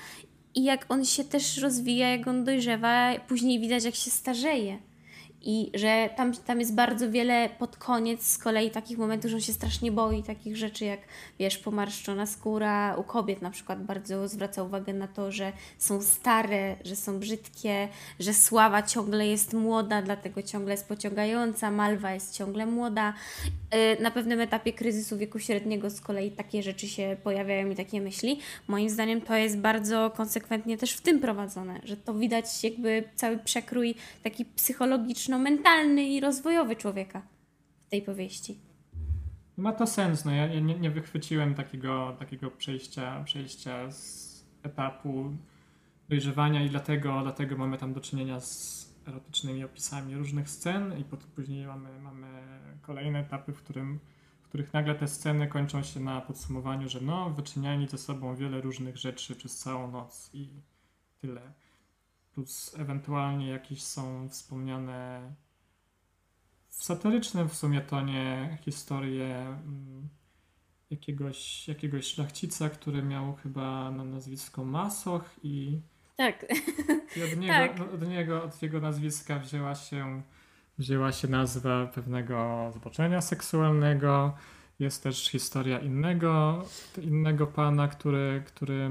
i 0.55 0.63
jak 0.63 0.85
on 0.89 1.05
się 1.05 1.23
też 1.23 1.57
rozwija, 1.57 2.09
jak 2.09 2.27
on 2.27 2.43
dojrzewa. 2.43 3.11
Później 3.27 3.59
widać, 3.59 3.83
jak 3.83 3.95
się 3.95 4.11
starzeje 4.11 4.77
i 5.45 5.71
że 5.73 6.09
tam, 6.15 6.33
tam 6.33 6.59
jest 6.59 6.75
bardzo 6.75 7.11
wiele 7.11 7.49
pod 7.59 7.77
koniec 7.77 8.27
z 8.27 8.37
kolei 8.37 8.71
takich 8.71 8.97
momentów, 8.97 9.31
że 9.31 9.37
on 9.37 9.41
się 9.41 9.53
strasznie 9.53 9.91
boi 9.91 10.23
takich 10.23 10.57
rzeczy 10.57 10.85
jak, 10.85 10.99
wiesz, 11.39 11.57
pomarszczona 11.57 12.25
skóra 12.25 12.95
u 12.95 13.03
kobiet 13.03 13.41
na 13.41 13.51
przykład 13.51 13.83
bardzo 13.83 14.27
zwraca 14.27 14.63
uwagę 14.63 14.93
na 14.93 15.07
to, 15.07 15.31
że 15.31 15.51
są 15.77 16.01
stare, 16.01 16.75
że 16.85 16.95
są 16.95 17.19
brzydkie, 17.19 17.87
że 18.19 18.33
sława 18.33 18.83
ciągle 18.83 19.27
jest 19.27 19.53
młoda, 19.53 20.01
dlatego 20.01 20.43
ciągle 20.43 20.73
jest 20.73 20.87
pociągająca, 20.87 21.71
Malwa 21.71 22.13
jest 22.13 22.33
ciągle 22.33 22.65
młoda. 22.65 23.13
Y, 23.97 24.03
na 24.03 24.11
pewnym 24.11 24.41
etapie 24.41 24.73
kryzysu 24.73 25.17
wieku 25.17 25.39
średniego 25.39 25.89
z 25.89 26.01
kolei 26.01 26.31
takie 26.31 26.63
rzeczy 26.63 26.87
się 26.87 27.17
pojawiają 27.23 27.69
i 27.69 27.75
takie 27.75 28.01
myśli. 28.01 28.39
Moim 28.67 28.89
zdaniem 28.89 29.21
to 29.21 29.35
jest 29.35 29.57
bardzo 29.57 30.11
konsekwentnie 30.15 30.77
też 30.77 30.93
w 30.93 31.01
tym 31.01 31.19
prowadzone, 31.19 31.79
że 31.83 31.97
to 31.97 32.13
widać 32.13 32.63
jakby 32.63 33.03
cały 33.15 33.37
przekrój 33.37 33.95
taki 34.23 34.45
psychologiczny 34.45 35.34
mentalny 35.39 36.03
i 36.03 36.19
rozwojowy 36.19 36.75
człowieka 36.75 37.21
w 37.79 37.89
tej 37.89 38.01
powieści. 38.01 38.59
Ma 39.57 39.73
to 39.73 39.87
sens. 39.87 40.25
No 40.25 40.31
ja 40.31 40.47
nie, 40.47 40.79
nie 40.79 40.89
wychwyciłem 40.89 41.55
takiego, 41.55 42.15
takiego 42.19 42.51
przejścia, 42.51 43.23
przejścia 43.23 43.91
z 43.91 44.35
etapu 44.63 45.33
dojrzewania 46.09 46.63
i 46.63 46.69
dlatego, 46.69 47.21
dlatego 47.21 47.57
mamy 47.57 47.77
tam 47.77 47.93
do 47.93 48.01
czynienia 48.01 48.39
z 48.39 48.85
erotycznymi 49.07 49.63
opisami 49.63 50.15
różnych 50.15 50.49
scen 50.49 50.99
i 50.99 51.03
później 51.35 51.67
mamy, 51.67 51.99
mamy 51.99 52.27
kolejne 52.81 53.19
etapy, 53.19 53.53
w, 53.53 53.57
którym, 53.57 53.99
w 54.41 54.47
których 54.47 54.73
nagle 54.73 54.95
te 54.95 55.07
sceny 55.07 55.47
kończą 55.47 55.83
się 55.83 55.99
na 55.99 56.21
podsumowaniu, 56.21 56.89
że 56.89 57.01
no, 57.01 57.29
wyczyniali 57.29 57.87
ze 57.87 57.97
sobą 57.97 58.35
wiele 58.35 58.61
różnych 58.61 58.97
rzeczy 58.97 59.35
przez 59.35 59.57
całą 59.57 59.91
noc 59.91 60.29
i 60.33 60.49
tyle 61.21 61.53
plus 62.35 62.75
ewentualnie 62.79 63.49
jakieś 63.49 63.83
są 63.83 64.29
wspomniane 64.29 65.31
w 66.69 66.83
satyrycznym 66.83 67.49
w 67.49 67.55
sumie 67.55 67.81
tonie 67.81 68.57
historie 68.61 69.37
mm, 69.37 70.09
jakiegoś, 70.89 71.67
jakiegoś 71.67 72.05
szlachcica, 72.05 72.69
który 72.69 73.03
miał 73.03 73.35
chyba 73.35 73.91
na 73.91 74.03
nazwisko 74.03 74.65
Masoch 74.65 75.35
i 75.43 75.81
Tak. 76.17 76.45
I 77.17 77.23
od 77.23 77.39
niego, 77.39 77.53
tak. 77.53 77.93
od 77.93 78.09
niego, 78.09 78.43
od 78.43 78.61
jego 78.61 78.79
nazwiska 78.79 79.39
wzięła 79.39 79.75
się, 79.75 80.21
wzięła 80.77 81.11
się 81.11 81.27
nazwa 81.27 81.87
pewnego 81.87 82.71
zboczenia 82.75 83.21
seksualnego. 83.21 84.35
Jest 84.79 85.03
też 85.03 85.29
historia 85.29 85.79
innego, 85.79 86.65
innego 87.01 87.47
pana, 87.47 87.87
który, 87.87 88.43
który 88.45 88.89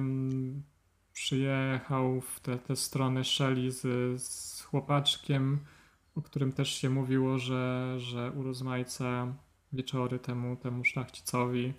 przyjechał 1.15 2.21
w 2.21 2.41
te, 2.41 2.59
te 2.59 2.77
strony 2.77 3.25
Shelley 3.25 3.71
z, 3.71 3.83
z 4.23 4.63
chłopaczkiem, 4.63 5.59
o 6.17 6.23
którym 6.23 6.53
też 6.53 6.75
się 6.75 6.91
mówiło, 6.91 7.39
że, 7.39 7.95
że 7.99 8.33
urozmaica 8.33 9.35
wieczory 9.73 10.19
temu, 10.19 10.57
temu 10.57 10.85
szlachcicowi. 10.85 11.73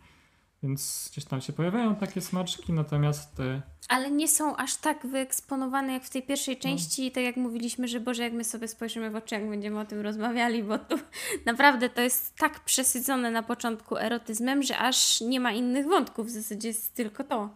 Więc 0.63 1.09
gdzieś 1.11 1.25
tam 1.25 1.41
się 1.41 1.53
pojawiają 1.53 1.95
takie 1.95 2.21
smaczki, 2.21 2.73
natomiast. 2.73 3.41
Ale 3.89 4.11
nie 4.11 4.27
są 4.27 4.55
aż 4.55 4.75
tak 4.75 5.07
wyeksponowane 5.07 5.93
jak 5.93 6.03
w 6.03 6.09
tej 6.09 6.23
pierwszej 6.23 6.55
no. 6.55 6.61
części. 6.61 7.05
No. 7.05 7.11
Tak 7.11 7.23
jak 7.23 7.37
mówiliśmy, 7.37 7.87
że 7.87 7.99
Boże, 7.99 8.23
jak 8.23 8.33
my 8.33 8.43
sobie 8.43 8.67
spojrzymy 8.67 9.09
w 9.09 9.15
oczy, 9.15 9.35
jak 9.35 9.49
będziemy 9.49 9.79
o 9.79 9.85
tym 9.85 10.01
rozmawiali, 10.01 10.63
bo 10.63 10.77
tu 10.77 10.95
naprawdę 11.45 11.89
to 11.89 12.01
jest 12.01 12.35
tak 12.35 12.59
przesycone 12.59 13.31
na 13.31 13.43
początku 13.43 13.97
erotyzmem, 13.97 14.63
że 14.63 14.77
aż 14.77 15.21
nie 15.21 15.39
ma 15.39 15.51
innych 15.51 15.87
wątków. 15.87 16.27
W 16.27 16.29
zasadzie 16.29 16.67
jest 16.67 16.93
tylko 16.93 17.23
to. 17.23 17.49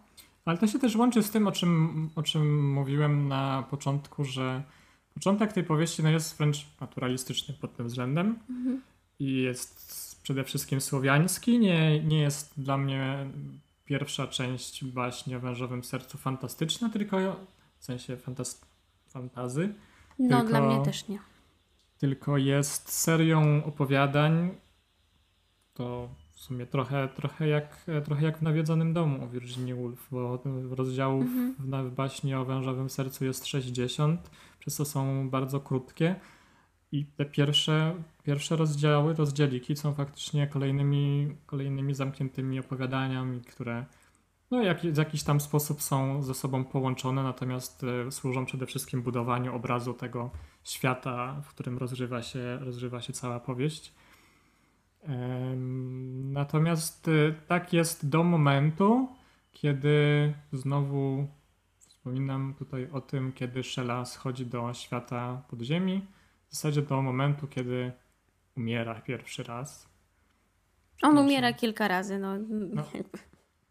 Ale 0.50 0.58
to 0.58 0.66
się 0.66 0.78
też 0.78 0.96
łączy 0.96 1.22
z 1.22 1.30
tym, 1.30 1.46
o 1.46 1.52
czym, 1.52 2.10
o 2.16 2.22
czym 2.22 2.72
mówiłem 2.72 3.28
na 3.28 3.64
początku, 3.70 4.24
że 4.24 4.62
początek 5.14 5.52
tej 5.52 5.64
powieści 5.64 6.02
no 6.02 6.10
jest 6.10 6.38
wręcz 6.38 6.66
naturalistyczny 6.80 7.54
pod 7.54 7.76
tym 7.76 7.86
względem 7.86 8.38
mhm. 8.50 8.82
i 9.18 9.36
jest 9.36 10.22
przede 10.22 10.44
wszystkim 10.44 10.80
słowiański. 10.80 11.58
Nie, 11.58 12.04
nie 12.04 12.20
jest 12.20 12.60
dla 12.60 12.78
mnie 12.78 13.26
pierwsza 13.84 14.26
część 14.26 14.84
baśni 14.84 15.36
o 15.36 15.40
wężowym 15.40 15.84
sercu 15.84 16.18
fantastyczna, 16.18 16.88
tylko 16.88 17.16
w 17.78 17.84
sensie 17.84 18.16
fantaz 18.16 18.60
fantazy. 19.08 19.74
No, 20.18 20.36
tylko, 20.36 20.50
dla 20.50 20.60
mnie 20.60 20.84
też 20.84 21.08
nie. 21.08 21.18
Tylko 21.98 22.36
jest 22.36 22.92
serią 22.92 23.64
opowiadań. 23.64 24.50
To 25.74 26.08
w 26.40 26.42
sumie 26.42 26.66
trochę, 26.66 27.08
trochę, 27.08 27.48
jak, 27.48 27.86
trochę 28.04 28.24
jak 28.24 28.38
w 28.38 28.42
Nawiedzonym 28.42 28.92
Domu 28.92 29.24
o 29.24 29.28
Virginia 29.28 29.74
Woolf, 29.74 30.08
bo 30.10 30.42
rozdziałów 30.70 31.22
mhm. 31.22 31.54
w, 31.58 31.90
w 31.90 31.94
baśni 31.94 32.34
o 32.34 32.44
wężowym 32.44 32.90
sercu 32.90 33.24
jest 33.24 33.46
60, 33.46 34.30
przez 34.58 34.76
to 34.76 34.84
są 34.84 35.30
bardzo 35.30 35.60
krótkie. 35.60 36.14
I 36.92 37.06
te 37.06 37.24
pierwsze, 37.24 37.94
pierwsze 38.22 38.56
rozdziały, 38.56 39.14
rozdzieliki 39.14 39.76
są 39.76 39.94
faktycznie 39.94 40.46
kolejnymi, 40.46 41.36
kolejnymi 41.46 41.94
zamkniętymi 41.94 42.60
opowiadaniami, 42.60 43.40
które 43.40 43.84
no, 44.50 44.62
jak, 44.62 44.80
w 44.80 44.96
jakiś 44.96 45.22
tam 45.22 45.40
sposób 45.40 45.82
są 45.82 46.22
ze 46.22 46.34
sobą 46.34 46.64
połączone, 46.64 47.22
natomiast 47.22 47.84
e, 47.84 48.12
służą 48.12 48.46
przede 48.46 48.66
wszystkim 48.66 49.02
budowaniu 49.02 49.54
obrazu 49.54 49.94
tego 49.94 50.30
świata, 50.64 51.42
w 51.44 51.48
którym 51.48 51.78
rozgrywa 51.78 52.22
się, 52.22 52.58
rozgrywa 52.60 53.00
się 53.00 53.12
cała 53.12 53.40
powieść. 53.40 53.92
Natomiast 56.32 57.08
e, 57.08 57.32
tak 57.46 57.72
jest 57.72 58.08
do 58.08 58.24
momentu, 58.24 59.08
kiedy 59.52 60.34
znowu 60.52 61.26
wspominam 61.78 62.54
tutaj 62.58 62.88
o 62.92 63.00
tym, 63.00 63.32
kiedy 63.32 63.62
Shella 63.62 64.04
schodzi 64.04 64.46
do 64.46 64.74
świata 64.74 65.42
podziemi 65.50 66.06
w 66.48 66.54
zasadzie 66.54 66.82
do 66.82 67.02
momentu, 67.02 67.46
kiedy 67.46 67.92
umiera 68.56 69.00
pierwszy 69.00 69.42
raz. 69.42 69.88
On 71.02 71.12
znaczy, 71.12 71.26
umiera 71.26 71.52
kilka 71.52 71.88
razy, 71.88 72.18
no. 72.18 72.38
no. 72.48 72.84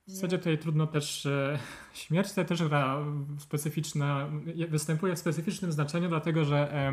W 0.07 0.11
zasadzie 0.11 0.37
tutaj 0.37 0.57
trudno 0.57 0.87
też. 0.87 1.25
E, 1.25 1.59
śmierć 1.93 2.29
tutaj 2.29 2.45
też 2.45 2.63
gra 2.63 3.05
specyficzna, 3.39 4.29
występuje 4.69 5.15
w 5.15 5.19
specyficznym 5.19 5.71
znaczeniu, 5.71 6.09
dlatego 6.09 6.45
że 6.45 6.91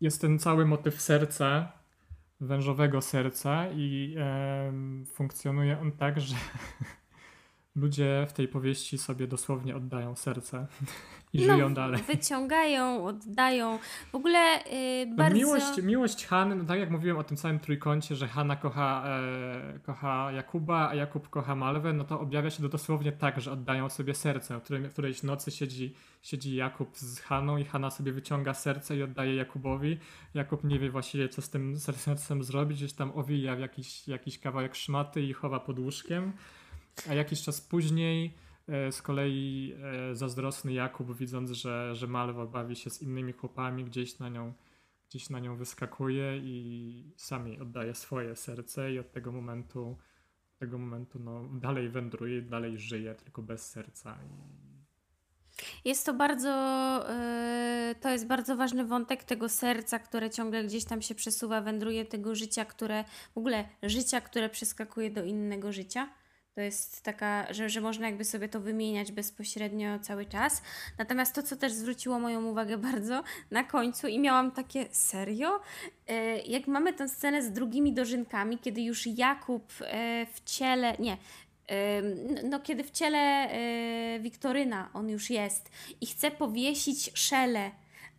jest 0.00 0.20
ten 0.20 0.38
cały 0.38 0.66
motyw 0.66 1.00
serca, 1.00 1.72
wężowego 2.42 3.00
serca 3.00 3.66
i 3.70 4.14
e, 4.18 4.72
funkcjonuje 5.06 5.80
on 5.80 5.92
tak, 5.92 6.20
że 6.20 6.36
ludzie 7.76 8.26
w 8.28 8.32
tej 8.32 8.48
powieści 8.48 8.98
sobie 8.98 9.26
dosłownie 9.26 9.76
oddają 9.76 10.16
serce 10.16 10.66
i 11.32 11.46
no, 11.46 11.54
żyją 11.54 11.74
dalej. 11.74 12.02
Wyciągają, 12.02 13.04
oddają. 13.04 13.78
W 14.12 14.14
ogóle 14.14 14.38
yy, 14.72 15.16
bardzo... 15.16 15.36
Miłość, 15.36 15.82
miłość 15.82 16.26
Hany, 16.26 16.56
no 16.56 16.64
tak 16.64 16.78
jak 16.78 16.90
mówiłem 16.90 17.18
o 17.18 17.24
tym 17.24 17.36
całym 17.36 17.58
trójkącie, 17.58 18.14
że 18.14 18.28
Hanna 18.28 18.56
kocha, 18.56 19.04
e, 19.06 19.78
kocha 19.78 20.32
Jakuba, 20.32 20.88
a 20.88 20.94
Jakub 20.94 21.28
kocha 21.28 21.54
Malwę, 21.54 21.92
no 21.92 22.04
to 22.04 22.20
objawia 22.20 22.50
się 22.50 22.62
to 22.62 22.68
dosłownie 22.68 23.12
tak, 23.12 23.40
że 23.40 23.52
oddają 23.52 23.90
sobie 23.90 24.14
serce. 24.14 24.58
W, 24.58 24.62
którym, 24.62 24.88
w 24.88 24.92
którejś 24.92 25.22
nocy 25.22 25.50
siedzi, 25.50 25.94
siedzi 26.22 26.54
Jakub 26.54 26.96
z 26.96 27.20
Haną 27.20 27.56
i 27.56 27.64
Hanna 27.64 27.90
sobie 27.90 28.12
wyciąga 28.12 28.54
serce 28.54 28.96
i 28.96 29.02
oddaje 29.02 29.34
Jakubowi. 29.34 29.98
Jakub 30.34 30.64
nie 30.64 30.78
wie 30.78 30.90
właściwie, 30.90 31.28
co 31.28 31.42
z 31.42 31.50
tym 31.50 31.78
sercem 31.78 32.44
zrobić, 32.44 32.78
gdzieś 32.78 32.92
tam 32.92 33.12
owija 33.14 33.56
w 33.56 33.60
jakiś, 33.60 34.08
jakiś 34.08 34.38
kawałek 34.38 34.74
szmaty 34.74 35.22
i 35.22 35.32
chowa 35.32 35.60
pod 35.60 35.78
łóżkiem. 35.78 36.32
A 37.08 37.14
jakiś 37.14 37.42
czas 37.42 37.60
później 37.60 38.34
e, 38.68 38.92
z 38.92 39.02
kolei 39.02 39.74
e, 40.10 40.14
zazdrosny 40.14 40.72
Jakub, 40.72 41.16
widząc, 41.16 41.50
że, 41.50 41.94
że 41.94 42.06
Malwa 42.06 42.46
bawi 42.46 42.76
się 42.76 42.90
z 42.90 43.02
innymi 43.02 43.32
chłopami, 43.32 43.84
gdzieś 43.84 44.18
na 44.18 44.28
nią, 44.28 44.52
gdzieś 45.08 45.30
na 45.30 45.38
nią 45.40 45.56
wyskakuje 45.56 46.38
i 46.38 47.14
sami 47.16 47.60
oddaje 47.60 47.94
swoje 47.94 48.36
serce 48.36 48.92
i 48.92 48.98
od 48.98 49.12
tego 49.12 49.32
momentu, 49.32 49.98
tego 50.58 50.78
momentu 50.78 51.18
no, 51.18 51.48
dalej 51.52 51.88
wędruje, 51.88 52.42
dalej 52.42 52.78
żyje, 52.78 53.14
tylko 53.14 53.42
bez 53.42 53.70
serca. 53.70 54.18
Jest 55.84 56.06
to 56.06 56.14
bardzo, 56.14 56.48
yy, 57.88 57.94
to 57.94 58.10
jest 58.10 58.26
bardzo 58.26 58.56
ważny 58.56 58.84
wątek 58.84 59.24
tego 59.24 59.48
serca, 59.48 59.98
które 59.98 60.30
ciągle 60.30 60.64
gdzieś 60.64 60.84
tam 60.84 61.02
się 61.02 61.14
przesuwa, 61.14 61.60
wędruje, 61.60 62.04
tego 62.04 62.34
życia, 62.34 62.64
które, 62.64 63.04
w 63.34 63.38
ogóle 63.38 63.68
życia, 63.82 64.20
które 64.20 64.48
przeskakuje 64.48 65.10
do 65.10 65.24
innego 65.24 65.72
życia. 65.72 66.08
To 66.54 66.60
jest 66.60 67.02
taka, 67.02 67.52
że, 67.52 67.70
że 67.70 67.80
można 67.80 68.06
jakby 68.06 68.24
sobie 68.24 68.48
to 68.48 68.60
wymieniać 68.60 69.12
bezpośrednio 69.12 69.98
cały 69.98 70.26
czas. 70.26 70.62
Natomiast 70.98 71.34
to, 71.34 71.42
co 71.42 71.56
też 71.56 71.72
zwróciło 71.72 72.18
moją 72.18 72.44
uwagę 72.44 72.78
bardzo 72.92 73.22
na 73.50 73.64
końcu 73.64 74.06
i 74.06 74.18
miałam 74.18 74.50
takie 74.50 74.86
serio, 74.90 75.60
e, 76.06 76.38
jak 76.38 76.66
mamy 76.66 76.92
tę 76.92 77.08
scenę 77.08 77.42
z 77.42 77.52
drugimi 77.52 77.92
dożynkami, 77.92 78.58
kiedy 78.58 78.82
już 78.82 79.06
Jakub 79.06 79.72
e, 79.80 80.26
w 80.26 80.44
ciele, 80.44 80.96
nie, 80.98 81.16
no 82.44 82.60
kiedy 82.60 82.84
w 82.84 82.90
ciele 82.90 83.18
e, 83.18 84.20
Wiktoryna 84.20 84.90
on 84.94 85.08
już 85.08 85.30
jest 85.30 85.70
i 86.00 86.06
chce 86.06 86.30
powiesić 86.30 87.10
szelę 87.14 87.70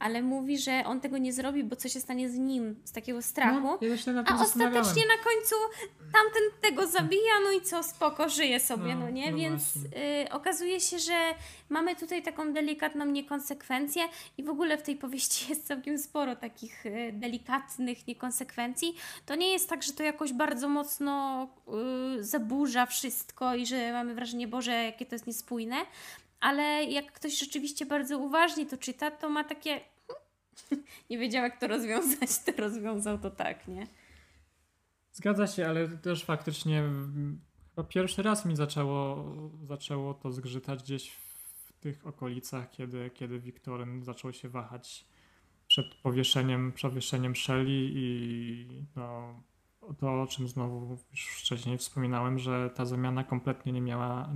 ale 0.03 0.21
mówi, 0.21 0.57
że 0.57 0.83
on 0.85 1.01
tego 1.01 1.17
nie 1.17 1.33
zrobi, 1.33 1.63
bo 1.63 1.75
co 1.75 1.89
się 1.89 1.99
stanie 1.99 2.29
z 2.29 2.37
nim, 2.37 2.75
z 2.83 2.91
takiego 2.91 3.21
strachu. 3.21 3.61
No, 3.61 3.79
ja 3.81 4.23
a 4.25 4.41
ostatecznie 4.41 5.03
na 5.05 5.23
końcu 5.23 5.55
tamten 5.99 6.43
tego 6.61 6.87
zabija, 6.87 7.39
no 7.43 7.51
i 7.51 7.61
co, 7.61 7.83
spoko, 7.83 8.29
żyje 8.29 8.59
sobie, 8.59 8.95
no, 8.95 9.01
no 9.01 9.09
nie? 9.09 9.31
No 9.31 9.37
Więc 9.37 9.75
y, 9.75 10.31
okazuje 10.31 10.79
się, 10.79 10.99
że 10.99 11.13
mamy 11.69 11.95
tutaj 11.95 12.23
taką 12.23 12.53
delikatną 12.53 13.05
niekonsekwencję 13.05 14.03
i 14.37 14.43
w 14.43 14.49
ogóle 14.49 14.77
w 14.77 14.81
tej 14.81 14.95
powieści 14.95 15.45
jest 15.49 15.67
całkiem 15.67 15.97
sporo 15.97 16.35
takich 16.35 16.85
y, 16.85 17.11
delikatnych 17.13 18.07
niekonsekwencji. 18.07 18.95
To 19.25 19.35
nie 19.35 19.51
jest 19.51 19.69
tak, 19.69 19.83
że 19.83 19.93
to 19.93 20.03
jakoś 20.03 20.33
bardzo 20.33 20.69
mocno 20.69 21.47
y, 22.17 22.23
zaburza 22.23 22.85
wszystko 22.85 23.55
i 23.55 23.65
że 23.65 23.91
mamy 23.91 24.13
wrażenie, 24.13 24.47
Boże, 24.47 24.71
jakie 24.71 25.05
to 25.05 25.15
jest 25.15 25.27
niespójne, 25.27 25.75
ale 26.39 26.83
jak 26.83 27.11
ktoś 27.11 27.39
rzeczywiście 27.39 27.85
bardzo 27.85 28.17
uważnie 28.17 28.65
to 28.65 28.77
czyta, 28.77 29.11
to 29.11 29.29
ma 29.29 29.43
takie 29.43 29.92
nie 31.09 31.17
wiedział 31.17 31.43
jak 31.43 31.59
to 31.59 31.67
rozwiązać, 31.67 32.29
to 32.45 32.51
rozwiązał 32.61 33.19
to 33.19 33.29
tak, 33.29 33.67
nie? 33.67 33.87
Zgadza 35.11 35.47
się, 35.47 35.67
ale 35.67 35.87
też 35.87 36.25
faktycznie 36.25 36.83
chyba 37.69 37.87
pierwszy 37.87 38.23
raz 38.23 38.45
mi 38.45 38.55
zaczęło, 38.55 39.25
zaczęło 39.63 40.13
to 40.13 40.31
zgrzytać 40.31 40.83
gdzieś 40.83 41.11
w 41.11 41.73
tych 41.79 42.07
okolicach, 42.07 42.71
kiedy, 42.71 43.09
kiedy 43.13 43.39
Wiktoryn 43.39 44.03
zaczął 44.03 44.33
się 44.33 44.49
wahać 44.49 45.05
przed 45.67 45.95
powieszeniem, 45.95 46.71
przewieszeniem 46.71 47.35
Shelley 47.35 47.91
i 47.95 48.85
no, 48.95 49.35
to, 49.99 50.21
o 50.21 50.27
czym 50.27 50.47
znowu 50.47 50.97
już 51.11 51.27
wcześniej 51.27 51.77
wspominałem, 51.77 52.39
że 52.39 52.69
ta 52.69 52.85
zamiana 52.85 53.23
kompletnie 53.23 53.71
nie 53.71 53.81
miała, 53.81 54.29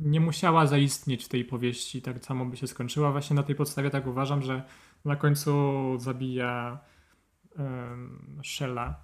nie 0.00 0.20
musiała 0.20 0.66
zaistnieć 0.66 1.24
w 1.24 1.28
tej 1.28 1.44
powieści, 1.44 2.02
tak 2.02 2.24
samo 2.24 2.46
by 2.46 2.56
się 2.56 2.66
skończyła. 2.66 3.12
Właśnie 3.12 3.36
na 3.36 3.42
tej 3.42 3.54
podstawie 3.54 3.90
tak 3.90 4.06
uważam, 4.06 4.42
że 4.42 4.62
na 5.06 5.16
końcu 5.16 5.52
zabija 5.98 6.78
um, 7.58 8.40
Shella 8.44 9.00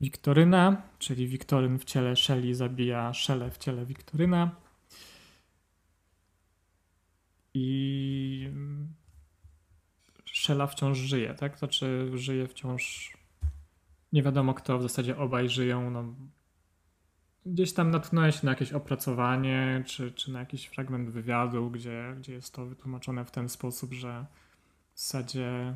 Wiktoryna, 0.00 0.82
czyli 0.98 1.28
Wiktoryn 1.28 1.78
w 1.78 1.84
ciele 1.84 2.16
Shelly 2.16 2.54
zabija 2.54 3.14
Shellę 3.14 3.50
w 3.50 3.58
ciele 3.58 3.86
Wiktoryna. 3.86 4.50
I 7.54 8.50
Shella 10.32 10.66
wciąż 10.66 10.98
żyje, 10.98 11.34
tak? 11.34 11.58
Znaczy 11.58 12.10
żyje 12.14 12.48
wciąż 12.48 13.12
nie 14.12 14.22
wiadomo 14.22 14.54
kto, 14.54 14.78
w 14.78 14.82
zasadzie 14.82 15.16
obaj 15.16 15.48
żyją. 15.48 15.90
No, 15.90 16.14
gdzieś 17.46 17.72
tam 17.72 17.90
natknąłem 17.90 18.32
się 18.32 18.40
na 18.42 18.50
jakieś 18.50 18.72
opracowanie, 18.72 19.82
czy, 19.86 20.12
czy 20.12 20.32
na 20.32 20.40
jakiś 20.40 20.66
fragment 20.66 21.10
wywiadu, 21.10 21.70
gdzie, 21.70 22.14
gdzie 22.18 22.32
jest 22.32 22.54
to 22.54 22.66
wytłumaczone 22.66 23.24
w 23.24 23.30
ten 23.30 23.48
sposób, 23.48 23.92
że 23.92 24.26
w 24.94 25.00
zasadzie 25.00 25.74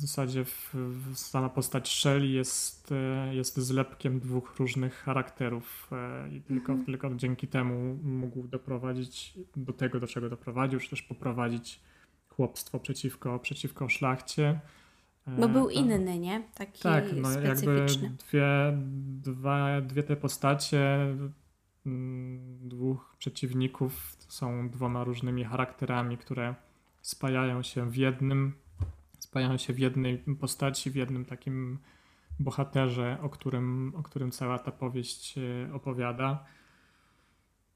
w 0.00 0.02
zasadzie 0.02 0.44
w, 0.44 0.74
w 0.74 1.18
sama 1.18 1.48
postać 1.48 2.00
Shelly 2.00 2.26
jest, 2.26 2.92
e, 2.92 3.34
jest 3.34 3.58
zlepkiem 3.58 4.20
dwóch 4.20 4.56
różnych 4.58 4.94
charakterów 4.94 5.90
e, 5.92 6.28
i 6.36 6.40
tylko, 6.40 6.72
mhm. 6.72 6.86
tylko 6.86 7.14
dzięki 7.14 7.48
temu 7.48 7.98
mógł 8.02 8.48
doprowadzić 8.48 9.34
do 9.56 9.72
tego, 9.72 10.00
do 10.00 10.06
czego 10.06 10.28
doprowadził, 10.28 10.80
czy 10.80 10.90
też 10.90 11.02
poprowadzić 11.02 11.80
chłopstwo 12.28 12.80
przeciwko, 12.80 13.38
przeciwko 13.38 13.88
szlachcie. 13.88 14.60
Bo 15.26 15.48
był 15.48 15.68
e, 15.68 15.72
inny, 15.72 16.18
nie? 16.18 16.42
Taki 16.54 16.82
tak, 16.82 17.04
no 17.16 17.30
jakby 17.40 17.86
dwie, 18.28 18.78
dwa, 19.22 19.80
dwie 19.80 20.02
te 20.02 20.16
postacie 20.16 21.16
mm, 21.86 22.68
dwóch 22.68 23.16
przeciwników 23.18 24.16
są 24.28 24.70
dwoma 24.70 25.04
różnymi 25.04 25.44
charakterami, 25.44 26.18
które 26.18 26.54
spajają 27.02 27.62
się 27.62 27.90
w 27.90 27.96
jednym, 27.96 28.52
spajają 29.18 29.56
się 29.56 29.72
w 29.72 29.78
jednej 29.78 30.18
postaci, 30.18 30.90
w 30.90 30.94
jednym 30.94 31.24
takim 31.24 31.78
bohaterze, 32.38 33.18
o 33.22 33.28
którym, 33.28 33.92
o 33.96 34.02
którym 34.02 34.30
cała 34.30 34.58
ta 34.58 34.72
powieść 34.72 35.38
e, 35.38 35.74
opowiada. 35.74 36.44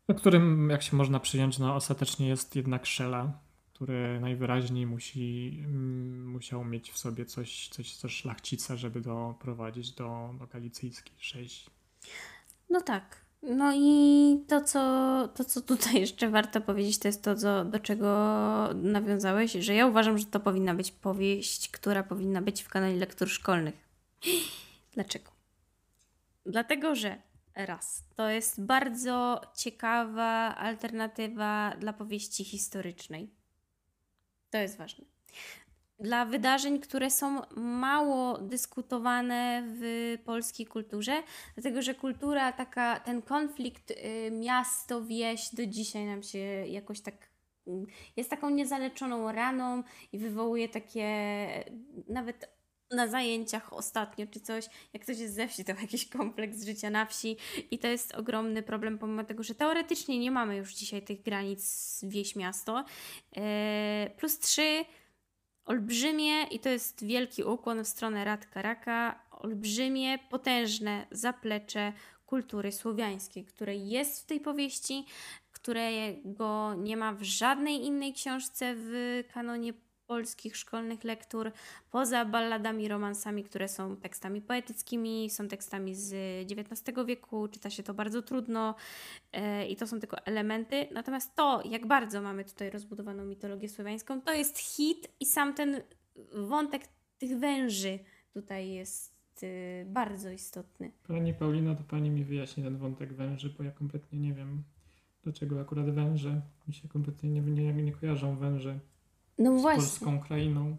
O 0.08 0.14
którym, 0.14 0.70
jak 0.70 0.82
się 0.82 0.96
można 0.96 1.20
przyjąć, 1.20 1.58
no 1.58 1.74
ostatecznie 1.74 2.28
jest 2.28 2.56
jednak 2.56 2.86
Szela, 2.86 3.38
który 3.74 4.20
najwyraźniej 4.20 4.86
musi, 4.86 5.58
mm, 5.64 6.28
musiał 6.28 6.64
mieć 6.64 6.90
w 6.90 6.98
sobie 6.98 7.24
coś, 7.24 7.68
coś 7.68 7.96
ze 7.96 8.08
szlachcica, 8.08 8.76
żeby 8.76 9.00
doprowadzić 9.00 9.92
do, 9.92 10.34
do 10.38 10.46
galicyjskiej 10.46 11.16
rzezi. 11.20 11.64
No 12.70 12.80
tak. 12.80 13.23
No 13.48 13.72
i 13.76 14.44
to 14.48 14.60
co, 14.60 14.78
to, 15.34 15.44
co 15.44 15.60
tutaj 15.60 16.00
jeszcze 16.00 16.30
warto 16.30 16.60
powiedzieć, 16.60 16.98
to 16.98 17.08
jest 17.08 17.22
to, 17.22 17.34
do 17.64 17.80
czego 17.80 18.08
nawiązałeś, 18.74 19.52
że 19.52 19.74
ja 19.74 19.86
uważam, 19.86 20.18
że 20.18 20.26
to 20.26 20.40
powinna 20.40 20.74
być 20.74 20.92
powieść, 20.92 21.68
która 21.68 22.02
powinna 22.02 22.42
być 22.42 22.62
w 22.62 22.68
kanale 22.68 22.96
lektur 22.96 23.28
szkolnych. 23.28 23.74
Dlaczego? 24.94 25.30
Dlatego, 26.46 26.94
że 26.94 27.18
raz, 27.54 28.04
to 28.16 28.28
jest 28.28 28.64
bardzo 28.64 29.40
ciekawa 29.56 30.54
alternatywa 30.56 31.76
dla 31.80 31.92
powieści 31.92 32.44
historycznej 32.44 33.30
to 34.54 34.58
jest 34.58 34.78
ważne. 34.78 35.04
Dla 35.98 36.24
wydarzeń, 36.24 36.80
które 36.80 37.10
są 37.10 37.42
mało 37.56 38.38
dyskutowane 38.38 39.62
w 39.66 40.16
polskiej 40.24 40.66
kulturze, 40.66 41.22
dlatego 41.54 41.82
że 41.82 41.94
kultura, 41.94 42.52
taka, 42.52 43.00
ten 43.00 43.22
konflikt 43.22 43.90
y, 43.90 44.30
miasto-wieś 44.30 45.54
do 45.54 45.66
dzisiaj 45.66 46.06
nam 46.06 46.22
się 46.22 46.38
jakoś 46.38 47.00
tak 47.00 47.14
mm, 47.66 47.86
jest 48.16 48.30
taką 48.30 48.50
niezaleczoną 48.50 49.32
raną 49.32 49.82
i 50.12 50.18
wywołuje 50.18 50.68
takie 50.68 51.06
nawet 52.08 52.54
na 52.90 53.08
zajęciach 53.08 53.72
ostatnio 53.72 54.26
czy 54.26 54.40
coś, 54.40 54.64
jak 54.92 55.02
ktoś 55.02 55.18
jest 55.18 55.34
ze 55.34 55.48
wsi, 55.48 55.64
to 55.64 55.72
jakiś 55.82 56.08
kompleks 56.08 56.64
życia 56.64 56.90
na 56.90 57.06
wsi 57.06 57.36
i 57.70 57.78
to 57.78 57.88
jest 57.88 58.14
ogromny 58.14 58.62
problem, 58.62 58.98
pomimo 58.98 59.24
tego, 59.24 59.42
że 59.42 59.54
teoretycznie 59.54 60.18
nie 60.18 60.30
mamy 60.30 60.56
już 60.56 60.74
dzisiaj 60.74 61.02
tych 61.02 61.22
granic 61.22 62.00
wieś-miasto. 62.02 62.84
Yy, 63.36 63.42
plus 64.16 64.38
trzy, 64.38 64.84
olbrzymie, 65.64 66.42
i 66.42 66.60
to 66.60 66.68
jest 66.68 67.04
wielki 67.04 67.44
ukłon 67.44 67.84
w 67.84 67.88
stronę 67.88 68.24
Rad 68.24 68.46
Karaka, 68.46 69.20
olbrzymie, 69.30 70.18
potężne 70.30 71.06
zaplecze 71.10 71.92
kultury 72.26 72.72
słowiańskiej, 72.72 73.44
które 73.44 73.76
jest 73.76 74.22
w 74.22 74.26
tej 74.26 74.40
powieści, 74.40 75.04
którego 75.52 76.74
nie 76.74 76.96
ma 76.96 77.12
w 77.12 77.22
żadnej 77.22 77.84
innej 77.84 78.12
książce 78.12 78.74
w 78.76 79.22
kanonie 79.34 79.72
polskich 80.06 80.56
szkolnych 80.56 81.04
lektur, 81.04 81.52
poza 81.90 82.24
balladami, 82.24 82.88
romansami, 82.88 83.44
które 83.44 83.68
są 83.68 83.96
tekstami 83.96 84.40
poetyckimi, 84.40 85.30
są 85.30 85.48
tekstami 85.48 85.94
z 85.94 86.14
XIX 86.52 86.98
wieku, 87.06 87.48
czyta 87.48 87.70
się 87.70 87.82
to 87.82 87.94
bardzo 87.94 88.22
trudno 88.22 88.74
e, 89.32 89.66
i 89.66 89.76
to 89.76 89.86
są 89.86 90.00
tylko 90.00 90.16
elementy. 90.26 90.88
Natomiast 90.92 91.34
to, 91.34 91.62
jak 91.64 91.86
bardzo 91.86 92.22
mamy 92.22 92.44
tutaj 92.44 92.70
rozbudowaną 92.70 93.24
mitologię 93.24 93.68
słowiańską, 93.68 94.20
to 94.20 94.32
jest 94.32 94.58
hit 94.58 95.08
i 95.20 95.26
sam 95.26 95.54
ten 95.54 95.82
wątek 96.32 96.82
tych 97.18 97.38
węży 97.38 97.98
tutaj 98.32 98.70
jest 98.70 99.14
e, 99.42 99.84
bardzo 99.84 100.30
istotny. 100.30 100.90
Pani 101.08 101.34
Paulina, 101.34 101.74
to 101.74 101.84
Pani 101.84 102.10
mi 102.10 102.24
wyjaśni 102.24 102.62
ten 102.64 102.76
wątek 102.76 103.12
węży, 103.12 103.54
bo 103.58 103.64
ja 103.64 103.70
kompletnie 103.70 104.18
nie 104.18 104.34
wiem, 104.34 104.62
dlaczego 105.22 105.60
akurat 105.60 105.90
węże. 105.90 106.40
Mi 106.68 106.74
się 106.74 106.88
kompletnie 106.88 107.30
nie, 107.30 107.40
nie, 107.40 107.72
nie 107.72 107.92
kojarzą 107.92 108.36
węże 108.36 108.78
no 109.38 109.58
z 109.58 109.62
właśnie. 109.62 109.82
polską 109.82 110.20
krainą. 110.20 110.76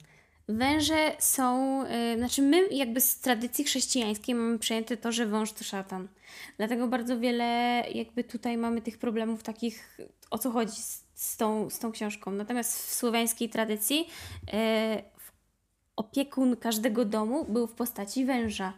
Węże 0.48 1.16
są, 1.20 1.80
yy, 1.84 2.18
znaczy 2.18 2.42
my 2.42 2.68
jakby 2.72 3.02
z 3.02 3.20
tradycji 3.20 3.64
chrześcijańskiej 3.66 4.36
mamy 4.36 4.60
przejęte 4.60 4.98
to, 4.98 5.12
że 5.12 5.26
wąż 5.26 5.52
to 5.52 5.64
szatan. 5.64 6.08
Dlatego 6.58 6.88
bardzo 6.88 7.20
wiele 7.20 7.46
jakby 7.94 8.24
tutaj 8.24 8.58
mamy 8.58 8.82
tych 8.82 8.98
problemów 8.98 9.44
takich, 9.44 9.98
o 10.32 10.38
co 10.38 10.52
chodzi 10.52 10.82
z, 10.82 11.06
z 11.14 11.38
tą, 11.38 11.70
z 11.70 11.80
tą 11.80 11.92
książką. 11.92 12.32
Natomiast 12.32 12.88
w 12.88 12.94
słowiańskiej 12.94 13.50
tradycji 13.50 13.98
yy, 13.98 14.54
opiekun 15.96 16.56
każdego 16.56 17.06
domu 17.06 17.46
był 17.46 17.68
w 17.68 17.74
postaci 17.74 18.26
węża. 18.26 18.74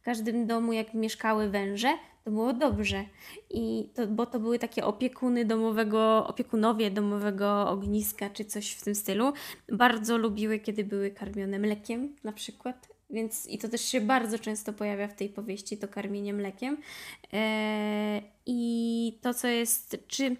W 0.00 0.02
każdym 0.02 0.46
domu, 0.46 0.72
jak 0.72 0.94
mieszkały 0.94 1.50
węże, 1.50 1.98
to 2.30 2.34
było 2.34 2.52
dobrze. 2.52 3.04
I 3.50 3.88
to, 3.94 4.06
bo 4.06 4.26
to 4.26 4.40
były 4.40 4.58
takie 4.58 4.84
opiekuny 4.84 5.44
domowego, 5.44 6.26
opiekunowie 6.26 6.90
domowego 6.90 7.68
ogniska, 7.68 8.30
czy 8.30 8.44
coś 8.44 8.72
w 8.72 8.84
tym 8.84 8.94
stylu. 8.94 9.32
Bardzo 9.72 10.18
lubiły, 10.18 10.58
kiedy 10.58 10.84
były 10.84 11.10
karmione 11.10 11.58
mlekiem 11.58 12.16
na 12.24 12.32
przykład. 12.32 12.88
Więc 13.10 13.46
i 13.46 13.58
to 13.58 13.68
też 13.68 13.80
się 13.80 14.00
bardzo 14.00 14.38
często 14.38 14.72
pojawia 14.72 15.08
w 15.08 15.14
tej 15.14 15.28
powieści, 15.28 15.78
to 15.78 15.88
karmienie 15.88 16.34
mlekiem. 16.34 16.76
Eee, 17.32 18.22
I 18.46 19.18
to, 19.22 19.34
co 19.34 19.48
jest, 19.48 19.96
czy 20.08 20.36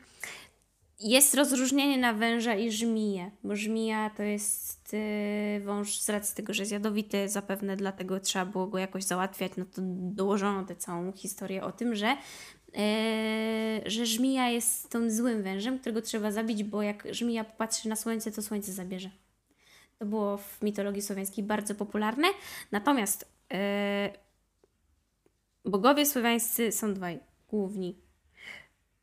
jest 1.01 1.35
rozróżnienie 1.35 1.99
na 1.99 2.13
węża 2.13 2.55
i 2.55 2.73
żmiję, 2.73 3.31
bo 3.45 3.57
żmija 3.57 4.11
to 4.11 4.23
jest 4.23 4.93
yy, 4.93 5.61
wąż 5.65 5.99
z 5.99 6.09
racji 6.09 6.37
tego, 6.37 6.55
że 6.55 6.63
jest 6.63 6.73
jadowity, 6.73 7.29
zapewne 7.29 7.77
dlatego 7.77 8.21
trzeba 8.21 8.47
było 8.47 8.67
go 8.67 8.79
jakoś 8.79 9.05
załatwiać, 9.05 9.53
no 9.57 9.65
to 9.65 9.83
dołożono 10.15 10.65
tę 10.65 10.77
całą 10.77 11.13
historię 11.13 11.65
o 11.65 11.73
tym, 11.73 11.95
że, 11.95 12.07
yy, 12.07 13.91
że 13.91 14.07
żmija 14.07 14.49
jest 14.49 14.91
tym 14.91 15.11
złym 15.11 15.43
wężem, 15.43 15.79
którego 15.79 16.03
trzeba 16.03 16.33
zabić, 16.33 16.65
bo 16.65 16.83
jak 16.83 17.15
żmija 17.15 17.45
popatrzy 17.45 17.89
na 17.89 17.97
słońce, 17.97 18.33
to 18.33 18.43
słońce 18.43 18.73
zabierze. 18.73 19.11
To 19.99 20.07
było 20.07 20.37
w 20.37 20.63
mitologii 20.63 21.03
słowiańskiej 21.03 21.45
bardzo 21.45 21.75
popularne. 21.75 22.29
Natomiast 22.73 23.33
yy, 23.51 23.59
bogowie 25.65 26.07
słowiańscy 26.07 26.73
są 26.73 26.95
dwaj 26.95 27.21
główni. 27.49 27.99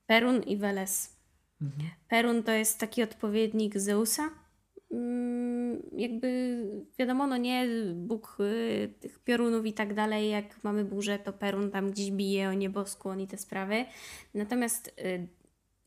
Perun 0.07 0.43
i 0.43 0.57
Weles 0.57 1.16
Mhm. 1.61 1.89
Perun 2.07 2.43
to 2.43 2.51
jest 2.51 2.79
taki 2.79 3.03
odpowiednik 3.03 3.77
Zeusa. 3.77 4.29
Mm, 4.91 5.81
jakby 5.97 6.63
wiadomo, 6.99 7.27
no 7.27 7.37
nie 7.37 7.67
Bóg 7.95 8.37
y, 8.39 8.93
tych 8.99 9.19
piorunów 9.19 9.65
i 9.65 9.73
tak 9.73 9.93
dalej, 9.93 10.29
jak 10.29 10.63
mamy 10.63 10.85
burzę, 10.85 11.19
to 11.19 11.33
Perun 11.33 11.71
tam 11.71 11.91
gdzieś 11.91 12.11
bije 12.11 12.49
o 12.49 12.53
nieboskłon 12.53 13.21
i 13.21 13.27
te 13.27 13.37
sprawy. 13.37 13.85
Natomiast 14.33 14.87
y, 14.87 15.27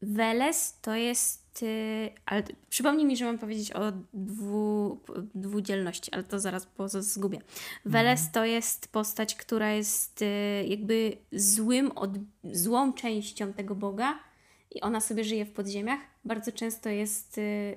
Weles 0.03 0.81
to 0.81 0.95
jest. 0.95 1.63
Y, 1.63 2.11
ale 2.27 2.43
przypomnij 2.69 3.07
mi, 3.07 3.17
że 3.17 3.25
mam 3.25 3.39
powiedzieć 3.39 3.73
o 3.73 3.93
dwu, 4.15 5.01
dwudzielności, 5.35 6.13
ale 6.13 6.25
to 6.25 6.39
zaraz 6.39 6.67
po 6.67 6.89
zgubię. 6.89 7.39
Weles 7.85 8.21
mhm. 8.21 8.33
to 8.33 8.45
jest 8.45 8.93
postać, 8.93 9.35
która 9.35 9.73
jest 9.73 10.25
jakby 10.69 11.17
złym, 11.33 11.93
od, 11.93 12.11
złą 12.45 12.93
częścią 12.93 13.53
tego 13.53 13.75
Boga 13.75 14.30
i 14.71 14.81
ona 14.81 15.01
sobie 15.01 15.25
żyje 15.25 15.45
w 15.45 15.53
podziemiach. 15.53 16.01
Bardzo 16.25 16.53
często 16.53 16.89
jest 16.89 17.39
y, 17.39 17.77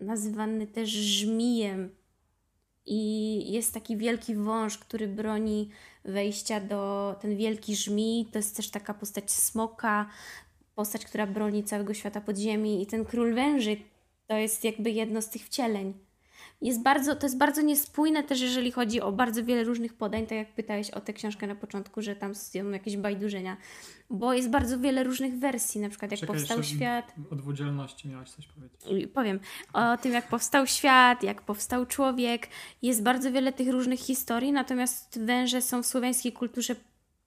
nazywany 0.00 0.66
też 0.66 0.90
żmijem. 0.90 1.96
I 2.86 3.52
jest 3.52 3.74
taki 3.74 3.96
wielki 3.96 4.34
wąż, 4.34 4.78
który 4.78 5.08
broni 5.08 5.70
wejścia 6.04 6.60
do. 6.60 7.14
Ten 7.20 7.36
wielki 7.36 7.76
żmij 7.76 8.26
to 8.32 8.38
jest 8.38 8.56
też 8.56 8.70
taka 8.70 8.94
postać 8.94 9.30
smoka, 9.30 10.10
postać, 10.74 11.04
która 11.04 11.26
broni 11.26 11.64
całego 11.64 11.94
świata 11.94 12.20
podziemi. 12.20 12.82
I 12.82 12.86
ten 12.86 13.04
król 13.04 13.34
węży 13.34 13.76
to 14.26 14.36
jest 14.36 14.64
jakby 14.64 14.90
jedno 14.90 15.22
z 15.22 15.30
tych 15.30 15.46
wcieleń 15.46 15.94
jest 16.62 16.82
bardzo, 16.82 17.16
to 17.16 17.26
jest 17.26 17.38
bardzo 17.38 17.62
niespójne 17.62 18.22
też, 18.22 18.40
jeżeli 18.40 18.72
chodzi 18.72 19.00
o 19.00 19.12
bardzo 19.12 19.44
wiele 19.44 19.64
różnych 19.64 19.94
podań, 19.94 20.26
tak 20.26 20.38
jak 20.38 20.52
pytałeś 20.52 20.90
o 20.90 21.00
tę 21.00 21.12
książkę 21.12 21.46
na 21.46 21.54
początku, 21.54 22.02
że 22.02 22.16
tam 22.16 22.34
są 22.34 22.70
jakieś 22.70 22.96
bajdurzenia, 22.96 23.56
bo 24.10 24.32
jest 24.32 24.50
bardzo 24.50 24.78
wiele 24.78 25.04
różnych 25.04 25.38
wersji, 25.38 25.80
na 25.80 25.88
przykład 25.88 26.10
jak 26.10 26.20
Czekaj, 26.20 26.36
powstał 26.36 26.62
świat. 26.62 27.14
O 27.30 27.34
dwudzielności 27.34 28.08
miałaś 28.08 28.30
coś 28.30 28.46
powiedzieć. 28.46 29.10
Powiem. 29.14 29.40
O 29.72 29.96
tym, 29.96 30.12
jak 30.12 30.28
powstał 30.28 30.66
świat, 30.66 31.22
jak 31.22 31.42
powstał 31.42 31.86
człowiek. 31.86 32.48
Jest 32.82 33.02
bardzo 33.02 33.32
wiele 33.32 33.52
tych 33.52 33.68
różnych 33.68 34.00
historii, 34.00 34.52
natomiast 34.52 35.20
węże 35.24 35.62
są 35.62 35.82
w 35.82 35.86
słowiańskiej 35.86 36.32
kulturze 36.32 36.76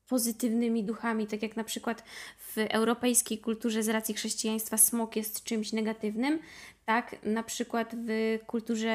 pozytywnymi 0.07 0.84
duchami, 0.84 1.27
tak 1.27 1.41
jak 1.43 1.55
na 1.55 1.63
przykład 1.63 2.03
w 2.38 2.57
europejskiej 2.57 3.38
kulturze 3.38 3.84
z 3.84 3.89
racji 3.89 4.15
chrześcijaństwa 4.15 4.77
smok 4.77 5.15
jest 5.15 5.43
czymś 5.43 5.73
negatywnym, 5.73 6.39
tak 6.86 7.15
na 7.23 7.43
przykład 7.43 7.95
w 8.07 8.39
kulturze 8.47 8.91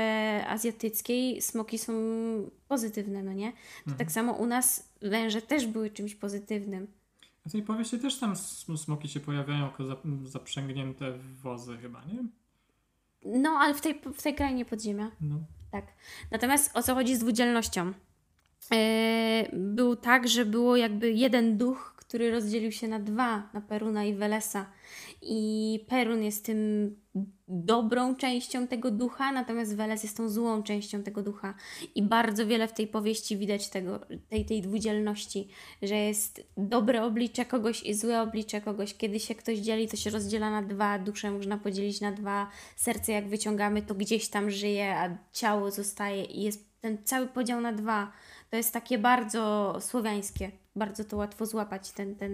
azjatyckiej 0.48 1.42
smoki 1.42 1.78
są 1.78 1.92
pozytywne, 2.68 3.22
no 3.22 3.32
nie? 3.32 3.52
To 3.52 3.58
Mhm. 3.90 3.98
tak 3.98 4.12
samo 4.12 4.32
u 4.32 4.46
nas 4.46 4.92
węże 5.02 5.42
też 5.42 5.66
były 5.66 5.90
czymś 5.90 6.14
pozytywnym. 6.14 6.86
W 7.46 7.52
tej 7.52 7.62
powieści 7.62 7.98
też 7.98 8.18
tam 8.18 8.32
sm- 8.32 8.76
smoki 8.78 9.08
się 9.08 9.20
pojawiają 9.20 9.64
jako 9.64 9.82
zap- 9.84 10.26
zaprzęgnięte 10.26 11.12
w 11.12 11.40
wozy 11.40 11.76
chyba, 11.76 12.04
nie? 12.04 12.24
No, 13.40 13.50
ale 13.50 13.74
w 13.74 13.80
tej, 13.80 14.00
w 14.14 14.22
tej 14.22 14.34
krainie 14.34 14.64
podziemia. 14.64 15.10
No. 15.20 15.38
Tak. 15.72 15.86
Natomiast 16.30 16.76
o 16.76 16.82
co 16.82 16.94
chodzi 16.94 17.16
z 17.16 17.18
dwudzielnością? 17.18 17.92
Yy, 18.70 18.78
był 19.52 19.96
tak, 19.96 20.28
że 20.28 20.44
było 20.44 20.76
jakby 20.76 21.12
jeden 21.12 21.58
duch, 21.58 21.94
który 21.96 22.30
rozdzielił 22.30 22.72
się 22.72 22.88
na 22.88 22.98
dwa, 23.00 23.48
na 23.54 23.60
Peruna 23.60 24.04
i 24.04 24.14
Welesa. 24.14 24.66
I 25.22 25.84
Perun 25.88 26.22
jest 26.22 26.44
tym 26.44 26.96
dobrą 27.48 28.16
częścią 28.16 28.66
tego 28.66 28.90
ducha, 28.90 29.32
natomiast 29.32 29.76
Weles 29.76 30.02
jest 30.02 30.16
tą 30.16 30.28
złą 30.28 30.62
częścią 30.62 31.02
tego 31.02 31.22
ducha. 31.22 31.54
I 31.94 32.02
bardzo 32.02 32.46
wiele 32.46 32.68
w 32.68 32.72
tej 32.72 32.86
powieści 32.86 33.36
widać 33.36 33.68
tego, 33.68 34.00
tej, 34.28 34.44
tej 34.44 34.62
dwudzielności, 34.62 35.48
że 35.82 35.96
jest 35.96 36.40
dobre 36.56 37.04
oblicze 37.04 37.44
kogoś 37.44 37.82
i 37.82 37.94
złe 37.94 38.22
oblicze 38.22 38.60
kogoś. 38.60 38.94
Kiedy 38.94 39.20
się 39.20 39.34
ktoś 39.34 39.58
dzieli, 39.58 39.88
to 39.88 39.96
się 39.96 40.10
rozdziela 40.10 40.50
na 40.50 40.62
dwa, 40.62 40.98
duszę 40.98 41.30
można 41.30 41.58
podzielić 41.58 42.00
na 42.00 42.12
dwa, 42.12 42.50
serce 42.76 43.12
jak 43.12 43.28
wyciągamy, 43.28 43.82
to 43.82 43.94
gdzieś 43.94 44.28
tam 44.28 44.50
żyje, 44.50 44.96
a 44.96 45.18
ciało 45.32 45.70
zostaje 45.70 46.24
i 46.24 46.42
jest 46.42 46.68
ten 46.80 46.98
cały 47.04 47.26
podział 47.26 47.60
na 47.60 47.72
dwa. 47.72 48.12
To 48.50 48.56
jest 48.56 48.72
takie 48.72 48.98
bardzo 48.98 49.74
słowiańskie. 49.80 50.50
Bardzo 50.76 51.04
to 51.04 51.16
łatwo 51.16 51.46
złapać, 51.46 51.90
ten, 51.90 52.16
ten, 52.16 52.32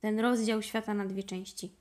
ten 0.00 0.20
rozdział 0.20 0.62
świata 0.62 0.94
na 0.94 1.06
dwie 1.06 1.22
części. 1.22 1.76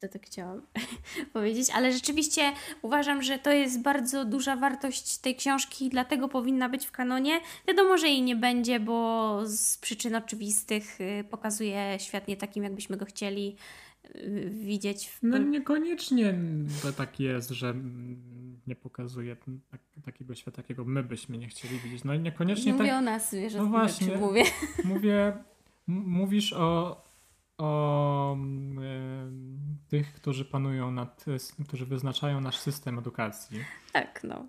To 0.00 0.08
tak 0.08 0.26
chciałam 0.26 0.62
powiedzieć, 1.32 1.70
ale 1.74 1.92
rzeczywiście 1.92 2.52
uważam, 2.82 3.22
że 3.22 3.38
to 3.38 3.52
jest 3.52 3.82
bardzo 3.82 4.24
duża 4.24 4.56
wartość 4.56 5.18
tej 5.18 5.36
książki 5.36 5.88
dlatego 5.90 6.28
powinna 6.28 6.68
być 6.68 6.86
w 6.86 6.90
kanonie. 6.90 7.40
Wiadomo, 7.68 7.98
że 7.98 8.08
jej 8.08 8.22
nie 8.22 8.36
będzie, 8.36 8.80
bo 8.80 9.40
z 9.44 9.78
przyczyn 9.78 10.14
oczywistych 10.14 11.00
y, 11.00 11.24
pokazuje 11.30 11.96
świat 12.00 12.28
nie 12.28 12.36
takim, 12.36 12.64
jakbyśmy 12.64 12.96
go 12.96 13.04
chcieli 13.04 13.56
y, 14.14 14.50
widzieć. 14.52 15.08
W... 15.08 15.18
no 15.22 15.38
niekoniecznie 15.38 16.34
to 16.82 16.92
tak 16.92 17.20
jest, 17.20 17.50
że 17.50 17.74
nie 18.66 18.76
pokazuje 18.76 19.36
tak, 19.70 19.80
takiego 20.04 20.34
świata, 20.34 20.62
jakiego 20.62 20.84
my 20.84 21.02
byśmy 21.02 21.38
nie 21.38 21.48
chcieli 21.48 21.78
widzieć. 21.78 22.04
No 22.04 22.14
i 22.14 22.20
niekoniecznie 22.20 22.72
Mówię 22.72 22.86
tak 22.86 22.98
o 22.98 23.00
nas, 23.00 23.34
wiesz, 23.34 23.54
No 23.54 23.66
właśnie. 23.66 24.16
mówię. 24.16 24.44
mówię, 24.84 25.32
mówisz 25.86 26.52
o, 26.52 27.02
o 27.58 28.32
mm, 28.32 29.78
tych, 29.88 30.14
którzy 30.14 30.44
panują 30.44 30.90
nad, 30.90 31.24
którzy 31.68 31.86
wyznaczają 31.86 32.40
nasz 32.40 32.58
system 32.58 32.98
edukacji. 32.98 33.58
Tak, 33.92 34.24
no. 34.24 34.46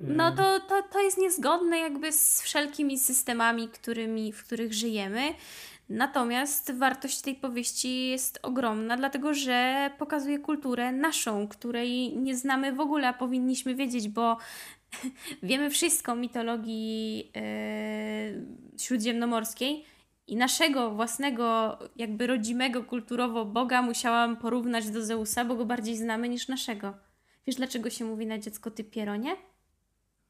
No 0.00 0.36
to, 0.36 0.60
to, 0.60 0.82
to 0.92 1.00
jest 1.00 1.18
niezgodne 1.18 1.78
jakby 1.78 2.12
z 2.12 2.42
wszelkimi 2.42 2.98
systemami, 2.98 3.68
którymi, 3.68 4.32
w 4.32 4.44
których 4.44 4.72
żyjemy. 4.72 5.34
Natomiast 5.88 6.72
wartość 6.78 7.20
tej 7.20 7.34
powieści 7.34 8.08
jest 8.08 8.38
ogromna, 8.42 8.96
dlatego 8.96 9.34
że 9.34 9.90
pokazuje 9.98 10.38
kulturę 10.38 10.92
naszą, 10.92 11.48
której 11.48 12.16
nie 12.16 12.36
znamy 12.36 12.72
w 12.72 12.80
ogóle, 12.80 13.08
a 13.08 13.12
powinniśmy 13.12 13.74
wiedzieć, 13.74 14.08
bo 14.08 14.36
wiemy 15.42 15.70
wszystko 15.70 16.12
o 16.12 16.16
mitologii 16.16 17.30
e, 17.36 17.42
śródziemnomorskiej 18.78 19.84
i 20.26 20.36
naszego 20.36 20.90
własnego, 20.90 21.78
jakby 21.96 22.26
rodzimego 22.26 22.84
kulturowo 22.84 23.44
Boga 23.44 23.82
musiałam 23.82 24.36
porównać 24.36 24.90
do 24.90 25.04
Zeusa, 25.04 25.44
bo 25.44 25.56
go 25.56 25.64
bardziej 25.64 25.96
znamy 25.96 26.28
niż 26.28 26.48
naszego. 26.48 26.94
Wiesz, 27.46 27.56
dlaczego 27.56 27.90
się 27.90 28.04
mówi 28.04 28.26
na 28.26 28.38
dziecko 28.38 28.70
ty 28.70 28.84
pieronie? 28.84 29.36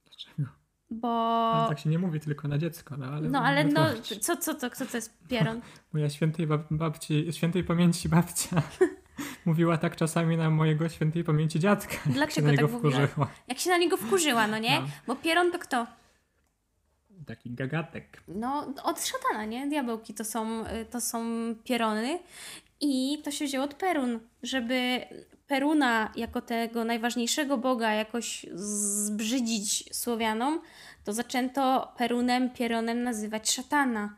Dlaczego? 0.05 0.49
Bo. 0.91 1.51
Ale 1.55 1.69
tak 1.69 1.79
się 1.79 1.91
nie 1.91 1.99
mówi 1.99 2.21
tylko 2.21 2.49
na 2.49 2.59
dziecko, 2.59 2.97
no 2.97 3.07
ale... 3.07 3.29
No 3.29 3.43
ale 3.43 3.65
no, 3.65 3.87
co, 4.21 4.37
co, 4.37 4.55
to, 4.55 4.71
kto 4.71 4.87
to 4.87 4.97
jest 4.97 5.19
pieron? 5.29 5.61
Moja 5.93 6.11
świętej 6.11 6.49
bab- 6.49 6.65
babci, 6.71 7.33
świętej 7.33 7.65
pamięci 7.65 8.09
babcia 8.09 8.63
mówiła 9.47 9.79
tak 9.79 9.97
czasami 9.97 10.37
na 10.37 10.51
mojego 10.51 10.89
świętej 10.89 11.25
pamięci 11.25 11.61
dziadka. 11.61 11.95
jak 11.95 12.05
się 12.05 12.11
Dlaczego 12.13 12.47
na 12.47 12.53
niego 12.53 12.69
tak 12.69 12.79
wkurzyła. 12.79 13.31
Jak 13.49 13.59
się 13.59 13.71
na 13.71 13.77
niego 13.77 13.97
wkurzyła, 13.97 14.47
no 14.47 14.59
nie? 14.59 14.81
No. 14.81 14.87
Bo 15.07 15.17
pieron 15.17 15.53
to 15.53 15.59
kto? 15.59 15.87
Taki 17.27 17.51
gagatek. 17.51 18.23
No, 18.29 18.75
od 18.85 19.05
szatana, 19.07 19.45
nie? 19.45 19.69
Diabełki 19.69 20.15
to 20.15 20.25
są, 20.25 20.67
y, 20.67 20.85
to 20.91 21.01
są 21.01 21.25
pierony 21.65 22.19
i 22.81 23.23
to 23.25 23.31
się 23.31 23.45
wzięło 23.45 23.65
od 23.65 23.75
Perun, 23.75 24.21
żeby 24.43 25.01
Peruna 25.47 26.13
jako 26.17 26.41
tego 26.41 26.85
najważniejszego 26.85 27.59
boga 27.59 27.93
jakoś 27.93 28.47
zbrzydzić 28.55 29.97
Słowianom, 29.97 30.61
to 31.05 31.13
zaczęto 31.13 31.93
Perunem, 31.99 32.51
pieronem 32.51 33.03
nazywać 33.03 33.51
szatana. 33.51 34.17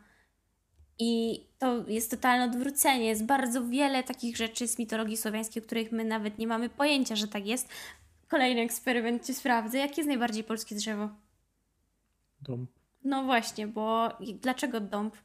I 0.99 1.43
to 1.59 1.87
jest 1.87 2.11
totalne 2.11 2.45
odwrócenie. 2.45 3.05
Jest 3.05 3.25
bardzo 3.25 3.67
wiele 3.67 4.03
takich 4.03 4.37
rzeczy 4.37 4.67
z 4.67 4.79
mitologii 4.79 5.17
słowiańskiej, 5.17 5.63
o 5.63 5.65
których 5.65 5.91
my 5.91 6.05
nawet 6.05 6.37
nie 6.37 6.47
mamy 6.47 6.69
pojęcia, 6.69 7.15
że 7.15 7.27
tak 7.27 7.45
jest. 7.45 7.69
Kolejny 8.27 8.61
eksperyment 8.61 9.25
cię 9.25 9.33
sprawdzę. 9.33 9.77
Jakie 9.77 9.95
jest 9.97 10.07
najbardziej 10.07 10.43
polskie 10.43 10.75
drzewo? 10.75 11.09
Dom. 12.41 12.67
No 13.05 13.23
właśnie, 13.23 13.67
bo 13.67 14.09
dlaczego 14.41 14.79
dąb? 14.79 15.15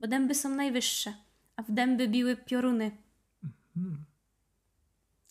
Bo 0.00 0.08
dęby 0.08 0.34
są 0.34 0.48
najwyższe, 0.48 1.14
a 1.56 1.62
w 1.62 1.70
dęby 1.70 2.08
biły 2.08 2.36
pioruny. 2.36 2.90
Hmm. 3.74 4.04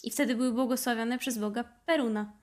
I 0.04 0.12
wtedy 0.12 0.36
były 0.36 0.54
błogosławione 0.54 1.18
przez 1.18 1.38
Boga 1.38 1.64
Peruna. 1.64 2.34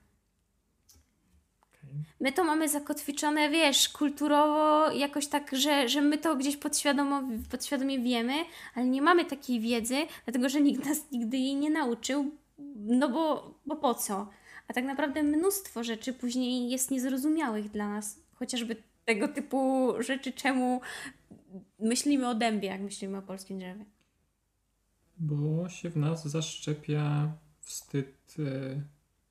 My 2.19 2.31
to 2.31 2.43
mamy 2.43 2.69
zakotwiczone, 2.69 3.49
wiesz, 3.49 3.89
kulturowo, 3.89 4.91
jakoś 4.91 5.27
tak, 5.27 5.55
że, 5.55 5.89
że 5.89 6.01
my 6.01 6.17
to 6.17 6.35
gdzieś 6.35 6.57
podświadomo, 6.57 7.23
podświadomie 7.51 7.99
wiemy, 7.99 8.33
ale 8.75 8.85
nie 8.85 9.01
mamy 9.01 9.25
takiej 9.25 9.59
wiedzy, 9.59 9.95
dlatego 10.25 10.49
że 10.49 10.61
nikt 10.61 10.85
nas 10.85 11.11
nigdy 11.11 11.37
jej 11.37 11.55
nie 11.55 11.69
nauczył, 11.69 12.31
no 12.75 13.09
bo, 13.09 13.53
bo 13.65 13.75
po 13.75 13.93
co? 13.93 14.29
A 14.67 14.73
tak 14.73 14.85
naprawdę 14.85 15.23
mnóstwo 15.23 15.83
rzeczy 15.83 16.13
później 16.13 16.69
jest 16.69 16.91
niezrozumiałych 16.91 17.69
dla 17.69 17.89
nas, 17.89 18.19
chociażby 18.33 18.75
tego 19.05 19.27
typu 19.27 19.93
rzeczy, 19.99 20.33
czemu 20.33 20.81
myślimy 21.79 22.29
o 22.29 22.35
dębie, 22.35 22.67
jak 22.67 22.81
myślimy 22.81 23.17
o 23.17 23.21
polskim 23.21 23.59
drzewie. 23.59 23.85
Bo 25.17 25.69
się 25.69 25.89
w 25.89 25.97
nas 25.97 26.27
zaszczepia 26.27 27.31
wstyd 27.59 28.35
e, 28.39 28.81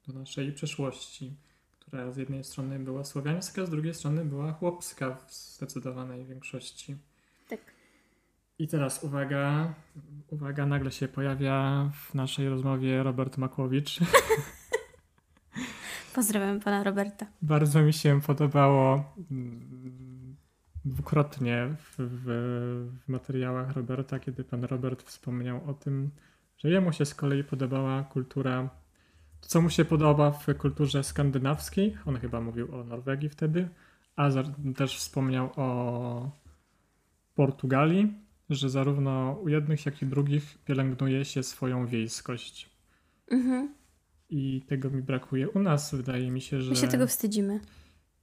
do 0.07 0.19
naszej 0.19 0.53
przeszłości, 0.53 1.37
która 1.79 2.13
z 2.13 2.17
jednej 2.17 2.45
strony 2.45 2.79
była 2.79 3.05
słowiańska, 3.05 3.67
z 3.67 3.71
drugiej 3.71 3.95
strony 3.95 4.25
była 4.25 4.53
chłopska 4.53 5.15
w 5.15 5.35
zdecydowanej 5.35 6.25
większości. 6.25 6.97
Tak. 7.49 7.61
I 8.59 8.69
teraz 8.69 9.05
uwaga, 9.05 9.75
uwaga, 10.31 10.67
nagle 10.67 10.93
się 10.93 11.09
pojawia 11.09 11.91
w 11.95 12.15
naszej 12.15 12.49
rozmowie 12.49 13.03
Robert 13.03 13.39
Makłowicz. 13.39 13.99
Pozdrawiam 16.15 16.61
pana 16.61 16.85
Roberta. 16.85 17.27
Bardzo 17.43 17.83
mi 17.83 17.93
się 17.93 18.21
podobało 18.21 19.15
mm, 19.31 20.37
dwukrotnie 20.85 21.77
w, 21.79 21.95
w, 21.99 22.25
w 23.05 23.09
materiałach 23.09 23.73
Roberta, 23.77 24.19
kiedy 24.19 24.45
pan 24.45 24.65
Robert 24.65 25.03
wspomniał 25.03 25.61
o 25.71 25.75
tym, 25.75 26.11
że 26.59 26.71
jemu 26.71 26.93
się 26.93 27.05
z 27.05 27.15
kolei 27.15 27.45
podobała 27.45 28.03
kultura, 28.03 28.69
co 29.41 29.63
mu 29.63 29.71
się 29.71 29.85
podoba 29.85 30.31
w 30.31 30.47
kulturze 30.59 31.05
skandynawskiej, 31.05 31.97
on 32.07 32.17
chyba 32.17 32.41
mówił 32.41 32.75
o 32.75 32.85
Norwegii 32.85 33.29
wtedy, 33.29 33.69
a 34.17 34.31
za, 34.31 34.43
też 34.77 34.97
wspomniał 34.99 35.51
o 35.57 36.31
Portugalii, 37.35 38.15
że 38.51 38.71
zarówno 38.71 39.33
u 39.43 39.49
jednych, 39.49 39.87
jak 39.87 40.03
i 40.03 40.07
drugich 40.07 40.59
pielęgnuje 40.65 41.25
się 41.25 41.43
swoją 41.43 41.87
wiejskość. 41.87 42.71
Mhm. 43.31 43.82
I 44.33 44.63
tego 44.69 44.91
mi 44.91 45.03
brakuje 45.03 45.49
u 45.49 45.59
nas. 45.59 45.95
Wydaje 45.95 46.31
mi 46.31 46.41
się, 46.41 46.61
że. 46.63 46.71
My 46.71 46.77
się 46.77 46.89
tego 46.89 47.07
wstydzimy. 47.07 47.61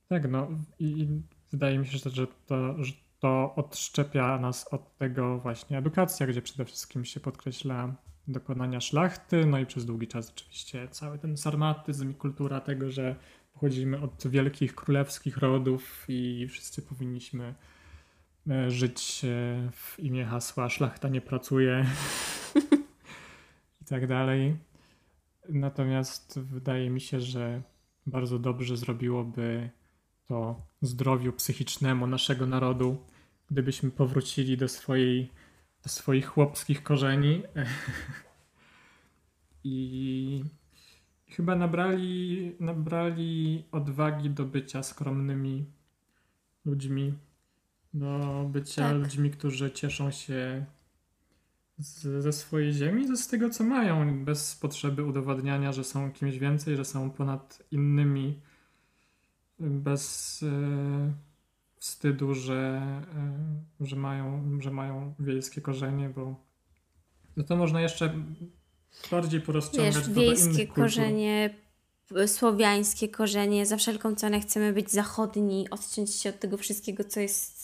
Tak, 0.08 0.32
no 0.32 0.48
i, 0.80 0.86
i 0.86 1.08
wydaje 1.52 1.80
mi 1.80 1.88
się, 1.88 1.98
że, 2.10 2.28
to, 2.28 2.84
że 2.84 2.94
to 3.20 3.56
odszczepia 3.56 4.40
nas 4.40 4.68
od 4.74 4.98
tego 4.98 5.40
właśnie 5.40 5.78
edukacja, 5.78 6.28
gdzie 6.28 6.42
przede 6.42 6.66
wszystkim 6.66 7.06
się 7.06 7.20
podkreśla 7.20 7.96
dokonania 8.28 8.82
szlachty, 8.82 9.46
no 9.46 9.60
i 9.60 9.66
przez 9.66 9.86
długi 9.86 10.08
czas 10.08 10.30
oczywiście 10.30 10.88
cały 10.88 11.20
ten 11.20 11.38
sarmatyzm 11.38 12.12
i 12.12 12.14
kultura 12.14 12.62
tego, 12.62 12.92
że 12.92 13.16
pochodzimy 13.54 14.02
od 14.02 14.28
wielkich 14.28 14.76
królewskich 14.76 15.38
rodów 15.38 16.06
i 16.08 16.48
wszyscy 16.50 16.82
powinniśmy 16.82 17.56
e, 18.50 18.72
żyć 18.72 19.22
e, 19.26 19.70
w 19.72 20.00
imię 20.00 20.26
hasła 20.26 20.70
szlachta 20.70 21.10
nie 21.10 21.22
pracuje 21.22 21.86
i 23.82 23.86
tak 23.86 24.08
dalej. 24.08 24.69
Natomiast 25.50 26.40
wydaje 26.40 26.90
mi 26.90 27.02
się, 27.02 27.22
że 27.22 27.62
bardzo 28.06 28.40
dobrze 28.40 28.78
zrobiłoby 28.78 29.70
to 30.28 30.62
zdrowiu 30.82 31.34
psychicznemu 31.34 32.08
naszego 32.08 32.46
narodu, 32.46 32.98
gdybyśmy 33.52 33.92
powrócili 33.92 34.58
do, 34.58 34.68
swojej, 34.68 35.32
do 35.84 35.90
swoich 35.90 36.28
chłopskich 36.28 36.84
korzeni 36.84 37.44
i 39.64 40.44
chyba 41.28 41.56
nabrali, 41.56 42.56
nabrali 42.60 43.64
odwagi 43.72 44.30
do 44.30 44.46
bycia 44.46 44.84
skromnymi 44.84 45.66
ludźmi, 46.66 47.14
do 47.94 48.46
bycia 48.52 48.82
tak. 48.82 48.98
ludźmi, 48.98 49.32
którzy 49.32 49.72
cieszą 49.72 50.12
się 50.12 50.66
z, 51.80 52.24
ze 52.24 52.34
swojej 52.34 52.74
ziemi, 52.74 53.18
z 53.18 53.28
tego 53.28 53.50
co 53.50 53.64
mają, 53.64 54.26
bez 54.26 54.56
potrzeby 54.56 55.04
udowadniania, 55.04 55.72
że 55.74 55.84
są 55.84 56.12
kimś 56.12 56.38
więcej, 56.38 56.76
że 56.76 56.86
są 56.86 57.12
ponad 57.12 57.64
innymi, 57.72 58.40
bez 59.60 60.44
e, 60.44 61.14
wstydu, 61.76 62.34
że, 62.34 62.82
e, 63.82 63.86
że, 63.86 63.96
mają, 63.96 64.58
że 64.62 64.72
mają 64.72 65.14
wiejskie 65.20 65.62
korzenie, 65.62 66.10
bo 66.10 66.36
no 67.38 67.44
to 67.44 67.56
można 67.56 67.82
jeszcze 67.82 68.14
bardziej 69.12 69.42
porozciągać 69.42 69.96
Wiesz, 69.96 70.08
do 70.08 70.14
wiejskie 70.14 70.68
korzenie, 70.68 71.56
słowiańskie 72.28 73.10
korzenie, 73.10 73.66
za 73.66 73.78
wszelką 73.78 74.16
cenę 74.16 74.40
chcemy 74.40 74.74
być 74.74 74.92
zachodni, 74.92 75.70
odciąć 75.70 76.16
się 76.16 76.30
od 76.30 76.40
tego 76.40 76.58
wszystkiego, 76.58 77.04
co 77.04 77.20
jest 77.20 77.59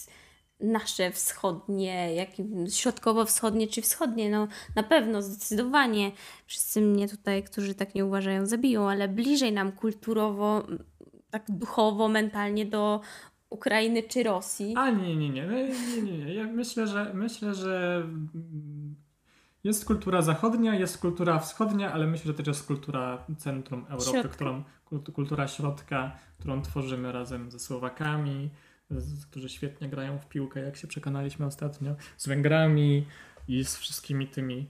nasze 0.72 1.11
wschodnie, 1.11 2.16
jak 2.16 2.30
środkowo-wschodnie 2.70 3.68
czy 3.68 3.82
wschodnie, 3.82 4.30
no 4.30 4.47
na 4.76 4.84
pewno, 4.84 5.22
zdecydowanie. 5.22 6.11
Wszyscy 6.45 6.82
mnie 6.82 7.09
tutaj, 7.09 7.43
którzy 7.43 7.76
tak 7.76 7.95
nie 7.95 8.05
uważają, 8.05 8.45
zabiją, 8.45 8.89
ale 8.89 9.07
bliżej 9.07 9.53
nam 9.53 9.72
kulturowo, 9.72 10.68
tak 11.30 11.43
duchowo, 11.49 12.07
mentalnie 12.07 12.66
do 12.66 13.01
Ukrainy 13.49 14.03
czy 14.03 14.24
Rosji. 14.24 14.74
A 14.78 14.89
nie, 14.89 15.16
nie, 15.16 15.30
nie, 15.30 15.47
nie, 15.47 16.01
nie, 16.01 16.01
nie. 16.01 16.34
Ja 16.34 16.43
myślę, 16.43 16.88
że 16.88 17.11
myślę, 17.13 17.55
że 17.55 18.03
jest 19.63 19.86
kultura 19.86 20.22
zachodnia, 20.22 20.76
jest 20.76 20.97
kultura 20.97 21.39
wschodnia, 21.39 21.93
ale 21.93 22.07
myślę, 22.07 22.28
że 22.28 22.34
też 22.34 22.47
jest 22.47 22.68
kultura 22.68 23.26
centrum 23.38 23.86
Europy, 23.89 24.09
środka. 24.11 24.30
którą, 24.30 24.63
kultura 25.13 25.47
środka, 25.47 26.11
którą 26.39 26.61
tworzymy 26.61 27.11
razem 27.11 27.51
ze 27.51 27.59
Słowakami, 27.59 28.49
którzy 29.30 29.50
świetnie 29.50 29.90
grają 29.90 30.20
w 30.20 30.30
piłkę, 30.30 30.60
jak 30.60 30.78
się 30.78 30.88
przekonaliśmy 30.88 31.46
ostatnio, 31.46 31.96
z 32.18 32.28
Węgrami 32.28 33.06
i 33.48 33.66
z 33.66 33.78
wszystkimi 33.78 34.28
tymi 34.28 34.68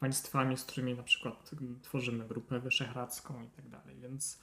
państwami, 0.00 0.56
z 0.56 0.64
którymi 0.64 0.94
na 0.94 1.02
przykład 1.02 1.50
tworzymy 1.82 2.28
grupę 2.28 2.60
wyszehradzką 2.60 3.42
i 3.44 3.48
tak 3.48 3.68
dalej. 3.68 3.96
Więc 4.00 4.40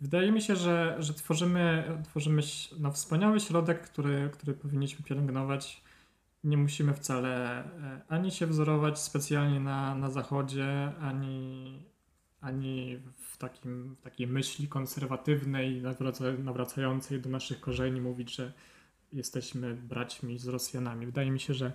wydaje 0.00 0.32
mi 0.32 0.42
się, 0.42 0.56
że, 0.56 0.96
że 0.98 1.14
tworzymy, 1.14 1.84
tworzymy 2.04 2.42
no, 2.78 2.92
wspaniały 2.92 3.40
środek, 3.40 3.82
który, 3.82 4.30
który 4.32 4.54
powinniśmy 4.54 5.04
pielęgnować. 5.04 5.82
Nie 6.44 6.56
musimy 6.56 6.94
wcale 6.94 7.64
e, 7.64 8.00
ani 8.08 8.30
się 8.30 8.46
wzorować 8.46 8.98
specjalnie 8.98 9.60
na, 9.60 9.94
na 9.94 10.10
Zachodzie, 10.10 10.92
ani, 11.00 11.82
ani 12.40 12.98
w, 13.16 13.36
takim, 13.36 13.96
w 13.96 14.00
takiej 14.00 14.26
myśli 14.26 14.68
konserwatywnej, 14.68 15.82
nawraca, 15.82 16.24
nawracającej 16.32 17.20
do 17.20 17.30
naszych 17.30 17.60
korzeni 17.60 18.00
mówić, 18.00 18.34
że 18.34 18.52
jesteśmy 19.12 19.74
braćmi 19.74 20.38
z 20.38 20.48
Rosjanami. 20.48 21.06
Wydaje 21.06 21.30
mi 21.30 21.40
się, 21.40 21.54
że, 21.54 21.72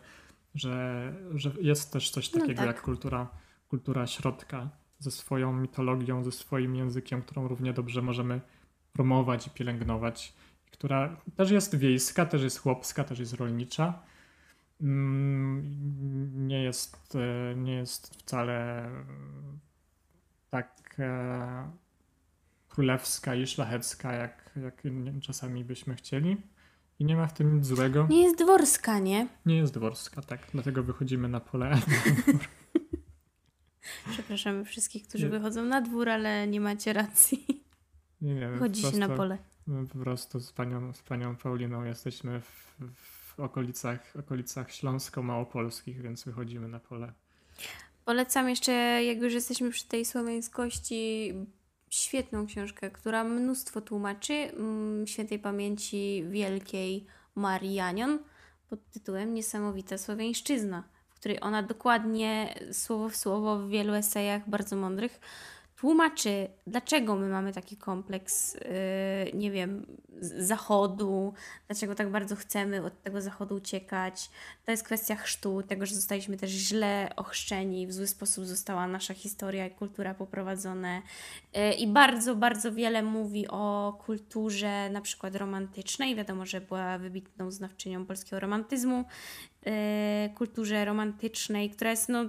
że, 0.55 1.13
że 1.35 1.51
jest 1.61 1.93
też 1.93 2.09
coś 2.09 2.33
no 2.33 2.39
takiego 2.39 2.61
no 2.61 2.67
tak. 2.67 2.75
jak 2.75 2.85
kultura, 2.85 3.29
kultura 3.69 4.07
środka 4.07 4.69
ze 4.99 5.11
swoją 5.11 5.53
mitologią, 5.53 6.23
ze 6.23 6.31
swoim 6.31 6.75
językiem, 6.75 7.21
którą 7.21 7.47
równie 7.47 7.73
dobrze 7.73 8.01
możemy 8.01 8.41
promować 8.93 9.47
i 9.47 9.49
pielęgnować, 9.49 10.33
która 10.71 11.17
też 11.35 11.51
jest 11.51 11.75
wiejska, 11.75 12.25
też 12.25 12.43
jest 12.43 12.59
chłopska, 12.59 13.03
też 13.03 13.19
jest 13.19 13.33
rolnicza. 13.33 14.03
Mm, 14.81 16.47
nie 16.47 16.63
jest, 16.63 17.15
e, 17.15 17.55
nie 17.55 17.73
jest 17.73 18.15
wcale 18.15 18.89
tak 20.51 20.95
e, 20.99 21.71
królewska 22.69 23.35
i 23.35 23.47
szlachecka, 23.47 24.13
jak, 24.13 24.51
jak 24.63 24.83
czasami 25.21 25.65
byśmy 25.65 25.95
chcieli. 25.95 26.37
I 26.99 27.05
nie 27.05 27.15
ma 27.15 27.27
w 27.27 27.33
tym 27.33 27.55
nic 27.55 27.65
złego. 27.65 28.07
Nie 28.09 28.23
jest 28.23 28.37
dworska, 28.37 28.99
nie? 28.99 29.27
Nie 29.45 29.57
jest 29.57 29.73
dworska, 29.73 30.21
tak. 30.21 30.47
Dlatego 30.53 30.83
wychodzimy 30.83 31.29
na 31.29 31.39
pole. 31.39 31.71
Przepraszamy 34.11 34.65
wszystkich, 34.65 35.07
którzy 35.07 35.25
nie. 35.25 35.29
wychodzą 35.29 35.65
na 35.65 35.81
dwór, 35.81 36.09
ale 36.09 36.47
nie 36.47 36.61
macie 36.61 36.93
racji. 36.93 37.63
Nie, 38.21 38.33
nie. 38.33 38.57
Chodzi 38.59 38.81
się 38.81 38.97
na 38.97 39.09
pole. 39.09 39.37
po 39.93 39.99
prostu 39.99 40.39
z 40.39 40.51
panią, 40.51 40.93
z 40.93 41.01
panią 41.01 41.35
Pauliną 41.35 41.83
jesteśmy 41.83 42.41
w, 42.41 42.75
w 42.93 43.39
okolicach, 43.39 44.13
okolicach 44.19 44.71
śląsko-małopolskich, 44.71 46.01
więc 46.01 46.23
wychodzimy 46.23 46.67
na 46.67 46.79
pole. 46.79 47.13
Polecam 48.05 48.49
jeszcze, 48.49 48.71
jak 49.03 49.21
już 49.21 49.33
jesteśmy 49.33 49.69
przy 49.71 49.87
tej 49.87 50.05
słowiańskości, 50.05 51.33
świetną 51.89 52.47
książkę, 52.47 52.91
która 52.91 53.23
mnóstwo 53.23 53.81
tłumaczy 53.81 54.33
mm, 54.33 55.07
świętej 55.07 55.39
pamięci 55.39 56.25
wielkiej 56.29 57.05
Marii 57.35 57.73
Janion 57.73 58.19
pod 58.69 58.89
tytułem 58.89 59.33
Niesamowita 59.33 59.97
Słowiańszczyzna, 59.97 60.83
w 61.09 61.15
której 61.15 61.37
ona 61.41 61.63
dokładnie 61.63 62.55
słowo 62.71 63.09
w 63.09 63.15
słowo 63.15 63.57
w 63.59 63.69
wielu 63.69 63.93
esejach 63.93 64.49
bardzo 64.49 64.75
mądrych 64.75 65.19
tłumaczy, 65.81 66.47
dlaczego 66.67 67.15
my 67.15 67.29
mamy 67.29 67.53
taki 67.53 67.77
kompleks, 67.77 68.53
yy, 68.53 68.61
nie 69.33 69.51
wiem, 69.51 69.85
zachodu, 70.21 71.33
dlaczego 71.67 71.95
tak 71.95 72.11
bardzo 72.11 72.35
chcemy 72.35 72.85
od 72.85 73.03
tego 73.03 73.21
zachodu 73.21 73.55
uciekać. 73.55 74.29
To 74.65 74.71
jest 74.71 74.83
kwestia 74.83 75.15
chrztu, 75.15 75.63
tego, 75.63 75.85
że 75.85 75.95
zostaliśmy 75.95 76.37
też 76.37 76.49
źle 76.49 77.09
ochrzczeni, 77.15 77.87
w 77.87 77.93
zły 77.93 78.07
sposób 78.07 78.45
została 78.45 78.87
nasza 78.87 79.13
historia 79.13 79.67
i 79.67 79.71
kultura 79.71 80.13
poprowadzone. 80.13 81.01
Yy, 81.53 81.73
I 81.73 81.87
bardzo, 81.87 82.35
bardzo 82.35 82.71
wiele 82.71 83.03
mówi 83.03 83.47
o 83.47 83.97
kulturze 84.05 84.89
na 84.89 85.01
przykład 85.01 85.35
romantycznej. 85.35 86.15
Wiadomo, 86.15 86.45
że 86.45 86.61
była 86.61 86.97
wybitną 86.97 87.51
znawczynią 87.51 88.05
polskiego 88.05 88.39
romantyzmu, 88.39 89.05
yy, 89.65 89.71
kulturze 90.35 90.85
romantycznej, 90.85 91.69
która 91.69 91.91
jest 91.91 92.09
no 92.09 92.25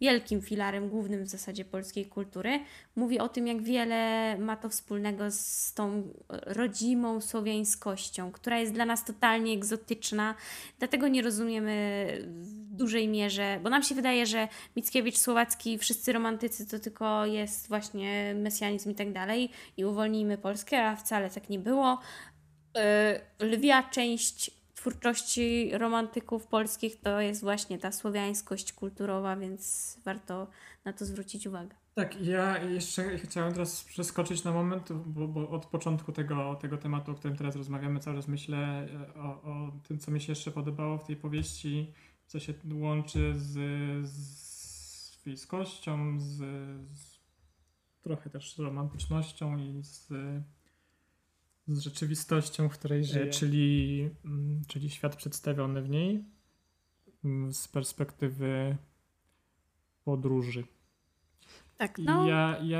wielkim 0.00 0.42
filarem 0.42 0.88
głównym 0.88 1.24
w 1.24 1.28
zasadzie 1.28 1.64
polskiej 1.64 2.06
kultury, 2.06 2.60
mówi 2.96 3.18
o 3.18 3.28
tym, 3.28 3.46
jak 3.46 3.62
wiele 3.62 4.36
ma 4.38 4.56
to 4.56 4.68
wspólnego 4.68 5.30
z 5.30 5.74
tą 5.74 6.08
rodzimą 6.28 7.20
słowiańskością, 7.20 8.32
która 8.32 8.58
jest 8.58 8.72
dla 8.72 8.84
nas 8.84 9.04
totalnie 9.04 9.52
egzotyczna, 9.52 10.34
dlatego 10.78 11.08
nie 11.08 11.22
rozumiemy 11.22 12.06
w 12.26 12.74
dużej 12.76 13.08
mierze, 13.08 13.60
bo 13.62 13.70
nam 13.70 13.82
się 13.82 13.94
wydaje, 13.94 14.26
że 14.26 14.48
Mickiewicz, 14.76 15.16
Słowacki, 15.16 15.78
wszyscy 15.78 16.12
romantycy 16.12 16.66
to 16.66 16.78
tylko 16.78 17.26
jest 17.26 17.68
właśnie 17.68 18.34
mesjanizm 18.34 18.90
i 18.90 18.94
tak 18.94 19.12
dalej 19.12 19.50
i 19.76 19.84
uwolnijmy 19.84 20.38
Polskę, 20.38 20.84
a 20.84 20.96
wcale 20.96 21.30
tak 21.30 21.48
nie 21.48 21.58
było. 21.58 22.00
Yy, 23.40 23.46
lwia 23.48 23.82
część 23.82 24.50
twórczości 24.84 25.70
romantyków 25.78 26.46
polskich 26.46 27.00
to 27.00 27.20
jest 27.20 27.40
właśnie 27.40 27.78
ta 27.78 27.92
słowiańskość 27.92 28.72
kulturowa, 28.72 29.36
więc 29.36 29.96
warto 30.04 30.46
na 30.84 30.92
to 30.92 31.04
zwrócić 31.04 31.46
uwagę. 31.46 31.76
Tak, 31.94 32.20
ja 32.20 32.62
jeszcze 32.62 33.18
chciałem 33.18 33.52
teraz 33.52 33.84
przeskoczyć 33.84 34.44
na 34.44 34.52
moment, 34.52 34.92
bo, 34.92 35.28
bo, 35.28 35.48
od 35.48 35.66
początku 35.66 36.12
tego, 36.12 36.54
tego 36.54 36.78
tematu, 36.78 37.12
o 37.12 37.14
którym 37.14 37.36
teraz 37.36 37.56
rozmawiamy, 37.56 38.00
cały 38.00 38.16
czas 38.16 38.28
myślę 38.28 38.58
e, 38.58 39.14
o, 39.14 39.42
o 39.42 39.72
tym, 39.88 39.98
co 39.98 40.10
mi 40.10 40.20
się 40.20 40.32
jeszcze 40.32 40.50
podobało 40.50 40.98
w 40.98 41.04
tej 41.04 41.16
powieści, 41.16 41.92
co 42.26 42.40
się 42.40 42.54
łączy 42.72 43.34
z, 43.36 43.52
z 44.08 44.54
z, 46.18 46.36
z 46.98 47.20
trochę 48.02 48.30
też 48.30 48.54
z 48.54 48.58
romantycznością 48.58 49.58
i 49.58 49.82
z 49.82 50.08
z 51.68 51.78
rzeczywistością, 51.78 52.68
w 52.68 52.72
której 52.72 53.04
żyje, 53.04 53.30
czyli, 53.30 54.10
mm, 54.24 54.62
czyli 54.68 54.90
świat 54.90 55.16
przedstawiony 55.16 55.82
w 55.82 55.90
niej 55.90 56.24
mm, 57.24 57.52
z 57.52 57.68
perspektywy 57.68 58.76
podróży. 60.04 60.64
Tak, 61.76 61.98
no. 61.98 62.28
Ja, 62.28 62.58
ja... 62.62 62.78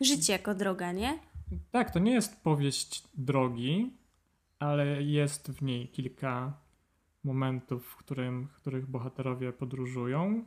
Życie 0.00 0.32
jako 0.32 0.54
droga, 0.54 0.92
nie? 0.92 1.18
Tak, 1.70 1.90
to 1.90 1.98
nie 1.98 2.12
jest 2.12 2.42
powieść 2.42 3.08
drogi, 3.14 3.96
ale 4.58 5.02
jest 5.02 5.50
w 5.50 5.62
niej 5.62 5.88
kilka 5.88 6.60
momentów, 7.24 7.86
w, 7.86 7.96
którym, 7.96 8.48
w 8.48 8.54
których 8.54 8.86
bohaterowie 8.86 9.52
podróżują. 9.52 10.44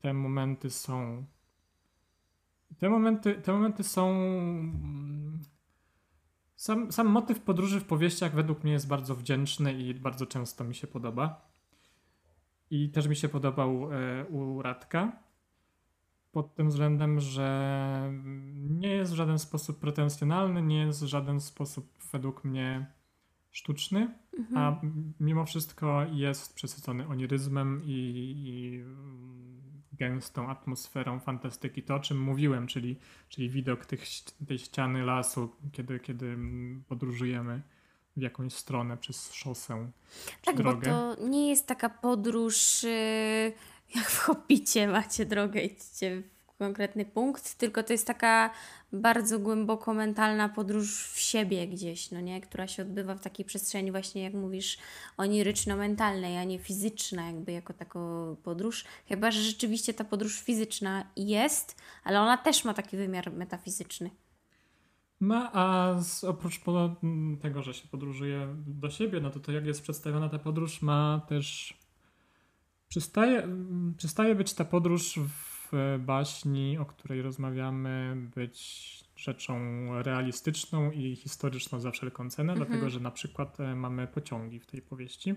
Te 0.00 0.12
momenty 0.12 0.70
są. 0.70 1.24
Te 2.78 2.88
momenty, 2.88 3.34
te 3.34 3.52
momenty 3.52 3.84
są 3.84 4.10
mm, 4.10 5.40
sam, 6.56 6.92
sam 6.92 7.06
motyw 7.06 7.40
podróży 7.40 7.80
w 7.80 7.84
powieściach 7.84 8.34
według 8.34 8.64
mnie 8.64 8.72
jest 8.72 8.88
bardzo 8.88 9.14
wdzięczny 9.14 9.72
i 9.72 9.94
bardzo 9.94 10.26
często 10.26 10.64
mi 10.64 10.74
się 10.74 10.86
podoba. 10.86 11.48
I 12.70 12.90
też 12.90 13.06
mi 13.06 13.16
się 13.16 13.28
podobał 13.28 13.92
e, 13.92 14.24
u 14.24 14.62
Radka. 14.62 15.12
Pod 16.32 16.54
tym 16.54 16.68
względem, 16.68 17.20
że 17.20 18.12
nie 18.70 18.88
jest 18.88 19.12
w 19.12 19.14
żaden 19.14 19.38
sposób 19.38 19.78
pretensjonalny, 19.78 20.62
nie 20.62 20.78
jest 20.78 21.04
w 21.04 21.06
żaden 21.06 21.40
sposób 21.40 21.92
według 22.12 22.44
mnie 22.44 22.86
sztuczny, 23.50 24.14
Mhm. 24.38 24.58
a 24.58 24.80
mimo 25.20 25.44
wszystko 25.44 26.06
jest 26.12 26.54
przesycony 26.54 27.08
oniryzmem 27.08 27.82
i, 27.84 27.92
i 28.36 28.84
gęstą 29.98 30.48
atmosferą 30.50 31.20
fantastyki. 31.20 31.82
To, 31.82 31.94
o 31.94 32.00
czym 32.00 32.20
mówiłem, 32.20 32.66
czyli, 32.66 32.96
czyli 33.28 33.50
widok 33.50 33.86
tych, 33.86 34.04
tej 34.48 34.58
ściany 34.58 35.04
lasu, 35.04 35.52
kiedy, 35.72 36.00
kiedy 36.00 36.26
mm, 36.26 36.84
podróżujemy 36.88 37.62
w 38.16 38.22
jakąś 38.22 38.52
stronę 38.52 38.96
przez 38.96 39.32
szosę 39.32 39.90
czy 40.40 40.46
Tak, 40.46 40.56
bo 40.56 40.62
drogę. 40.62 40.86
to 40.90 41.16
nie 41.28 41.48
jest 41.48 41.66
taka 41.66 41.88
podróż 41.90 42.84
y, 42.84 43.52
jak 43.94 44.10
w 44.10 44.18
Hobbicie 44.18 44.88
macie 44.88 45.26
drogę, 45.26 45.60
idziecie 45.60 46.22
w 46.22 46.35
konkretny 46.58 47.04
punkt, 47.04 47.54
tylko 47.54 47.82
to 47.82 47.92
jest 47.92 48.06
taka 48.06 48.50
bardzo 48.92 49.38
głęboko 49.38 49.94
mentalna 49.94 50.48
podróż 50.48 51.06
w 51.12 51.18
siebie 51.18 51.68
gdzieś, 51.68 52.10
no 52.10 52.20
nie? 52.20 52.40
Która 52.40 52.68
się 52.68 52.82
odbywa 52.82 53.14
w 53.14 53.20
takiej 53.20 53.44
przestrzeni 53.44 53.90
właśnie, 53.90 54.22
jak 54.22 54.34
mówisz, 54.34 54.78
oniryczno-mentalnej, 55.16 56.36
a 56.36 56.44
nie 56.44 56.58
fizyczna 56.58 57.26
jakby 57.26 57.52
jako 57.52 57.72
taką 57.72 58.00
podróż. 58.42 58.84
Chyba, 59.08 59.30
że 59.30 59.40
rzeczywiście 59.40 59.94
ta 59.94 60.04
podróż 60.04 60.40
fizyczna 60.40 61.10
jest, 61.16 61.76
ale 62.04 62.20
ona 62.20 62.36
też 62.36 62.64
ma 62.64 62.74
taki 62.74 62.96
wymiar 62.96 63.32
metafizyczny. 63.32 64.10
No 65.20 65.50
a 65.52 65.94
z, 66.02 66.24
oprócz 66.24 66.60
tego, 67.42 67.62
że 67.62 67.74
się 67.74 67.88
podróżuje 67.88 68.54
do 68.66 68.90
siebie, 68.90 69.20
no 69.20 69.30
to 69.30 69.40
to 69.40 69.52
jak 69.52 69.66
jest 69.66 69.82
przedstawiona 69.82 70.28
ta 70.28 70.38
podróż 70.38 70.82
ma 70.82 71.22
też... 71.28 71.78
Przestaje, 72.88 73.48
przestaje 73.96 74.34
być 74.34 74.54
ta 74.54 74.64
podróż 74.64 75.18
w 75.28 75.55
baśni, 75.98 76.78
o 76.78 76.84
której 76.84 77.22
rozmawiamy, 77.22 78.16
być 78.34 78.86
rzeczą 79.16 79.58
realistyczną 80.02 80.90
i 80.90 81.16
historyczną 81.16 81.80
za 81.80 81.90
wszelką 81.90 82.30
cenę, 82.30 82.52
Mhm. 82.52 82.68
dlatego 82.68 82.90
że 82.90 83.00
na 83.00 83.10
przykład 83.10 83.60
e, 83.60 83.74
mamy 83.74 84.06
pociągi 84.06 84.60
w 84.60 84.66
tej 84.66 84.82
powieści. 84.82 85.34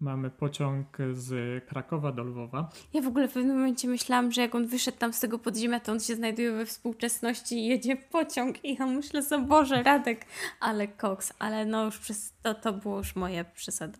Mamy 0.00 0.30
pociąg 0.30 0.98
z 1.12 1.64
Krakowa 1.64 2.12
do 2.12 2.24
Lwowa. 2.24 2.70
Ja 2.92 3.02
w 3.02 3.06
ogóle 3.06 3.28
w 3.28 3.32
pewnym 3.32 3.56
momencie 3.56 3.88
myślałam, 3.88 4.32
że 4.32 4.40
jak 4.40 4.54
on 4.54 4.66
wyszedł 4.66 4.98
tam 4.98 5.12
z 5.12 5.20
tego 5.20 5.38
podziemia, 5.38 5.80
to 5.80 5.92
on 5.92 6.00
się 6.00 6.14
znajduje 6.16 6.52
we 6.52 6.66
współczesności 6.66 7.54
i 7.54 7.66
jedzie 7.66 7.96
pociąg. 7.96 8.64
I 8.64 8.74
ja 8.74 8.86
myślę 8.86 9.22
sobie, 9.22 9.46
Boże, 9.46 9.82
Radek, 9.82 10.26
ale 10.60 10.88
koks. 10.88 11.32
Ale 11.38 11.66
no 11.66 11.84
już 11.84 11.98
przez 11.98 12.32
to, 12.42 12.54
to 12.54 12.72
było 12.72 12.98
już 12.98 13.16
moje 13.16 13.44
przesady. 13.44 13.98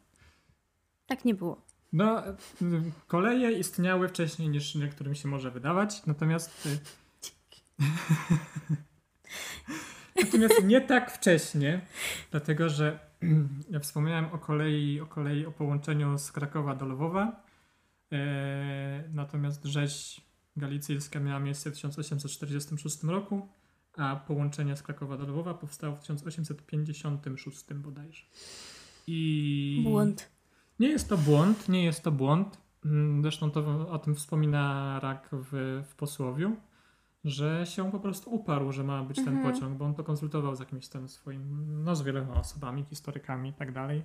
Tak 1.06 1.24
nie 1.24 1.34
było. 1.34 1.65
No, 1.92 2.28
y, 2.28 2.34
koleje 3.06 3.52
istniały 3.52 4.08
wcześniej 4.08 4.48
niż 4.48 4.74
niektórym 4.74 5.14
się 5.14 5.28
może 5.28 5.50
wydawać, 5.50 6.06
natomiast. 6.06 6.66
y, 6.66 6.78
natomiast 10.24 10.64
nie 10.64 10.80
tak 10.80 11.10
wcześnie, 11.10 11.80
dlatego 12.30 12.68
że 12.68 12.98
ja 13.70 13.80
wspomniałem 13.80 14.24
o 14.24 14.38
kolei, 14.38 15.00
o 15.00 15.06
kolei, 15.06 15.46
o 15.46 15.52
połączeniu 15.52 16.18
z 16.18 16.32
Krakowa 16.32 16.74
do 16.74 16.86
Lwowa. 16.86 17.46
E, 18.12 19.04
natomiast 19.12 19.64
rzeź 19.64 20.20
galicyjska 20.56 21.20
miała 21.20 21.40
miejsce 21.40 21.70
w 21.70 21.74
1846 21.74 23.02
roku, 23.02 23.48
a 23.96 24.16
połączenie 24.16 24.76
z 24.76 24.82
Krakowa 24.82 25.16
do 25.16 25.26
Lwowa 25.26 25.54
powstało 25.54 25.96
w 25.96 26.00
1856 26.00 27.64
bodajże. 27.74 28.22
I... 29.06 29.80
Błąd. 29.84 30.35
Nie 30.80 30.88
jest 30.88 31.08
to 31.08 31.18
błąd, 31.18 31.68
nie 31.68 31.84
jest 31.84 32.02
to 32.04 32.12
błąd. 32.12 32.58
Mm, 32.84 33.22
Zresztą 33.22 33.50
to 33.50 33.88
o 33.90 33.98
tym 33.98 34.14
wspomina 34.14 35.00
Rak 35.00 35.28
w, 35.32 35.82
w 35.88 35.94
posłowiu, 35.94 36.56
że 37.24 37.66
się 37.66 37.90
po 37.90 38.00
prostu 38.00 38.34
uparł, 38.34 38.72
że 38.72 38.84
ma 38.84 39.02
być 39.04 39.16
ten 39.16 39.28
Mhm. 39.36 39.54
pociąg, 39.54 39.78
bo 39.78 39.84
on 39.84 39.94
to 39.94 40.04
konsultował 40.04 40.56
z 40.56 40.60
jakimś 40.60 40.88
tam 40.88 41.08
swoim, 41.08 41.66
no 41.84 41.96
z 41.96 42.02
wieloma 42.02 42.34
osobami, 42.34 42.84
historykami 42.84 43.50
i 43.50 43.52
tak 43.52 43.72
dalej. 43.72 44.02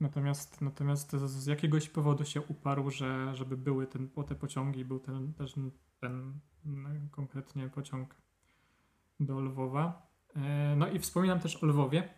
Natomiast, 0.00 0.60
natomiast 0.60 1.10
z, 1.12 1.46
jakiegoś 1.46 1.88
powodu 1.88 2.24
się 2.24 2.40
uparł, 2.42 2.90
że 2.90 3.34
żeby 3.34 3.56
były 3.56 3.86
ten, 3.86 4.08
te 4.26 4.34
pociągi, 4.34 4.84
był 4.84 4.98
ten, 5.00 5.32
też 5.32 5.52
ten, 5.52 5.70
ten 6.00 6.32
mm, 6.66 7.08
konkretnie 7.10 7.68
pociąg 7.68 8.14
do 9.20 9.40
Lwowa. 9.40 10.06
E, 10.36 10.76
No 10.76 10.88
i 10.88 10.98
wspominam 10.98 11.40
też 11.40 11.62
o 11.62 11.66
Lwowie. 11.66 12.08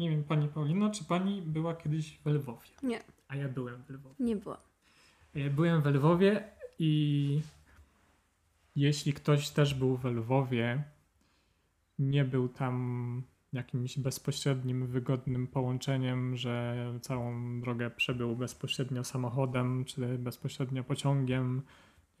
Nie 0.00 0.10
wiem, 0.10 0.24
pani 0.24 0.48
Paulino, 0.48 0.90
czy 0.90 1.04
pani 1.04 1.42
była 1.42 1.74
kiedyś 1.74 2.18
w 2.18 2.26
Lwowie? 2.26 2.68
Nie. 2.82 3.00
A 3.28 3.36
ja 3.36 3.48
byłem 3.48 3.82
w 3.82 3.90
Lwowie. 3.90 4.14
Nie 4.20 4.36
było. 4.36 4.56
E, 5.34 5.50
Byłem 5.50 5.82
w 5.82 5.86
Lwowie 5.86 6.44
i 6.78 7.42
jeśli 8.76 9.12
ktoś 9.12 9.50
też 9.50 9.74
był 9.74 9.96
w 9.96 10.04
Lwowie, 10.04 10.84
nie 11.98 12.24
był 12.24 12.48
tam 12.48 13.22
jakimś 13.52 13.98
bezpośrednim, 13.98 14.86
wygodnym 14.86 15.46
połączeniem, 15.46 16.36
że 16.36 16.76
całą 17.00 17.60
drogę 17.60 17.90
przebył 17.90 18.36
bezpośrednio 18.36 19.04
samochodem, 19.04 19.84
czy 19.84 20.18
bezpośrednio 20.18 20.84
pociągiem, 20.84 21.62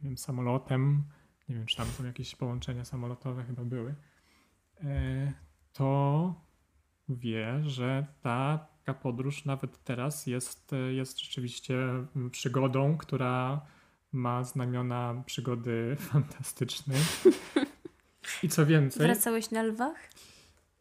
nie 0.00 0.08
wiem, 0.08 0.18
samolotem. 0.18 1.04
Nie 1.48 1.54
wiem, 1.54 1.66
czy 1.66 1.76
tam 1.76 1.86
są 1.86 2.04
jakieś 2.04 2.36
połączenia 2.36 2.84
samolotowe, 2.84 3.44
chyba 3.44 3.64
były. 3.64 3.94
Wie, 7.10 7.60
że 7.64 8.06
ta 8.22 8.66
taka 8.84 9.00
podróż 9.00 9.44
nawet 9.44 9.84
teraz 9.84 10.26
jest, 10.26 10.70
jest 10.90 11.20
rzeczywiście 11.20 11.74
mm, 12.16 12.30
przygodą, 12.30 12.96
która 12.96 13.60
ma 14.12 14.44
znamiona 14.44 15.22
przygody 15.26 15.96
fantastycznej. 16.10 16.98
I 18.42 18.48
co 18.48 18.66
więcej, 18.66 19.06
Wracałeś 19.06 19.50
na 19.50 19.62
lwach? 19.62 20.10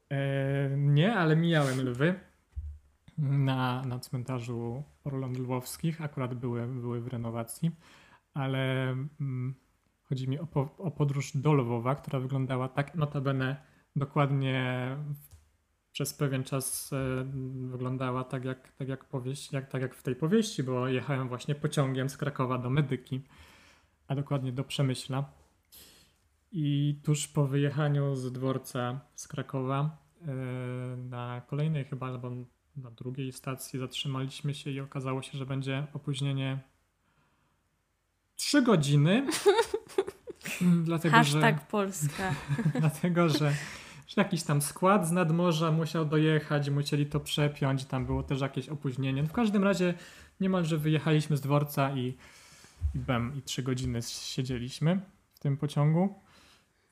e, 0.09 0.69
nie, 0.77 1.15
ale 1.15 1.35
mijałem 1.35 1.81
lwy 1.81 2.19
na, 3.17 3.83
na 3.85 3.99
cmentarzu 3.99 4.83
Orląt 5.03 5.37
Lwowskich. 5.37 6.01
Akurat 6.01 6.33
były, 6.33 6.67
były 6.67 7.01
w 7.01 7.07
renowacji, 7.07 7.71
ale 8.33 8.91
mm, 9.21 9.55
chodzi 10.03 10.29
mi 10.29 10.39
o, 10.39 10.45
po, 10.47 10.75
o 10.77 10.91
podróż 10.91 11.37
do 11.37 11.53
Lwowa, 11.53 11.95
która 11.95 12.19
wyglądała 12.19 12.67
tak 12.69 12.95
notabene 12.95 13.55
dokładnie 13.95 14.87
w- 15.09 15.38
przez 15.91 16.13
pewien 16.13 16.43
czas 16.43 16.93
e, 16.93 17.25
wyglądała 17.69 18.23
tak 18.23 18.45
jak, 18.45 18.71
tak 18.71 18.87
jak 18.87 19.05
powieść, 19.05 19.51
jak, 19.51 19.69
tak 19.69 19.81
jak 19.81 19.95
w 19.95 20.03
tej 20.03 20.15
powieści, 20.15 20.63
bo 20.63 20.87
jechałem 20.87 21.27
właśnie 21.27 21.55
pociągiem 21.55 22.09
z 22.09 22.17
Krakowa 22.17 22.57
do 22.57 22.69
Medyki, 22.69 23.21
a 24.07 24.15
dokładnie 24.15 24.51
do 24.51 24.63
Przemyśla. 24.63 25.31
I 26.51 26.99
tuż 27.03 27.27
po 27.27 27.47
wyjechaniu 27.47 28.15
z 28.15 28.31
dworca 28.31 28.99
z 29.15 29.27
Krakowa 29.27 29.97
e, 30.21 30.25
na 30.97 31.41
kolejnej 31.47 31.85
chyba 31.85 32.07
albo 32.07 32.31
na 32.75 32.91
drugiej 32.91 33.31
stacji 33.31 33.79
zatrzymaliśmy 33.79 34.53
się 34.53 34.71
i 34.71 34.79
okazało 34.79 35.21
się, 35.21 35.37
że 35.37 35.45
będzie 35.45 35.87
opóźnienie 35.93 36.59
3 38.35 38.61
godziny. 38.61 39.27
dlatego, 40.83 41.23
że, 41.23 41.23
Hashtag 41.23 41.67
Polska. 41.67 42.35
dlatego, 42.79 43.29
że, 43.29 43.53
że 44.09 44.21
jakiś 44.21 44.43
tam 44.43 44.61
skład 44.61 45.07
z 45.07 45.11
nadmorza 45.11 45.71
musiał 45.71 46.05
dojechać, 46.05 46.69
musieli 46.69 47.05
to 47.05 47.19
przepiąć, 47.19 47.85
tam 47.85 48.05
było 48.05 48.23
też 48.23 48.41
jakieś 48.41 48.69
opóźnienie. 48.69 49.21
No 49.21 49.29
w 49.29 49.33
każdym 49.33 49.63
razie 49.63 49.93
niemalże 50.39 50.77
wyjechaliśmy 50.77 51.37
z 51.37 51.41
dworca 51.41 51.91
i, 51.95 52.17
i 52.95 52.99
bem, 52.99 53.37
i 53.37 53.41
3 53.41 53.63
godziny 53.63 53.99
siedzieliśmy 54.01 54.99
w 55.33 55.39
tym 55.39 55.57
pociągu. 55.57 56.15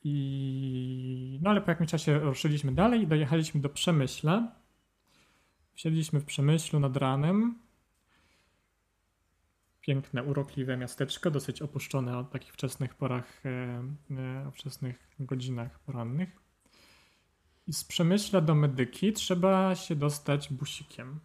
I 0.04 1.40
no 1.42 1.50
ale 1.50 1.62
po 1.62 1.72
jakimś 1.72 1.90
czasie 1.90 2.20
ruszyliśmy 2.20 2.72
dalej 2.72 3.02
i 3.02 3.08
dojechaliśmy 3.08 3.62
do 3.62 3.70
Przemyśla. 3.70 4.52
Wsiedliśmy 5.74 6.20
w 6.20 6.26
Przemyślu 6.26 6.80
nad 6.80 6.98
ranem. 6.98 7.60
Piękne, 9.82 10.24
urokliwe 10.24 10.78
miasteczko, 10.78 11.32
dosyć 11.32 11.62
opuszczone 11.62 12.18
o 12.18 12.24
takich 12.24 12.54
wczesnych 12.54 12.96
porach, 12.96 13.46
e, 13.46 13.50
e, 14.12 14.48
o 14.48 14.52
wczesnych 14.52 15.10
godzinach 15.20 15.80
porannych. 15.80 16.47
I 17.68 17.74
z 17.74 17.84
Przemyśla 17.84 18.42
do 18.42 18.56
Medyki 18.56 19.14
trzeba 19.14 19.76
się 19.76 19.96
dostać 19.96 20.54
busikiem. 20.54 21.20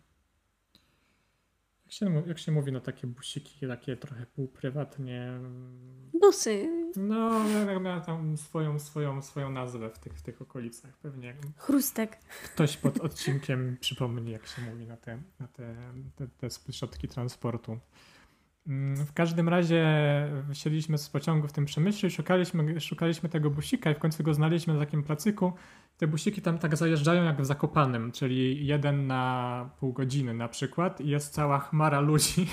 Jak 1.85 1.93
się, 1.93 2.23
jak 2.27 2.39
się 2.39 2.53
mówi 2.53 2.73
na 2.73 2.81
takie 2.81 3.07
busiki, 3.07 3.67
takie 3.69 3.97
trochę 3.97 4.27
półprywatnie, 4.27 5.33
Busy. 6.21 6.69
no, 6.97 7.45
miała 7.81 8.01
tam 8.01 8.37
swoją, 8.37 8.79
swoją, 8.79 9.23
swoją 9.23 9.51
nazwę 9.51 9.91
w 9.91 9.99
tych, 9.99 10.13
w 10.19 10.23
tych 10.23 10.43
okolicach. 10.43 10.97
Pewnie 10.99 11.37
Chrustek. 11.57 12.19
ktoś 12.55 12.77
pod 12.77 13.01
odcinkiem 13.01 13.77
przypomni, 13.81 14.31
jak 14.31 14.47
się 14.47 14.63
mówi 14.63 14.87
na 14.87 14.97
te, 14.97 15.19
na 15.41 15.49
te, 15.49 15.75
te, 16.17 16.29
te 16.29 16.73
środki 16.73 17.09
transportu. 17.09 17.79
Mm, 18.67 18.97
W 19.07 19.13
każdym 19.13 19.49
razie 19.49 19.85
wsiedliśmy 20.55 20.99
z 20.99 21.09
pociągu 21.09 21.49
w 21.49 21.53
tym 21.53 21.65
przemyśle 21.65 22.09
i 22.09 22.13
szukaliśmy, 22.13 22.81
szukaliśmy 22.81 23.29
tego 23.29 23.51
busika 23.51 23.91
i 23.91 23.95
w 23.95 23.99
końcu 23.99 24.23
go 24.23 24.35
znaleźliśmy 24.35 24.75
na 24.75 24.81
takim 24.81 25.03
placyku. 25.03 25.53
Te 26.03 26.07
busiki 26.07 26.43
tam 26.43 26.59
tak 26.59 26.77
zajeżdżają 26.77 27.25
jak 27.25 27.43
w 27.43 27.45
Zakopanem, 27.45 28.13
czyli 28.13 28.67
jeden 28.67 29.07
na 29.07 29.71
pół 29.81 29.93
godziny 29.93 30.35
na 30.35 30.49
przykład 30.49 31.01
i 31.01 31.09
jest 31.09 31.35
cała 31.35 31.59
chmara 31.59 32.01
ludzi, 32.01 32.47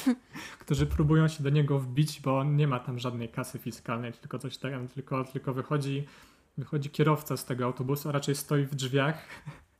którzy 0.60 0.86
próbują 0.86 1.28
się 1.28 1.42
do 1.42 1.50
niego 1.50 1.78
wbić, 1.78 2.20
bo 2.20 2.44
nie 2.44 2.68
ma 2.68 2.80
tam 2.80 2.98
żadnej 2.98 3.28
kasy 3.28 3.58
fiskalnej, 3.58 4.12
tylko 4.12 4.38
coś 4.38 4.58
tam, 4.58 4.88
tylko, 4.88 5.24
tylko 5.24 5.54
wychodzi, 5.54 6.06
wychodzi 6.58 6.90
kierowca 6.90 7.36
z 7.36 7.44
tego 7.44 7.64
autobusu, 7.64 8.08
a 8.08 8.12
raczej 8.12 8.34
stoi 8.34 8.66
w 8.66 8.74
drzwiach 8.74 9.26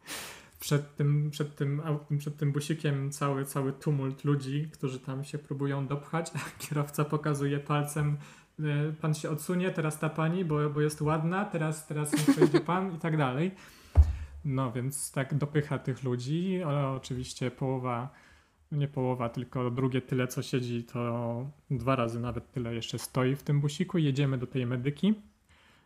przed 0.61 0.97
tym, 0.97 1.31
przed 1.31 1.57
tym, 1.57 1.82
przed 2.19 2.36
tym 2.36 2.53
busikiem 2.53 3.11
cały, 3.11 3.44
cały 3.44 3.73
tumult 3.73 4.24
ludzi, 4.24 4.70
którzy 4.73 5.01
tam 5.01 5.24
się 5.24 5.39
próbują 5.39 5.86
dopchać, 5.86 6.31
a 6.35 6.39
kierowca 6.59 7.05
pokazuje 7.05 7.59
palcem 7.59 8.16
pan 9.00 9.14
się 9.14 9.30
odsunie, 9.30 9.70
teraz 9.70 9.98
ta 9.98 10.08
pani, 10.08 10.44
bo, 10.44 10.70
bo 10.70 10.80
jest 10.80 11.02
ładna, 11.02 11.44
teraz, 11.44 11.86
teraz 11.86 12.10
przejdzie 12.30 12.60
pan 12.60 12.94
i 12.94 12.98
tak 12.98 13.16
dalej. 13.16 13.50
No 14.44 14.72
więc 14.72 15.12
tak 15.12 15.34
dopycha 15.34 15.78
tych 15.78 16.02
ludzi, 16.02 16.62
ale 16.62 16.88
oczywiście 16.88 17.50
połowa, 17.50 18.10
nie 18.72 18.88
połowa, 18.88 19.28
tylko 19.28 19.70
drugie 19.70 20.02
tyle 20.02 20.28
co 20.28 20.42
siedzi, 20.42 20.84
to 20.84 21.50
dwa 21.70 21.96
razy 21.96 22.20
nawet 22.20 22.52
tyle 22.52 22.74
jeszcze 22.74 22.98
stoi 22.98 23.36
w 23.36 23.42
tym 23.42 23.60
busiku. 23.60 23.98
Jedziemy 23.98 24.38
do 24.38 24.46
tej 24.46 24.66
medyki, 24.66 25.14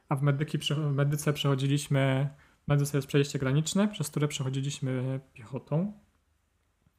a 0.08 0.16
w, 0.16 0.22
medyki, 0.22 0.58
w 0.58 0.94
medyce 0.94 1.32
przechodziliśmy 1.32 2.30
Medyce 2.70 2.98
jest 2.98 3.08
przejście 3.08 3.38
graniczne, 3.38 3.88
przez 3.88 4.08
które 4.10 4.28
przechodziliśmy 4.28 5.20
piechotą 5.34 5.92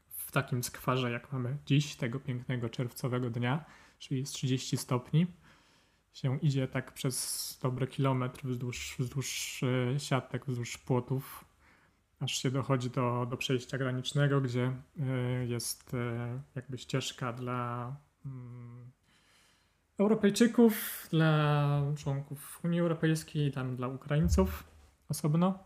w 0.10 0.32
takim 0.32 0.64
skwarze, 0.64 1.12
jak 1.12 1.32
mamy 1.34 1.58
dziś, 1.66 1.96
tego 1.96 2.20
pięknego 2.20 2.70
czerwcowego 2.70 3.30
dnia, 3.30 3.66
czyli 4.00 4.20
jest 4.20 4.34
30 4.34 4.78
stopni. 4.78 5.28
Się 6.14 6.40
idzie 6.40 6.68
tak 6.68 6.94
przez 6.94 7.60
dobry 7.62 7.88
kilometr 7.88 8.46
wzdłuż, 8.46 8.96
wzdłuż 9.00 9.62
e, 9.64 10.00
siatek, 10.00 10.46
wzdłuż 10.46 10.78
płotów, 10.78 11.46
aż 12.20 12.32
się 12.32 12.52
dochodzi 12.52 12.90
do, 12.90 13.28
do 13.30 13.38
przejścia 13.38 13.78
granicznego, 13.78 14.42
gdzie 14.42 14.72
e, 15.00 15.46
jest 15.46 15.94
e, 15.94 16.42
jakby 16.56 16.78
ścieżka 16.78 17.34
dla 17.34 17.96
mm, 18.26 18.92
Europejczyków, 20.00 21.08
dla 21.12 21.82
członków 21.98 22.60
Unii 22.64 22.80
Europejskiej, 22.80 23.52
tam 23.52 23.76
dla 23.76 23.88
Ukraińców 23.88 24.64
osobno. 25.10 25.60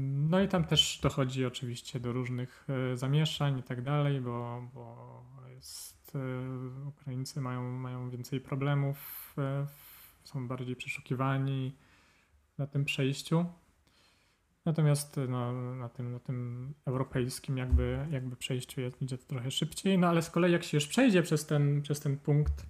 No 0.00 0.40
i 0.40 0.48
tam 0.48 0.64
też 0.64 1.00
dochodzi 1.02 1.46
oczywiście 1.46 2.00
do 2.00 2.12
różnych 2.12 2.66
zamieszań 2.94 3.58
i 3.58 3.62
tak 3.62 3.82
dalej, 3.82 4.20
bo, 4.20 4.62
bo 4.74 5.24
jest, 5.54 6.01
e, 6.14 6.88
Ukraińcy 6.88 7.40
mają, 7.40 7.62
mają 7.62 8.10
więcej 8.10 8.40
problemów, 8.40 9.34
e, 9.38 9.66
są 10.24 10.48
bardziej 10.48 10.76
przeszukiwani 10.76 11.76
na 12.58 12.66
tym 12.66 12.84
przejściu. 12.84 13.46
Natomiast 14.64 15.20
no, 15.28 15.52
na, 15.52 15.88
tym, 15.88 16.12
na 16.12 16.18
tym 16.18 16.74
europejskim 16.86 17.58
jakby, 17.58 18.06
jakby 18.10 18.36
przejściu 18.36 18.80
jest, 18.80 19.02
idzie 19.02 19.18
to 19.18 19.26
trochę 19.26 19.50
szybciej. 19.50 19.98
No 19.98 20.08
ale 20.08 20.22
z 20.22 20.30
kolei 20.30 20.52
jak 20.52 20.64
się 20.64 20.76
już 20.76 20.86
przejdzie 20.86 21.22
przez 21.22 21.46
ten, 21.46 21.82
przez 21.82 22.00
ten 22.00 22.18
punkt 22.18 22.66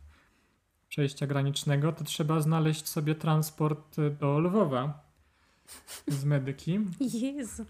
przejścia 0.88 1.26
granicznego, 1.26 1.92
to 1.92 2.04
trzeba 2.04 2.40
znaleźć 2.40 2.88
sobie 2.88 3.14
transport 3.14 3.96
do 4.20 4.38
Lwowa 4.38 5.11
z 6.08 6.24
medyki. 6.24 6.80
Jezu, 7.00 7.66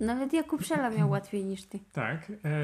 nawet 0.00 0.32
Jakub 0.32 0.64
Szela 0.64 0.90
miał 0.90 1.10
łatwiej 1.10 1.44
niż 1.44 1.64
ty. 1.64 1.78
Tak. 1.92 2.32
E, 2.44 2.60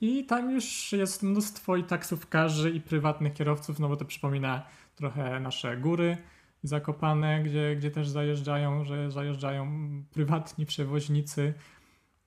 I 0.00 0.24
tam 0.24 0.50
już 0.50 0.92
jest 0.92 1.22
mnóstwo 1.22 1.76
i 1.76 1.84
taksówkarzy, 1.84 2.70
i 2.70 2.80
prywatnych 2.80 3.32
kierowców, 3.32 3.78
no 3.78 3.88
bo 3.88 3.96
to 3.96 4.04
przypomina 4.04 4.62
trochę 4.94 5.40
nasze 5.40 5.76
góry 5.76 6.16
zakopane, 6.62 7.42
gdzie, 7.42 7.76
gdzie 7.76 7.90
też 7.90 8.08
zajeżdżają, 8.08 8.84
że 8.84 9.10
zajeżdżają 9.10 9.68
prywatni 10.12 10.66
przewoźnicy. 10.66 11.54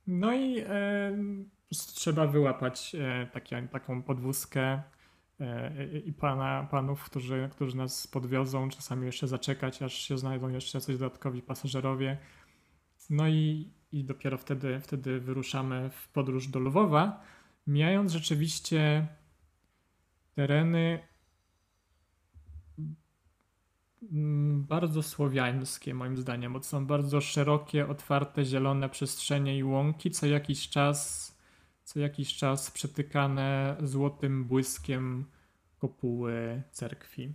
No 0.08 0.34
i 0.34 0.60
e, 0.60 0.68
trzeba 1.72 2.28
wyłapać 2.28 2.96
e, 2.96 3.28
takie, 3.34 3.68
taką 3.72 4.04
podwózkę 4.04 4.82
i 6.06 6.14
pana, 6.14 6.68
panów, 6.72 7.04
którzy, 7.04 7.50
którzy 7.52 7.78
nas 7.78 8.08
podwiozą, 8.08 8.70
czasami 8.70 9.06
jeszcze 9.06 9.28
zaczekać, 9.28 9.82
aż 9.82 9.94
się 9.94 10.18
znajdą 10.18 10.50
jeszcze 10.50 10.82
coś 10.82 10.98
dodatkowi 10.98 11.42
pasażerowie. 11.42 12.18
No 13.10 13.28
i, 13.28 13.72
i 13.92 14.04
dopiero 14.04 14.38
wtedy, 14.38 14.80
wtedy 14.80 15.20
wyruszamy 15.20 15.90
w 15.90 16.10
podróż 16.10 16.48
do 16.48 16.60
Lwowa, 16.60 17.22
mijając 17.68 18.12
rzeczywiście 18.12 19.08
tereny 20.36 21.00
mm, 24.12 24.64
bardzo 24.64 25.04
słowiańskie 25.04 25.94
moim 25.94 26.18
zdaniem, 26.18 26.54
bo 26.54 26.64
są 26.64 26.86
bardzo 26.86 27.22
szerokie, 27.22 27.88
otwarte, 27.88 28.46
zielone 28.46 28.90
przestrzenie 28.90 29.58
i 29.58 29.64
łąki, 29.64 30.12
co 30.12 30.28
jakiś 30.28 30.70
czas 30.70 31.39
co 31.90 32.00
jakiś 32.00 32.36
czas 32.36 32.72
przetykane 32.72 33.78
złotym 33.84 34.46
błyskiem 34.46 35.26
kopuły 35.78 36.64
cerkwi, 36.72 37.34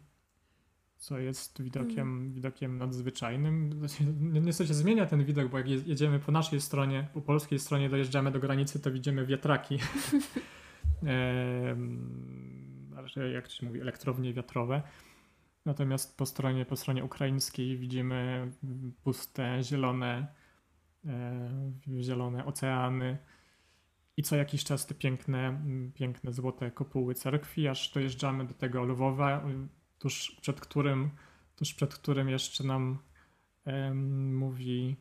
co 0.97 1.19
jest 1.19 1.63
widokiem, 1.63 2.09
mm. 2.09 2.33
widokiem 2.33 2.79
nadzwyczajnym. 2.79 3.81
Niestety 4.21 4.75
zmienia 4.75 5.07
ten 5.07 5.25
widok, 5.25 5.51
bo 5.51 5.59
jak 5.59 5.69
jedziemy 5.69 6.19
po 6.19 6.33
naszej 6.33 6.61
stronie, 6.61 7.09
po 7.15 7.21
polskiej 7.21 7.59
stronie 7.59 7.89
dojeżdżamy 7.89 8.31
do 8.31 8.41
granicy, 8.41 8.81
to 8.81 8.93
widzimy 8.93 9.27
wiatraki. 9.27 9.79
e, 11.07 11.77
jak 13.33 13.51
się 13.51 13.67
mówi, 13.67 13.81
elektrownie 13.81 14.33
wiatrowe. 14.33 14.83
Natomiast 15.65 16.19
po 16.19 16.27
stronie, 16.27 16.65
po 16.65 16.77
stronie 16.77 17.05
ukraińskiej 17.05 17.77
widzimy 17.77 18.51
puste, 19.05 19.63
zielone, 19.63 20.27
e, 21.07 22.03
zielone 22.03 22.45
oceany, 22.45 23.19
i 24.17 24.23
co 24.23 24.37
jakiś 24.37 24.65
czas 24.65 24.87
te 24.87 24.95
piękne, 24.95 25.49
mm, 25.49 25.93
piękne 25.93 26.33
złote 26.33 26.71
kopuły 26.71 27.15
cerkwi, 27.15 27.69
aż 27.69 27.93
dojeżdżamy 27.93 28.45
do 28.45 28.55
tego 28.55 28.85
Lwowa, 28.85 29.39
y, 29.39 29.69
tuż 29.99 30.37
przed 30.41 30.61
którym, 30.61 31.11
tuż 31.57 31.75
przed 31.75 31.95
którym 31.95 32.29
jeszcze 32.29 32.65
nam 32.65 32.99
mówi 34.33 34.97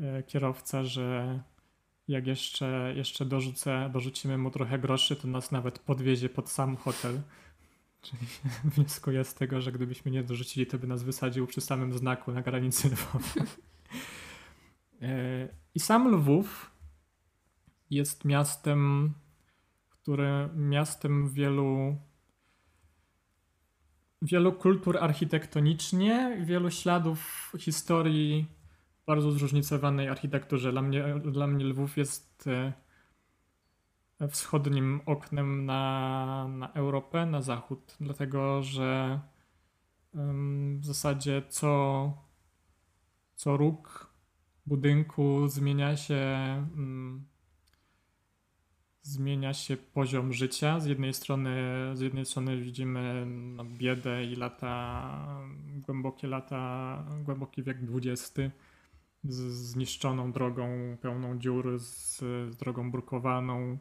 e, 0.00 0.22
kierowca, 0.22 0.84
że 0.84 1.40
jak 2.08 2.26
jeszcze, 2.26 2.92
jeszcze 2.96 3.24
dorzucę, 3.24 3.90
dorzucimy 3.92 4.38
mu 4.38 4.50
trochę 4.50 4.78
groszy, 4.78 5.16
to 5.16 5.28
nas 5.28 5.52
nawet 5.52 5.78
podwiezie 5.78 6.28
pod 6.28 6.50
sam 6.50 6.76
hotel. 6.76 7.20
Czyli 8.02 8.26
wnioskuję 8.74 9.24
z 9.24 9.34
tego, 9.34 9.60
że 9.60 9.72
gdybyśmy 9.72 10.10
nie 10.10 10.22
dorzucili, 10.22 10.66
to 10.66 10.78
by 10.78 10.86
nas 10.86 11.02
wysadził 11.02 11.46
przy 11.46 11.60
samym 11.60 11.92
znaku 11.92 12.32
na 12.32 12.42
granicy 12.42 12.88
Lwowa. 12.88 13.46
E, 15.02 15.48
I 15.74 15.80
sam 15.80 16.08
Lwów 16.14 16.70
jest 17.94 18.24
miastem, 18.24 19.12
które 19.88 20.50
miastem 20.54 21.30
wielu 21.30 21.96
wielu 24.22 24.52
kultur 24.52 24.98
architektonicznie, 24.98 26.42
wielu 26.44 26.70
śladów 26.70 27.52
historii 27.58 28.46
bardzo 29.06 29.32
zróżnicowanej 29.32 30.08
architekturze. 30.08 30.72
Dla 30.72 30.82
mnie, 30.82 31.20
dla 31.20 31.46
mnie 31.46 31.64
Lwów 31.64 31.96
jest 31.96 32.48
e, 34.20 34.28
wschodnim 34.28 35.00
oknem 35.06 35.66
na, 35.66 36.48
na 36.48 36.72
Europę, 36.72 37.26
na 37.26 37.42
zachód, 37.42 37.96
dlatego 38.00 38.62
że 38.62 39.20
w 40.78 40.84
zasadzie 40.84 41.42
co, 41.48 42.12
co 43.34 43.56
róg 43.56 44.14
budynku 44.66 45.48
zmienia 45.48 45.96
się 45.96 46.26
zmienia 49.04 49.54
się 49.54 49.76
poziom 49.76 50.32
życia. 50.32 50.80
Z 50.80 50.86
jednej 50.86 51.14
strony, 51.14 51.50
z 51.94 52.00
jednej 52.00 52.26
strony 52.26 52.60
widzimy 52.60 53.26
no, 53.26 53.64
biedę 53.64 54.24
i 54.24 54.36
lata, 54.36 55.38
głębokie 55.86 56.28
lata, 56.28 57.04
głęboki 57.24 57.62
wiek 57.62 57.78
XX 57.94 58.40
z 59.24 59.36
zniszczoną 59.52 60.32
drogą 60.32 60.96
pełną 61.00 61.38
dziur, 61.38 61.78
z, 61.78 62.18
z 62.50 62.56
drogą 62.56 62.90
brukowaną, 62.90 63.78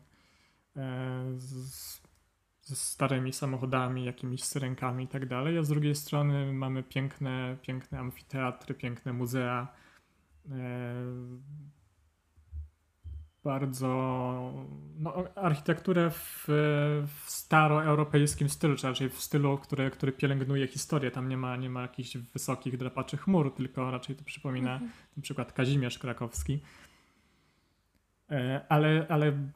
e, 0.75 1.25
z, 1.37 2.01
starymi 2.61 3.33
samochodami, 3.33 4.05
jakimiś 4.05 4.43
syrenkami 4.43 5.03
i 5.03 5.07
tak 5.07 5.25
dalej, 5.25 5.57
a 5.57 5.63
z 5.63 5.69
drugiej 5.69 5.95
strony 5.95 6.53
mamy 6.53 6.83
piękne, 6.83 7.57
piękne 7.61 7.99
amfiteatry, 7.99 8.75
piękne 8.75 9.13
muzea, 9.13 9.67
e, 10.49 10.53
bardzo 13.43 13.87
no, 14.99 15.23
architekturę 15.35 16.09
w, 16.09 16.45
w 17.07 17.23
staroeuropejskim 17.31 18.49
stylu, 18.49 18.75
czy 18.75 18.87
raczej 18.87 19.09
w 19.09 19.21
stylu, 19.21 19.57
który, 19.57 19.91
który 19.91 20.11
pielęgnuje 20.11 20.67
historię. 20.67 21.11
Tam 21.11 21.29
nie 21.29 21.37
ma, 21.37 21.55
nie 21.55 21.69
ma 21.69 21.81
jakichś 21.81 22.17
wysokich, 22.17 22.77
drapaczy 22.77 23.17
chmur, 23.17 23.55
tylko 23.55 23.91
raczej 23.91 24.15
to 24.15 24.23
przypomina 24.23 24.73
mhm. 24.73 24.91
na 25.17 25.23
przykład 25.23 25.53
Kazimierz 25.53 25.99
Krakowski. 25.99 26.59
E, 28.31 28.65
ale, 28.69 29.05
ale 29.09 29.49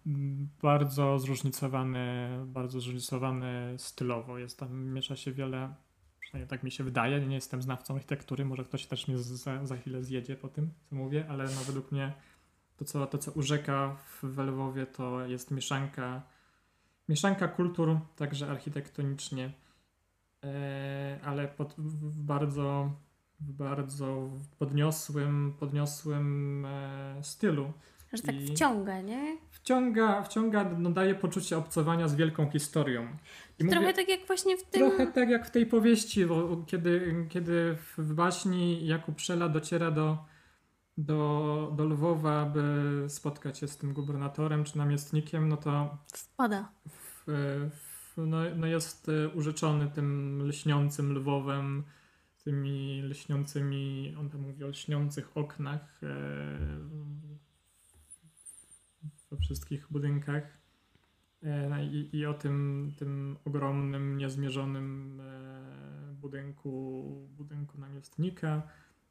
bardzo 0.62 1.20
zróżnicowany, 1.20 2.30
bardzo 2.46 2.80
zróżnicowany 2.80 3.74
stylowo. 3.78 4.38
Jest 4.38 4.60
tam, 4.60 4.86
miesza 4.94 5.16
się 5.16 5.32
wiele, 5.32 5.74
przynajmniej 6.20 6.50
tak 6.50 6.64
mi 6.64 6.72
się 6.72 6.84
wydaje, 6.84 7.28
nie 7.28 7.36
jestem 7.36 7.62
znawcą 7.62 7.96
architektury, 7.96 8.46
może 8.46 8.64
ktoś 8.64 8.86
też 8.86 9.08
mnie 9.08 9.18
za, 9.18 9.66
za 9.66 9.78
chwilę 9.78 10.04
zjedzie 10.04 10.36
po 10.36 10.48
tym, 10.48 10.72
co 10.90 10.96
mówię, 10.96 11.26
ale 11.30 11.44
no 11.44 11.62
według 11.68 11.92
mnie 11.92 12.14
to 12.78 12.86
co, 12.86 13.08
to, 13.08 13.18
co 13.18 13.32
urzeka 13.32 13.96
w 14.22 14.38
Lwowie, 14.38 14.86
to 14.86 15.26
jest 15.26 15.52
mieszanka, 15.52 16.22
mieszanka 17.10 17.48
kultur, 17.48 17.98
także 18.16 18.50
architektonicznie, 18.50 19.52
e, 20.44 21.20
ale 21.24 21.48
pod, 21.48 21.74
w 21.78 22.22
bardzo 22.22 22.92
w 23.40 23.52
bardzo 23.52 24.30
podniosłym, 24.60 25.54
podniosłym 25.60 26.66
e, 26.66 27.24
stylu. 27.24 27.74
Że 28.14 28.24
tak 28.24 28.36
I- 28.36 28.48
wciąga, 28.48 29.02
nie? 29.02 29.38
Wciąga, 29.52 30.24
wciąga 30.24 30.64
no, 30.78 30.90
daje 30.92 31.16
poczucie 31.16 31.58
obcowania 31.58 32.08
z 32.08 32.16
wielką 32.16 32.50
historią. 32.50 33.08
I 33.60 33.64
Trochę 33.66 33.82
mówię- 33.82 33.94
tak 33.94 34.10
jak 34.10 34.28
właśnie 34.28 34.58
w 34.58 34.64
tym... 34.64 34.82
Trochę 34.90 35.08
tak 35.12 35.30
jak 35.30 35.48
w 35.48 35.52
tej 35.52 35.66
powieści, 35.66 36.26
bo 36.26 36.64
kiedy, 36.68 37.26
kiedy 37.30 37.76
w- 37.76 37.98
w 37.98 38.14
baśni 38.14 38.88
Jakub 38.88 39.20
Szela 39.20 39.50
dociera 39.50 39.92
do, 39.92 40.18
do, 40.98 41.74
do 41.76 41.86
Lwowa, 41.86 42.46
by 42.46 43.06
spotkać 43.08 43.58
się 43.58 43.68
z 43.68 43.78
tym 43.78 43.94
gubernatorem 43.94 44.64
czy 44.64 44.78
namiestnikiem, 44.78 45.50
no 45.50 45.58
to 45.58 45.98
Wpada. 46.14 46.72
w, 46.88 47.24
w, 47.72 48.18
no, 48.18 48.38
no 48.56 48.68
jest 48.68 49.10
e, 49.10 49.30
urzeczony 49.30 49.88
tym 49.88 50.42
lśniącym 50.48 51.14
Lwowem, 51.14 51.84
tymi 52.44 53.02
lśniącymi, 53.02 54.16
on 54.20 54.30
tam 54.30 54.42
mówi 54.42 54.64
o 54.64 54.68
lśniących 54.68 55.38
oknach 55.38 56.00
e, 56.04 56.08
we 59.32 59.38
wszystkich 59.38 59.88
budynkach. 59.92 60.44
E, 61.44 61.70
no 61.70 61.82
i, 61.82 62.10
I 62.14 62.26
o 62.26 62.34
tym, 62.34 62.92
tym 62.98 63.38
ogromnym, 63.46 64.18
niezmierzonym 64.18 65.22
e, 65.22 66.14
budynku, 66.14 67.28
budynku 67.38 67.78
namiestnika, 67.78 68.62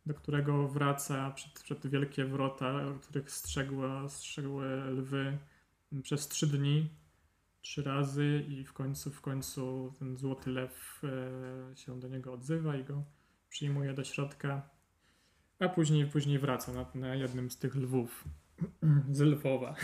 do 0.07 0.15
którego 0.15 0.69
wraca 0.69 1.31
przed, 1.31 1.53
przed 1.63 1.87
wielkie 1.87 2.25
wrota, 2.25 2.81
których 3.03 3.31
strzegła, 3.31 4.09
strzegły 4.09 4.67
lwy 4.91 5.39
przez 6.03 6.29
trzy 6.29 6.47
dni, 6.47 6.89
trzy 7.61 7.83
razy 7.83 8.45
i 8.49 8.65
w 8.65 8.73
końcu, 8.73 9.11
w 9.11 9.21
końcu 9.21 9.95
ten 9.99 10.17
złoty 10.17 10.51
lew 10.51 11.03
e, 11.73 11.77
się 11.77 12.01
do 12.01 12.09
niego 12.09 12.33
odzywa 12.33 12.77
i 12.77 12.85
go 12.85 13.05
przyjmuje 13.49 13.95
do 13.95 14.05
środka, 14.05 14.69
a 15.59 15.69
później, 15.69 16.07
później 16.07 16.39
wraca 16.39 16.73
na, 16.73 16.87
na 16.95 17.15
jednym 17.15 17.51
z 17.51 17.59
tych 17.59 17.75
lwów 17.77 18.25
z 19.13 19.21
Lwowa. 19.21 19.75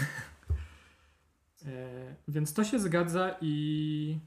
E, 1.67 2.17
Więc 2.29 2.55
to 2.55 2.65
się 2.65 2.79
zgadza 2.79 3.37
i, 3.41 4.19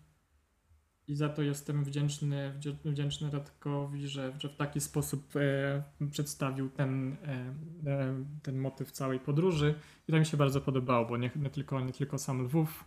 i 1.07 1.15
za 1.15 1.30
to 1.30 1.41
jestem 1.41 1.84
wdzięczny, 1.84 2.53
wdzięczny 2.86 3.32
Radkowi, 3.32 4.07
że, 4.07 4.34
że 4.40 4.49
w 4.49 4.56
taki 4.56 4.82
sposób 4.82 5.36
e, 5.36 6.07
przedstawił 6.11 6.69
ten, 6.69 7.14
e, 7.14 7.53
e, 7.91 8.26
ten 8.44 8.57
motyw 8.57 8.91
całej 8.91 9.19
podróży. 9.19 9.76
I 10.07 10.11
to 10.11 10.19
mi 10.19 10.26
się 10.26 10.38
bardzo 10.38 10.61
podobało, 10.61 11.06
bo 11.06 11.18
nie, 11.18 11.32
nie, 11.36 11.49
tylko, 11.49 11.82
nie 11.82 11.94
tylko 11.94 12.18
sam 12.18 12.41
Lwów, 12.41 12.86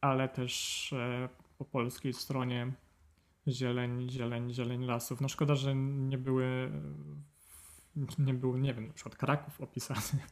ale 0.00 0.28
też 0.28 0.92
e, 0.92 1.28
po 1.58 1.64
polskiej 1.64 2.12
stronie 2.12 2.72
zieleń, 3.48 4.10
zieleń, 4.10 4.54
zieleń 4.54 4.84
lasów. 4.84 5.20
No 5.20 5.28
szkoda, 5.28 5.54
że 5.54 5.74
nie 5.74 6.18
były, 6.18 6.70
nie 8.18 8.34
był, 8.34 8.56
nie 8.56 8.74
wiem, 8.74 8.86
na 8.86 8.92
przykład 8.92 9.16
Kraków 9.16 9.60
opisany 9.60 10.22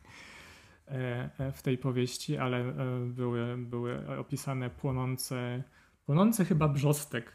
e, 0.89 1.31
e, 1.39 1.53
w 1.53 1.63
tej 1.63 1.79
powieści, 1.79 2.37
ale 2.37 2.75
były, 3.07 3.57
były 3.59 4.19
opisane 4.19 4.71
płonące, 4.71 5.63
płonące 6.09 6.45
chyba 6.45 6.69
brzostek, 6.69 7.33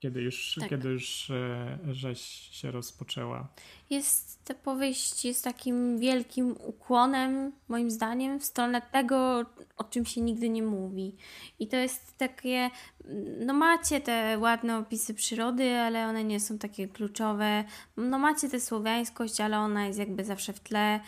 kiedy 0.00 0.22
już, 0.22 0.56
Tak. 0.60 0.70
kiedy 0.70 0.88
już 0.88 1.30
e, 1.30 1.78
rzeź 1.92 2.20
się 2.52 2.70
rozpoczęła. 2.70 3.48
Jest 3.90 4.44
ta 4.44 4.54
powieść 4.54 5.24
jest 5.24 5.44
takim 5.44 5.98
wielkim 5.98 6.56
ukłonem, 6.64 7.52
moim 7.68 7.90
zdaniem, 7.90 8.40
w 8.40 8.44
stronę 8.44 8.82
tego, 8.92 9.44
o 9.76 9.84
czym 9.84 10.04
się 10.06 10.20
nigdy 10.20 10.48
nie 10.48 10.62
mówi. 10.62 11.16
I 11.58 11.68
to 11.68 11.76
jest 11.76 12.18
takie, 12.18 12.70
no 13.46 13.54
macie 13.54 14.00
te 14.00 14.38
ładne 14.38 14.78
opisy 14.78 15.14
przyrody, 15.14 15.76
ale 15.76 16.06
one 16.08 16.24
nie 16.24 16.40
są 16.40 16.58
takie 16.58 16.88
kluczowe. 16.88 17.64
No 17.96 18.18
macie 18.18 18.48
tę 18.48 18.60
słowiańskość, 18.60 19.40
ale 19.40 19.58
ona 19.58 19.86
jest 19.86 19.98
jakby 19.98 20.24
zawsze 20.24 20.52
w 20.52 20.60
tle. 20.60 21.00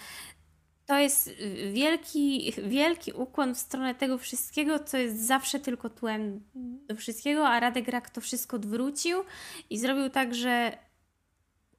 To 0.87 0.99
jest 0.99 1.31
wielki, 1.73 2.53
wielki 2.63 3.13
ukłon 3.13 3.55
w 3.55 3.59
stronę 3.59 3.95
tego 3.95 4.19
wszystkiego, 4.19 4.79
co 4.79 4.97
jest 4.97 5.27
zawsze 5.27 5.61
tylko 5.61 5.91
tłem 5.91 6.41
do 6.89 6.97
wszystkiego, 6.97 7.49
a 7.49 7.61
Radek 7.61 7.89
Rak 7.89 8.11
to 8.11 8.21
wszystko 8.21 8.57
odwrócił 8.57 9.25
i 9.71 9.79
zrobił 9.79 10.11
tak, 10.11 10.35
że 10.35 10.79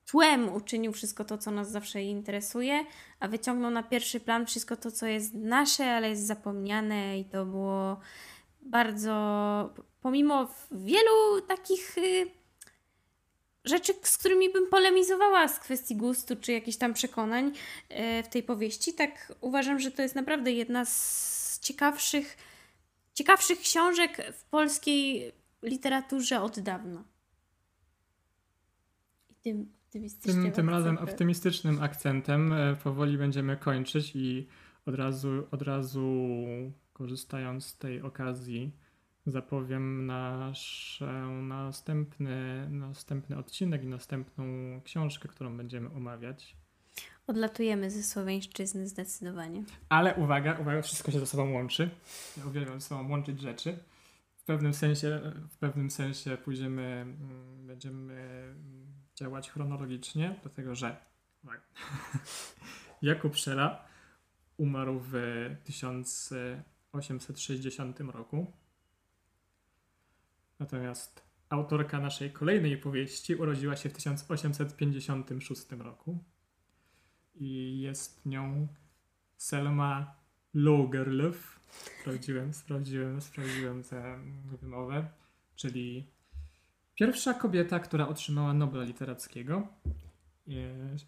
tłem 0.06 0.54
uczynił 0.54 0.94
wszystko 0.94 1.26
to, 1.26 1.38
co 1.38 1.52
nas 1.52 1.72
zawsze 1.72 2.04
interesuje, 2.04 2.86
a 3.20 3.28
wyciągnął 3.28 3.72
na 3.72 3.84
pierwszy 3.84 4.20
plan 4.20 4.46
wszystko 4.46 4.78
to, 4.78 4.92
co 4.92 5.06
jest 5.06 5.34
nasze, 5.34 5.92
ale 5.92 6.10
jest 6.10 6.28
zapomniane 6.28 7.20
i 7.20 7.26
to 7.26 7.46
było 7.46 8.00
bardzo, 8.62 9.74
pomimo 10.02 10.48
wielu 10.72 11.42
takich 11.48 11.98
y, 11.98 12.37
rzeczy, 13.68 13.94
z 14.04 14.18
którymi 14.18 14.54
bym 14.54 14.68
polemizowała 14.70 15.48
z 15.48 15.60
kwestii 15.60 15.96
gustu 15.96 16.36
czy 16.36 16.52
jakichś 16.52 16.78
tam 16.78 16.94
przekonań 16.94 17.48
y, 17.48 18.24
w 18.24 18.28
tej 18.28 18.44
powieści, 18.44 18.94
tak 18.94 19.34
uważam, 19.42 19.80
że 19.80 19.92
to 19.92 20.02
jest 20.02 20.16
naprawdę 20.16 20.52
jedna 20.52 20.86
z 20.86 21.60
ciekawszych, 21.62 22.38
ciekawszych 23.14 23.60
książek 23.60 24.34
w 24.34 24.44
polskiej 24.44 25.32
literaturze 25.64 26.42
od 26.42 26.60
dawna. 26.60 27.04
I 29.30 29.36
tym 29.36 29.78
Tym, 30.22 30.52
tym 30.52 30.70
razem 30.70 30.98
optymistycznym 30.98 31.84
akcentem 31.84 32.54
e, 32.54 32.76
powoli 32.76 33.18
będziemy 33.18 33.58
kończyć 33.58 34.12
i 34.16 34.48
od 34.86 34.96
razu, 34.96 35.48
od 35.52 35.62
razu 35.62 36.28
korzystając 36.94 37.66
z 37.66 37.78
tej 37.78 38.02
okazji 38.02 38.72
zapowiem 39.32 40.06
nasz 40.06 41.04
następny, 41.42 42.68
następny 42.70 43.38
odcinek 43.38 43.84
i 43.84 43.88
następną 43.88 44.46
książkę, 44.84 45.28
którą 45.28 45.58
będziemy 45.58 45.90
omawiać. 45.90 46.58
Odlatujemy 47.28 47.92
ze 47.92 48.04
słowiańszczyzny 48.04 48.88
zdecydowanie. 48.88 49.64
Ale 49.90 50.16
uwaga, 50.16 50.60
uwaga, 50.60 50.82
wszystko 50.82 51.12
się 51.12 51.20
ze 51.20 51.26
sobą 51.26 51.52
łączy. 51.52 51.90
Ja 52.38 52.46
uwielbiam 52.46 52.82
ze 52.82 52.88
sobą 52.88 53.10
łączyć 53.10 53.42
rzeczy. 53.42 53.78
W 54.38 54.44
pewnym 54.44 54.74
sensie, 54.74 55.22
w 55.50 55.58
pewnym 55.58 55.92
sensie 55.92 56.38
pójdziemy, 56.38 56.84
mm, 56.84 57.68
będziemy 57.68 58.56
działać 59.16 59.52
chronologicznie, 59.52 60.36
dlatego 60.42 60.76
że 60.76 60.98
uwaga, 61.44 61.62
Jakub 63.02 63.36
Szela 63.36 63.86
umarł 64.58 65.00
w 65.04 65.14
1860 65.64 68.00
roku. 68.00 68.54
Natomiast 70.60 71.24
autorka 71.50 72.00
naszej 72.00 72.32
kolejnej 72.32 72.78
powieści 72.78 73.36
urodziła 73.36 73.76
się 73.76 73.90
w 73.90 73.94
1856 73.94 75.72
roku 75.80 76.24
i 77.36 77.80
jest 77.80 78.26
nią 78.26 78.68
Selma 79.38 80.16
Lagerlöf. 80.56 81.60
Sprawdziłem, 82.02 82.54
sprawdziłem, 82.54 83.22
sprawdziłem 83.22 83.84
tę 83.84 84.20
wymowę. 84.46 85.08
Czyli 85.56 86.08
pierwsza 86.96 87.34
kobieta, 87.34 87.80
która 87.80 88.08
otrzymała 88.08 88.54
Nobla 88.54 88.84
Literackiego. 88.84 89.68
E, 90.48 90.52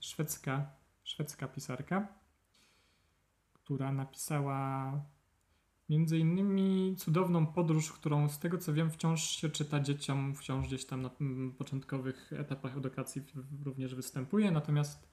Szwedzka, 0.02 0.72
szwedzka 1.04 1.48
pisarka, 1.48 2.08
która 3.54 3.92
napisała 3.92 4.92
między 5.90 6.18
innymi 6.18 6.96
cudowną 6.98 7.46
podróż, 7.46 7.92
którą 7.92 8.30
z 8.30 8.40
tego 8.40 8.58
co 8.58 8.74
wiem 8.74 8.92
wciąż 8.92 9.24
się 9.24 9.50
czyta 9.50 9.80
dzieciom, 9.80 10.36
wciąż 10.36 10.68
gdzieś 10.68 10.86
tam 10.86 11.02
na 11.02 11.12
początkowych 11.58 12.34
etapach 12.34 12.78
edukacji 12.78 13.22
również 13.66 13.96
występuje, 13.96 14.52
natomiast 14.52 15.10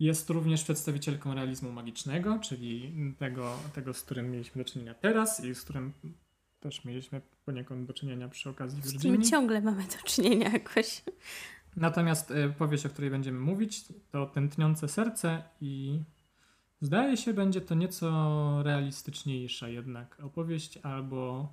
jest 0.00 0.30
również 0.30 0.64
przedstawicielką 0.64 1.34
realizmu 1.34 1.72
magicznego, 1.72 2.38
czyli 2.38 2.94
tego, 3.18 3.56
tego, 3.74 3.94
z 3.94 4.02
którym 4.02 4.30
mieliśmy 4.30 4.64
do 4.64 4.70
czynienia 4.70 4.94
teraz 4.94 5.44
i 5.44 5.54
z 5.54 5.62
którym 5.62 5.92
też 6.60 6.84
mieliśmy 6.84 7.20
poniekąd 7.44 7.86
do 7.86 7.92
czynienia 7.92 8.28
przy 8.28 8.50
okazji 8.50 8.82
Z 8.82 8.92
Virginii. 8.92 9.30
ciągle 9.30 9.60
mamy 9.60 9.82
do 9.82 10.08
czynienia 10.08 10.48
jakoś. 10.52 11.02
Natomiast 11.76 12.30
e, 12.30 12.48
powieść, 12.48 12.86
o 12.86 12.88
której 12.88 13.10
będziemy 13.10 13.40
mówić, 13.40 13.84
to 14.10 14.26
Tętniące 14.26 14.88
Serce 14.88 15.42
i 15.60 16.00
zdaje 16.84 17.16
się, 17.16 17.34
będzie 17.34 17.60
to 17.60 17.74
nieco 17.74 18.62
realistyczniejsza 18.62 19.68
jednak 19.68 20.20
opowieść 20.22 20.76
albo 20.76 21.52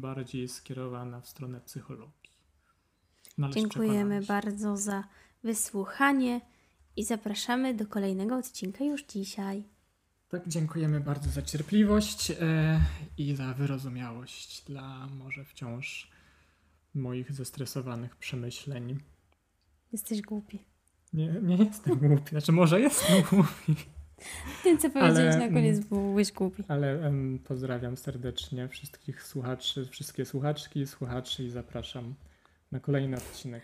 bardziej 0.00 0.48
skierowana 0.48 1.20
w 1.20 1.28
stronę 1.28 1.60
psychologii. 1.60 2.30
No, 3.38 3.50
Dziękujemy 3.50 4.22
bardzo 4.22 4.76
za 4.76 5.04
wysłuchanie 5.42 6.40
i 6.96 7.04
zapraszamy 7.04 7.74
do 7.74 7.86
kolejnego 7.86 8.36
odcinka 8.36 8.84
już 8.84 9.04
dzisiaj. 9.04 9.64
Tak, 10.28 10.48
dziękujemy 10.48 11.00
bardzo 11.00 11.30
za 11.30 11.42
cierpliwość 11.42 12.30
e, 12.30 12.80
i 13.18 13.34
za 13.34 13.54
wyrozumiałość 13.54 14.64
dla 14.64 15.06
może 15.06 15.44
wciąż 15.44 16.10
moich 16.94 17.32
zestresowanych 17.32 18.16
przemyśleń. 18.16 18.98
Jesteś 19.92 20.22
głupi. 20.22 20.58
Nie, 21.12 21.26
nie 21.42 21.56
jestem 21.56 21.98
głupi, 21.98 22.30
znaczy 22.30 22.52
może 22.52 22.80
jestem 22.80 23.22
głupi. 23.30 23.76
Tym, 24.62 24.78
co 24.78 24.90
powiedziałeś 24.90 25.36
na 25.36 25.48
koniec, 25.48 25.76
mm, 25.76 25.88
byłeś 25.88 26.32
głupi. 26.32 26.64
Ale 26.68 27.06
em, 27.06 27.38
pozdrawiam 27.44 27.96
serdecznie 27.96 28.68
wszystkich 28.68 29.22
słuchaczy, 29.22 29.86
wszystkie 29.86 30.24
słuchaczki, 30.24 30.86
słuchaczy 30.86 31.44
i 31.44 31.50
zapraszam 31.50 32.14
na 32.72 32.80
kolejny 32.80 33.16
odcinek. 33.16 33.62